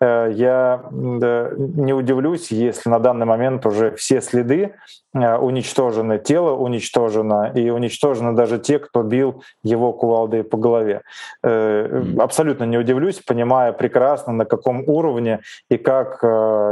э, 0.00 0.30
я 0.32 0.84
не 0.92 1.92
удивлюсь, 1.92 2.52
если 2.52 2.88
на 2.88 3.00
данный 3.00 3.26
момент 3.26 3.66
уже 3.66 3.96
все 3.96 4.20
следы 4.20 4.74
э, 5.12 5.36
уничтожены, 5.38 6.20
тело 6.20 6.52
уничтожено 6.52 7.50
и 7.52 7.70
уничтожены 7.70 8.32
даже 8.32 8.60
те, 8.60 8.78
кто 8.78 9.02
бил 9.02 9.42
его 9.64 9.92
кувалдой 9.92 10.44
по 10.44 10.56
голове. 10.56 11.02
Абсолютно 11.42 12.62
не 12.64 12.78
удивлюсь, 12.78 13.20
понимая 13.26 13.72
прекрасно, 13.72 14.32
на 14.32 14.44
каком 14.44 14.84
уровне 14.86 15.40
и 15.68 15.78
как 15.78 16.20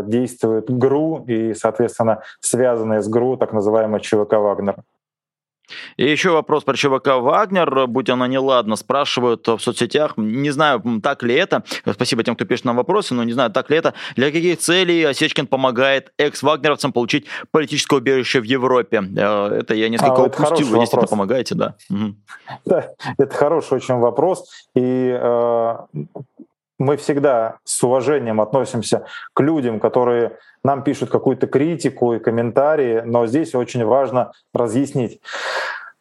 действует 0.07 0.71
ГРУ 0.71 1.25
и 1.27 1.55
соответственно, 1.65 2.23
связанные 2.41 3.01
с 3.01 3.09
ГРУ, 3.09 3.39
так 3.39 3.55
называемый 3.55 4.01
ЧВК 4.01 4.35
«Вагнер». 4.35 4.77
И 5.97 6.05
еще 6.05 6.31
вопрос 6.31 6.63
про 6.63 6.77
ЧВК 6.77 7.07
«Вагнер», 7.21 7.87
будь 7.87 8.11
она 8.11 8.29
неладна, 8.29 8.77
спрашивают 8.77 9.49
в 9.49 9.59
соцсетях, 9.59 10.13
не 10.19 10.51
знаю, 10.51 10.83
так 11.03 11.23
ли 11.23 11.35
это, 11.35 11.63
спасибо 11.91 12.23
тем, 12.23 12.37
кто 12.37 12.45
пишет 12.45 12.67
нам 12.67 12.77
вопросы, 12.77 13.15
но 13.15 13.25
не 13.25 13.33
знаю, 13.33 13.51
так 13.51 13.71
ли 13.71 13.79
это, 13.79 13.95
для 14.15 14.31
каких 14.31 14.59
целей 14.59 15.03
Осечкин 15.05 15.47
помогает 15.47 16.13
экс-вагнеровцам 16.19 16.93
получить 16.93 17.25
политическое 17.51 17.97
убежище 17.97 18.41
в 18.41 18.45
Европе? 18.45 19.03
Э, 19.17 19.59
это 19.61 19.75
я 19.75 19.89
несколько 19.89 20.17
а, 20.17 20.27
упустил, 20.27 20.69
вы 20.69 20.81
действительно 20.81 21.09
помогаете, 21.09 21.55
да. 21.55 21.77
Угу. 21.89 22.15
Да, 22.67 22.91
это 23.17 23.35
хороший 23.35 23.77
очень 23.77 23.95
вопрос, 23.95 24.69
и 24.75 25.19
э, 25.19 25.77
мы 26.79 26.97
всегда 26.97 27.59
с 27.65 27.83
уважением 27.83 28.41
относимся 28.41 29.07
к 29.33 29.41
людям, 29.41 29.81
которые 29.81 30.39
нам 30.63 30.83
пишут 30.83 31.11
какую-то 31.11 31.47
критику 31.47 32.15
и 32.15 32.19
комментарии, 32.19 33.03
но 33.05 33.27
здесь 33.27 33.55
очень 33.55 33.85
важно 33.85 34.33
разъяснить. 34.53 35.21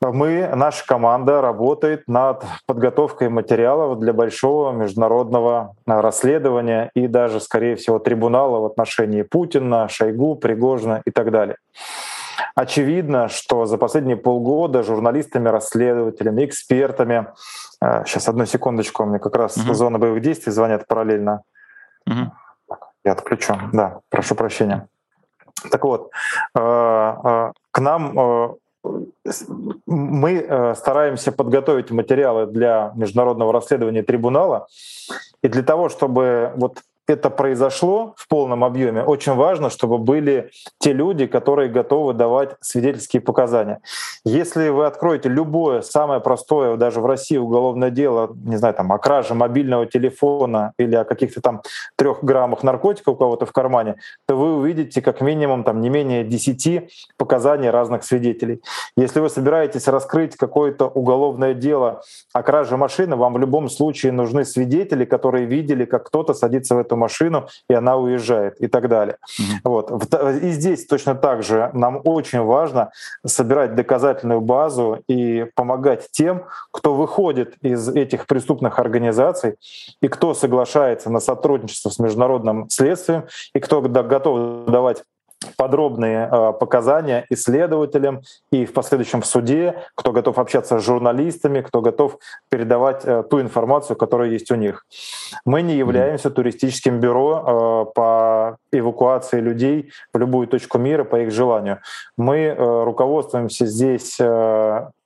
Мы, 0.02 0.52
наша 0.54 0.86
команда 0.86 1.42
работает 1.42 2.04
над 2.08 2.44
подготовкой 2.66 3.30
материалов 3.30 4.00
для 4.00 4.12
большого 4.12 4.74
международного 4.74 5.76
расследования 5.86 6.92
и 6.94 7.08
даже, 7.08 7.40
скорее 7.40 7.78
всего, 7.78 8.00
трибунала 8.00 8.60
в 8.60 8.66
отношении 8.66 9.22
Путина, 9.22 9.88
Шойгу, 9.88 10.36
Пригожина 10.36 11.02
и 11.06 11.12
так 11.12 11.32
далее. 11.32 11.56
Очевидно, 12.56 13.28
что 13.30 13.66
за 13.66 13.78
последние 13.78 14.18
полгода 14.18 14.84
журналистами, 14.84 15.50
расследователями, 15.50 16.46
экспертами, 16.46 17.28
сейчас 17.82 18.30
одну 18.30 18.46
секундочку, 18.46 19.06
мне 19.06 19.20
как 19.20 19.36
раз 19.36 19.58
угу. 19.58 19.74
зона 19.74 20.00
боевых 20.00 20.22
действий 20.22 20.52
звонят 20.52 20.88
параллельно. 20.88 21.42
Угу. 22.08 22.32
Я 23.06 23.12
отключу, 23.12 23.56
да, 23.74 24.00
прошу 24.10 24.36
прощения. 24.36 24.88
Так 25.70 25.84
вот, 25.84 26.12
э, 26.56 26.60
э, 26.60 27.52
к 27.72 27.80
нам 27.80 28.20
э, 28.20 28.50
мы 29.86 30.74
стараемся 30.76 31.32
подготовить 31.32 31.92
материалы 31.92 32.48
для 32.48 32.92
международного 32.96 33.54
расследования 33.54 34.04
трибунала, 34.04 34.68
и 35.42 35.48
для 35.48 35.64
того, 35.64 35.88
чтобы 35.88 36.52
вот 36.56 36.82
это 37.08 37.30
произошло 37.30 38.14
в 38.18 38.28
полном 38.28 38.64
объеме, 38.64 39.04
очень 39.04 39.34
важно, 39.34 39.70
чтобы 39.70 39.98
были 39.98 40.52
те 40.80 40.94
люди, 40.94 41.26
которые 41.26 41.70
готовы 41.70 42.14
давать 42.14 42.56
свидетельские 42.62 43.22
показания. 43.22 43.82
Если 44.24 44.70
вы 44.70 44.86
откроете 44.86 45.28
любое 45.30 45.82
самое 45.82 46.22
простое, 46.22 46.78
даже 46.78 47.02
в 47.02 47.06
России 47.06 47.38
уголовное 47.38 47.90
дело, 47.90 48.32
не 48.46 48.56
знаю, 48.56 48.74
там, 48.74 48.92
о 48.94 48.98
краже 48.98 49.34
мобильного 49.34 49.86
телефона 49.86 50.74
или 50.78 50.96
о 50.96 51.04
каких-то 51.04 51.42
там 51.42 51.62
трех 51.98 52.24
граммах 52.24 52.64
наркотика 52.64 53.10
у 53.10 53.16
кого-то 53.16 53.46
в 53.46 53.52
кармане, 53.52 53.96
то 54.26 54.36
вы 54.36 54.56
увидите 54.56 55.02
как 55.02 55.20
минимум 55.22 55.64
там 55.64 55.82
не 55.82 55.90
менее 55.90 56.24
10 56.24 56.90
показаний 57.18 57.70
разных 57.70 58.04
свидетелей. 58.04 58.62
Если 58.96 59.20
вы 59.20 59.30
собираетесь 59.30 59.88
раскрыть 59.88 60.38
какое-то 60.38 60.88
уголовное 60.88 61.54
дело 61.54 62.02
о 62.32 62.44
краже 62.44 62.78
машины, 62.78 63.16
вам 63.18 63.34
в 63.34 63.40
любом 63.40 63.70
случае 63.70 64.14
нужны 64.14 64.46
свидетели, 64.46 65.04
которые 65.04 65.46
видели, 65.46 65.86
как 65.86 66.08
кто-то 66.08 66.34
садится 66.34 66.76
в 66.76 66.80
эту 66.80 66.93
эту 66.94 66.98
машину, 66.98 67.48
и 67.70 67.74
она 67.74 67.98
уезжает 67.98 68.62
и 68.62 68.68
так 68.68 68.88
далее. 68.88 69.18
Mm-hmm. 69.40 69.60
Вот. 69.64 70.14
И 70.44 70.52
здесь 70.52 70.86
точно 70.86 71.16
так 71.16 71.44
же 71.44 71.70
нам 71.74 72.02
очень 72.04 72.42
важно 72.42 72.92
собирать 73.26 73.76
доказательную 73.76 74.42
базу 74.42 75.00
и 75.08 75.46
помогать 75.56 76.08
тем, 76.12 76.44
кто 76.72 76.94
выходит 76.94 77.56
из 77.62 77.90
этих 77.90 78.26
преступных 78.28 78.80
организаций 78.80 79.56
и 80.02 80.08
кто 80.08 80.34
соглашается 80.34 81.10
на 81.10 81.20
сотрудничество 81.20 81.90
с 81.90 82.00
международным 82.00 82.70
следствием 82.70 83.24
и 83.56 83.60
кто 83.60 83.82
готов 83.82 84.66
давать 84.68 85.04
подробные 85.58 86.30
э, 86.32 86.54
показания 86.60 87.26
исследователям 87.30 88.22
и 88.52 88.66
в 88.66 88.74
последующем 88.74 89.22
в 89.22 89.26
суде, 89.26 89.76
кто 89.96 90.12
готов 90.12 90.40
общаться 90.40 90.80
с 90.80 90.84
журналистами, 90.84 91.62
кто 91.62 91.82
готов 91.82 92.18
передавать 92.50 93.06
э, 93.06 93.24
ту 93.30 93.42
информацию, 93.42 93.96
которая 93.98 94.30
есть 94.30 94.52
у 94.52 94.56
них. 94.56 94.86
Мы 95.46 95.62
не 95.62 95.76
являемся 95.76 96.30
туристическим 96.30 97.00
бюро 97.00 97.88
э, 97.88 97.94
по 97.94 98.58
эвакуации 98.72 99.40
людей 99.40 99.92
в 100.14 100.18
любую 100.18 100.48
точку 100.48 100.78
мира 100.78 101.04
по 101.04 101.18
их 101.22 101.32
желанию. 101.32 101.80
Мы 102.18 102.56
руководствуемся 102.58 103.66
здесь 103.66 104.20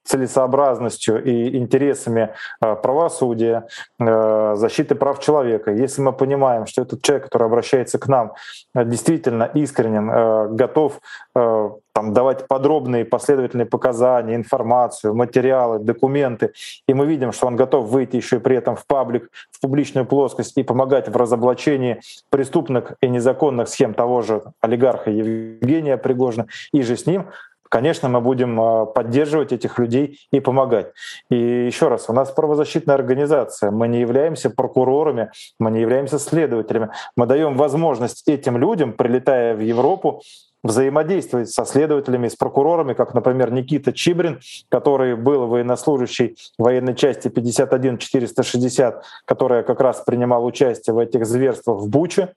целесообразностью 0.08 1.24
и 1.24 1.58
интересами 1.58 2.34
правосудия, 2.60 3.68
защиты 4.00 4.96
прав 4.96 5.20
человека, 5.20 5.72
если 5.72 6.02
мы 6.02 6.14
понимаем, 6.14 6.66
что 6.66 6.82
этот 6.82 7.02
человек, 7.02 7.26
который 7.26 7.48
обращается 7.48 8.00
к 8.00 8.08
нам, 8.08 8.34
действительно 8.74 9.44
искренен, 9.54 10.56
готов 10.56 11.00
там, 11.34 12.14
давать 12.14 12.48
подробные 12.48 13.06
последовательные 13.06 13.66
показания, 13.66 14.36
информацию, 14.36 15.16
материалы, 15.16 15.80
документы, 15.80 16.54
и 16.88 16.94
мы 16.94 17.08
видим, 17.08 17.32
что 17.32 17.48
он 17.48 17.56
готов 17.56 17.88
выйти 17.90 18.18
еще 18.18 18.36
и 18.36 18.40
при 18.40 18.56
этом 18.56 18.76
в 18.76 18.86
паблик, 18.86 19.30
в 19.52 19.60
публичную 19.60 20.06
плоскость 20.06 20.58
и 20.58 20.64
помогать 20.64 21.10
в 21.10 21.18
разоблачении 21.18 22.00
преступных 22.30 22.94
и 23.02 23.10
незаконных 23.10 23.68
схем 23.68 23.94
того 23.94 24.22
же 24.22 24.44
олигарха 24.62 25.10
Евгения 25.10 25.98
Пригожина, 25.98 26.48
и 26.72 26.84
же 26.84 26.96
с 26.96 27.08
ним, 27.08 27.28
конечно, 27.70 28.10
мы 28.10 28.22
будем 28.22 28.60
а, 28.60 28.86
поддерживать 28.86 29.52
этих 29.52 29.80
людей 29.80 30.20
и 30.32 30.40
помогать. 30.40 30.94
И 31.30 31.36
еще 31.36 31.88
раз, 31.88 32.10
у 32.10 32.14
нас 32.14 32.32
правозащитная 32.32 32.96
организация, 32.96 33.72
мы 33.72 33.88
не 33.88 34.00
являемся 34.00 34.50
прокурорами, 34.50 35.32
мы 35.60 35.72
не 35.72 35.82
являемся 35.82 36.20
следователями, 36.20 36.90
мы 37.16 37.26
даем 37.26 37.58
возможность 37.58 38.28
этим 38.28 38.58
людям, 38.58 38.94
прилетая 38.94 39.56
в 39.56 39.60
Европу, 39.60 40.22
взаимодействовать 40.64 41.50
со 41.50 41.66
следователями, 41.66 42.28
с 42.28 42.36
прокурорами, 42.36 42.94
как, 42.94 43.14
например, 43.14 43.52
Никита 43.52 43.94
Чибрин, 43.94 44.40
который 44.70 45.16
был 45.16 45.48
военнослужащий 45.48 46.38
военной 46.58 46.96
части 46.96 47.28
51-460, 47.28 49.02
которая 49.26 49.64
как 49.64 49.82
раз 49.82 50.02
принимал 50.06 50.46
участие 50.46 50.94
в 50.94 51.00
этих 51.00 51.26
зверствах 51.26 51.80
в 51.80 51.90
Буче. 51.90 52.34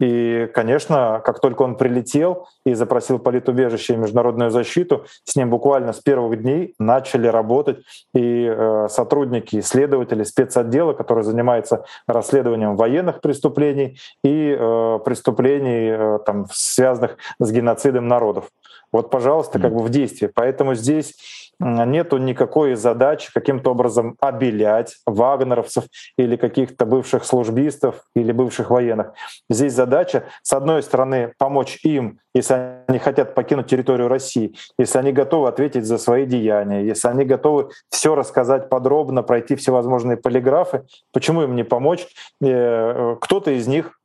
И, 0.00 0.48
конечно, 0.54 1.22
как 1.24 1.40
только 1.40 1.62
он 1.62 1.76
прилетел 1.76 2.48
и 2.66 2.74
запросил 2.74 3.18
политубежище 3.18 3.94
и 3.94 3.96
международную 3.96 4.50
защиту, 4.50 5.06
с 5.24 5.36
ним 5.36 5.50
буквально 5.50 5.92
с 5.92 6.00
первых 6.00 6.42
дней 6.42 6.74
начали 6.78 7.28
работать 7.28 7.84
и 8.14 8.46
э, 8.46 8.88
сотрудники, 8.88 9.58
исследователи 9.60 10.24
спецотдела, 10.24 10.92
который 10.92 11.24
занимается 11.24 11.84
расследованием 12.06 12.76
военных 12.76 13.20
преступлений 13.20 13.98
и 14.24 14.56
э, 14.58 14.98
преступлений, 15.04 15.90
э, 15.90 16.18
там, 16.24 16.46
связанных 16.50 17.16
с 17.38 17.51
геноцидом 17.52 18.08
народов. 18.08 18.50
Вот, 18.92 19.10
пожалуйста, 19.10 19.58
как 19.58 19.72
бы 19.72 19.82
в 19.82 19.88
действии. 19.88 20.30
Поэтому 20.32 20.74
здесь 20.74 21.14
нету 21.58 22.18
никакой 22.18 22.74
задачи 22.74 23.30
каким-то 23.32 23.70
образом 23.70 24.16
обелять 24.20 24.96
вагнеровцев 25.06 25.84
или 26.16 26.36
каких-то 26.36 26.84
бывших 26.84 27.24
службистов 27.24 28.04
или 28.14 28.32
бывших 28.32 28.70
военных. 28.70 29.12
Здесь 29.48 29.72
задача, 29.72 30.24
с 30.42 30.52
одной 30.52 30.82
стороны, 30.82 31.32
помочь 31.38 31.78
им, 31.84 32.18
если 32.34 32.82
они 32.86 32.98
хотят 32.98 33.34
покинуть 33.34 33.66
территорию 33.66 34.08
России, 34.08 34.54
если 34.78 34.98
они 34.98 35.12
готовы 35.12 35.48
ответить 35.48 35.84
за 35.84 35.98
свои 35.98 36.26
деяния, 36.26 36.84
если 36.84 37.08
они 37.08 37.24
готовы 37.24 37.70
все 37.90 38.14
рассказать 38.14 38.68
подробно, 38.68 39.22
пройти 39.22 39.54
всевозможные 39.54 40.16
полиграфы, 40.16 40.84
почему 41.12 41.42
им 41.42 41.54
не 41.54 41.64
помочь? 41.64 42.06
Э, 42.42 43.16
кто-то 43.20 43.50
из 43.50 43.66
них 43.66 43.98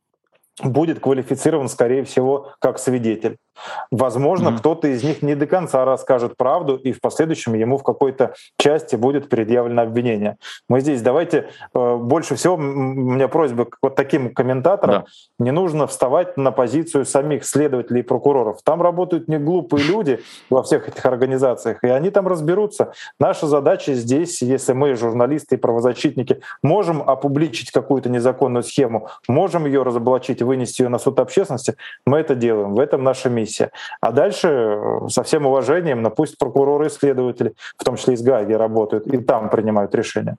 будет 0.62 1.00
квалифицирован, 1.00 1.68
скорее 1.68 2.04
всего, 2.04 2.52
как 2.60 2.78
свидетель. 2.78 3.38
Возможно, 3.90 4.48
mm-hmm. 4.48 4.58
кто-то 4.58 4.88
из 4.88 5.02
них 5.02 5.22
не 5.22 5.34
до 5.34 5.46
конца 5.46 5.84
расскажет 5.84 6.36
правду, 6.36 6.76
и 6.76 6.92
в 6.92 7.00
последующем 7.00 7.54
ему 7.54 7.78
в 7.78 7.82
какой-то 7.82 8.34
части 8.58 8.96
будет 8.96 9.28
предъявлено 9.28 9.82
обвинение. 9.82 10.36
Мы 10.68 10.80
здесь 10.80 11.02
давайте 11.02 11.48
э, 11.74 11.96
больше 11.96 12.34
всего 12.34 12.54
у 12.54 12.58
меня 12.58 13.28
просьба 13.28 13.64
к 13.66 13.78
вот 13.82 13.96
таким 13.96 14.32
комментаторам: 14.32 15.02
да. 15.02 15.44
не 15.44 15.50
нужно 15.50 15.86
вставать 15.86 16.36
на 16.36 16.52
позицию 16.52 17.04
самих 17.04 17.44
следователей 17.44 18.00
и 18.00 18.02
прокуроров. 18.04 18.62
Там 18.62 18.82
работают 18.82 19.28
не 19.28 19.38
глупые 19.38 19.84
люди 19.84 20.20
во 20.50 20.62
всех 20.62 20.88
этих 20.88 21.04
организациях, 21.04 21.82
и 21.82 21.88
они 21.88 22.10
там 22.10 22.28
разберутся. 22.28 22.92
Наша 23.18 23.46
задача 23.46 23.94
здесь, 23.94 24.42
если 24.42 24.72
мы 24.72 24.94
журналисты 24.94 25.56
и 25.56 25.58
правозащитники 25.58 26.40
можем 26.62 27.02
опубличить 27.02 27.70
какую-то 27.70 28.08
незаконную 28.08 28.62
схему, 28.62 29.08
можем 29.28 29.66
ее 29.66 29.82
разоблачить, 29.82 30.42
вынести 30.42 30.82
ее 30.82 30.88
на 30.88 30.98
суд 30.98 31.18
общественности, 31.20 31.76
мы 32.06 32.18
это 32.18 32.34
делаем. 32.34 32.74
В 32.74 32.80
этом 32.80 33.02
наша 33.02 33.28
миссия 33.28 33.47
комиссия. 33.48 33.70
А 34.00 34.12
дальше 34.12 34.48
э, 34.48 35.08
со 35.08 35.22
всем 35.22 35.46
уважением, 35.46 36.02
но 36.02 36.10
пусть 36.10 36.38
прокуроры 36.38 36.86
и 36.86 36.90
следователи, 36.90 37.54
в 37.76 37.84
том 37.84 37.96
числе 37.96 38.14
из 38.14 38.22
Гаги, 38.22 38.52
работают 38.52 39.06
и 39.06 39.18
там 39.18 39.50
принимают 39.50 39.94
решения. 39.94 40.36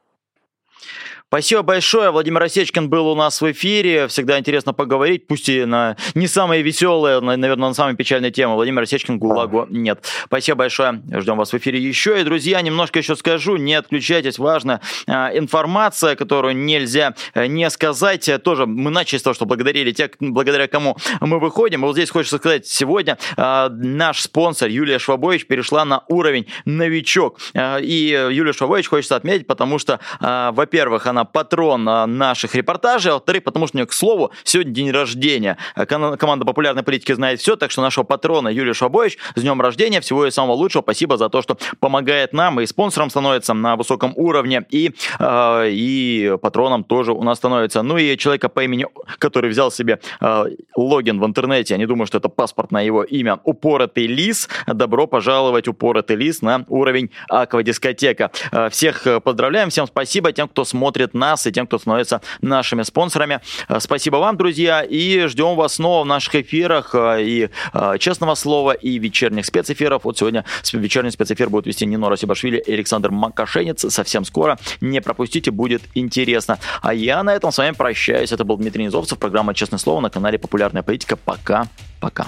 Спасибо 1.32 1.62
большое. 1.62 2.10
Владимир 2.10 2.42
Осечкин 2.42 2.90
был 2.90 3.08
у 3.08 3.14
нас 3.14 3.40
в 3.40 3.52
эфире. 3.52 4.08
Всегда 4.08 4.40
интересно 4.40 4.74
поговорить, 4.74 5.28
пусть 5.28 5.48
и 5.48 5.64
на 5.64 5.96
не 6.16 6.26
самые 6.26 6.64
веселые, 6.64 7.20
наверное, 7.20 7.68
на 7.68 7.74
самые 7.76 7.96
печальные 7.96 8.32
темы. 8.32 8.56
Владимир 8.56 8.82
Осечкин, 8.82 9.20
ГУЛАГу 9.20 9.68
нет. 9.70 10.04
Спасибо 10.26 10.58
большое. 10.58 11.04
Ждем 11.14 11.38
вас 11.38 11.54
в 11.54 11.58
эфире 11.60 11.80
еще. 11.80 12.20
И, 12.20 12.24
друзья, 12.24 12.60
немножко 12.64 12.98
еще 12.98 13.16
скажу, 13.16 13.58
не 13.58 13.76
отключайтесь. 13.76 14.40
Важная 14.40 14.82
а, 15.06 15.30
информация, 15.32 16.16
которую 16.16 16.56
нельзя 16.56 17.14
э, 17.36 17.46
не 17.46 17.70
сказать. 17.70 18.28
Тоже 18.44 18.66
мы 18.66 18.90
начали 18.90 19.20
с 19.20 19.22
того, 19.22 19.36
что 19.36 19.46
благодарили 19.46 19.92
тех, 19.92 20.10
благодаря 20.20 20.68
кому 20.68 20.98
мы 21.22 21.40
выходим. 21.40 21.84
И 21.84 21.86
вот 21.86 21.94
здесь 21.94 22.10
хочется 22.10 22.38
сказать, 22.38 22.66
сегодня 22.66 23.20
а, 23.38 23.70
наш 23.70 24.22
спонсор 24.22 24.70
Юлия 24.70 24.98
Швабович 24.98 25.46
перешла 25.46 25.86
на 25.86 26.02
уровень 26.08 26.48
новичок. 26.66 27.38
А, 27.54 27.78
и 27.78 28.08
Юлия 28.32 28.54
Швабович 28.54 28.88
хочется 28.88 29.16
отметить, 29.16 29.46
потому 29.46 29.78
что, 29.78 30.00
во-первых, 30.20 31.06
она 31.06 31.19
она 31.20 31.26
патрон 31.26 31.88
а, 31.90 32.08
наших 32.08 32.56
репортажей, 32.56 33.12
а 33.12 33.16
во-вторых, 33.16 33.44
потому 33.44 33.68
что 33.68 33.78
у 33.78 33.80
нее, 33.80 33.88
к 33.88 33.94
слову, 33.94 34.32
сегодня 34.44 34.72
день 34.72 34.92
рождения. 34.92 35.58
А, 35.76 35.86
команда 35.86 36.46
популярной 36.46 36.84
политики 36.84 37.12
знает 37.12 37.40
все, 37.40 37.56
так 37.56 37.72
что 37.72 37.82
нашего 37.82 38.06
патрона 38.06 38.48
Юрия 38.48 38.74
Шабович 38.74 39.18
с 39.36 39.42
днем 39.42 39.62
рождения, 39.62 40.00
всего 40.00 40.26
и 40.26 40.32
самого 40.32 40.54
лучшего. 40.54 40.82
Спасибо 40.82 41.18
за 41.18 41.30
то, 41.30 41.42
что 41.42 41.58
помогает 41.80 42.34
нам 42.34 42.60
и 42.62 42.66
спонсором 42.66 43.10
становится 43.10 43.54
на 43.54 43.76
высоком 43.76 44.14
уровне, 44.16 44.66
и, 44.70 44.92
э, 45.20 45.70
и 45.70 46.38
патроном 46.42 46.84
тоже 46.84 47.12
у 47.12 47.24
нас 47.24 47.38
становится. 47.38 47.82
Ну 47.82 47.98
и 47.98 48.18
человека 48.18 48.50
по 48.50 48.64
имени, 48.64 48.88
который 49.18 49.50
взял 49.50 49.72
себе 49.72 50.00
э, 50.22 50.46
логин 50.76 51.20
в 51.20 51.26
интернете, 51.26 51.74
я 51.74 51.78
не 51.78 51.86
думаю, 51.86 52.08
что 52.08 52.18
это 52.18 52.30
паспорт 52.30 52.72
на 52.72 52.82
его 52.82 53.04
имя, 53.04 53.40
Упоротый 53.44 54.08
Лис. 54.08 54.48
Добро 54.68 55.08
пожаловать, 55.08 55.68
Упоротый 55.68 56.16
Лис, 56.16 56.42
на 56.42 56.66
уровень 56.70 57.10
Аквадискотека. 57.30 58.32
Всех 58.72 59.06
поздравляем, 59.24 59.70
всем 59.70 59.88
спасибо 59.88 60.32
тем, 60.32 60.48
кто 60.48 60.64
смотрит 60.64 61.09
слушает 61.10 61.14
нас 61.14 61.48
и 61.48 61.52
тем, 61.52 61.68
кто 61.68 61.80
становится 61.80 62.22
нашими 62.42 62.84
спонсорами. 62.84 63.40
Э, 63.68 63.80
спасибо 63.80 64.18
вам, 64.18 64.38
друзья, 64.38 64.82
и 64.82 65.28
ждем 65.28 65.56
вас 65.56 65.76
снова 65.76 66.04
в 66.04 66.06
наших 66.06 66.36
эфирах 66.36 66.96
э, 66.96 67.24
и 67.24 67.50
э, 67.74 67.98
«Честного 68.00 68.36
слова», 68.36 68.72
и 68.72 69.00
вечерних 69.00 69.46
спецэфиров. 69.46 70.04
Вот 70.04 70.18
сегодня 70.18 70.44
вечерний 70.74 71.12
спецэфир 71.12 71.50
будет 71.50 71.68
вести 71.68 71.86
Нино 71.86 72.10
Расибашвили 72.10 72.58
и 72.58 72.74
Александр 72.74 73.12
Макашенец. 73.12 73.86
Совсем 73.94 74.26
скоро. 74.26 74.58
Не 74.82 75.02
пропустите, 75.02 75.52
будет 75.52 75.82
интересно. 75.96 76.58
А 76.82 76.94
я 76.94 77.24
на 77.24 77.34
этом 77.34 77.52
с 77.52 77.58
вами 77.58 77.76
прощаюсь. 77.76 78.32
Это 78.32 78.44
был 78.44 78.58
Дмитрий 78.58 78.86
Низовцев, 78.86 79.18
программа 79.18 79.54
«Честное 79.54 79.80
слово» 79.80 80.02
на 80.02 80.10
канале 80.10 80.38
«Популярная 80.38 80.84
политика». 80.84 81.16
Пока. 81.16 81.68
Пока. 82.00 82.28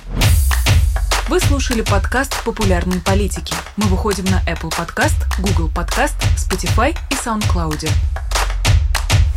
Вы 1.32 1.40
слушали 1.40 1.82
подкаст 1.82 2.44
«Популярные 2.44 3.00
политики». 3.00 3.54
Мы 3.78 3.86
выходим 3.88 4.26
на 4.26 4.42
Apple 4.52 4.70
Podcast, 4.70 5.16
Google 5.40 5.70
Podcast, 5.74 6.16
Spotify 6.36 6.94
и 7.10 7.14
SoundCloud. 7.14 7.90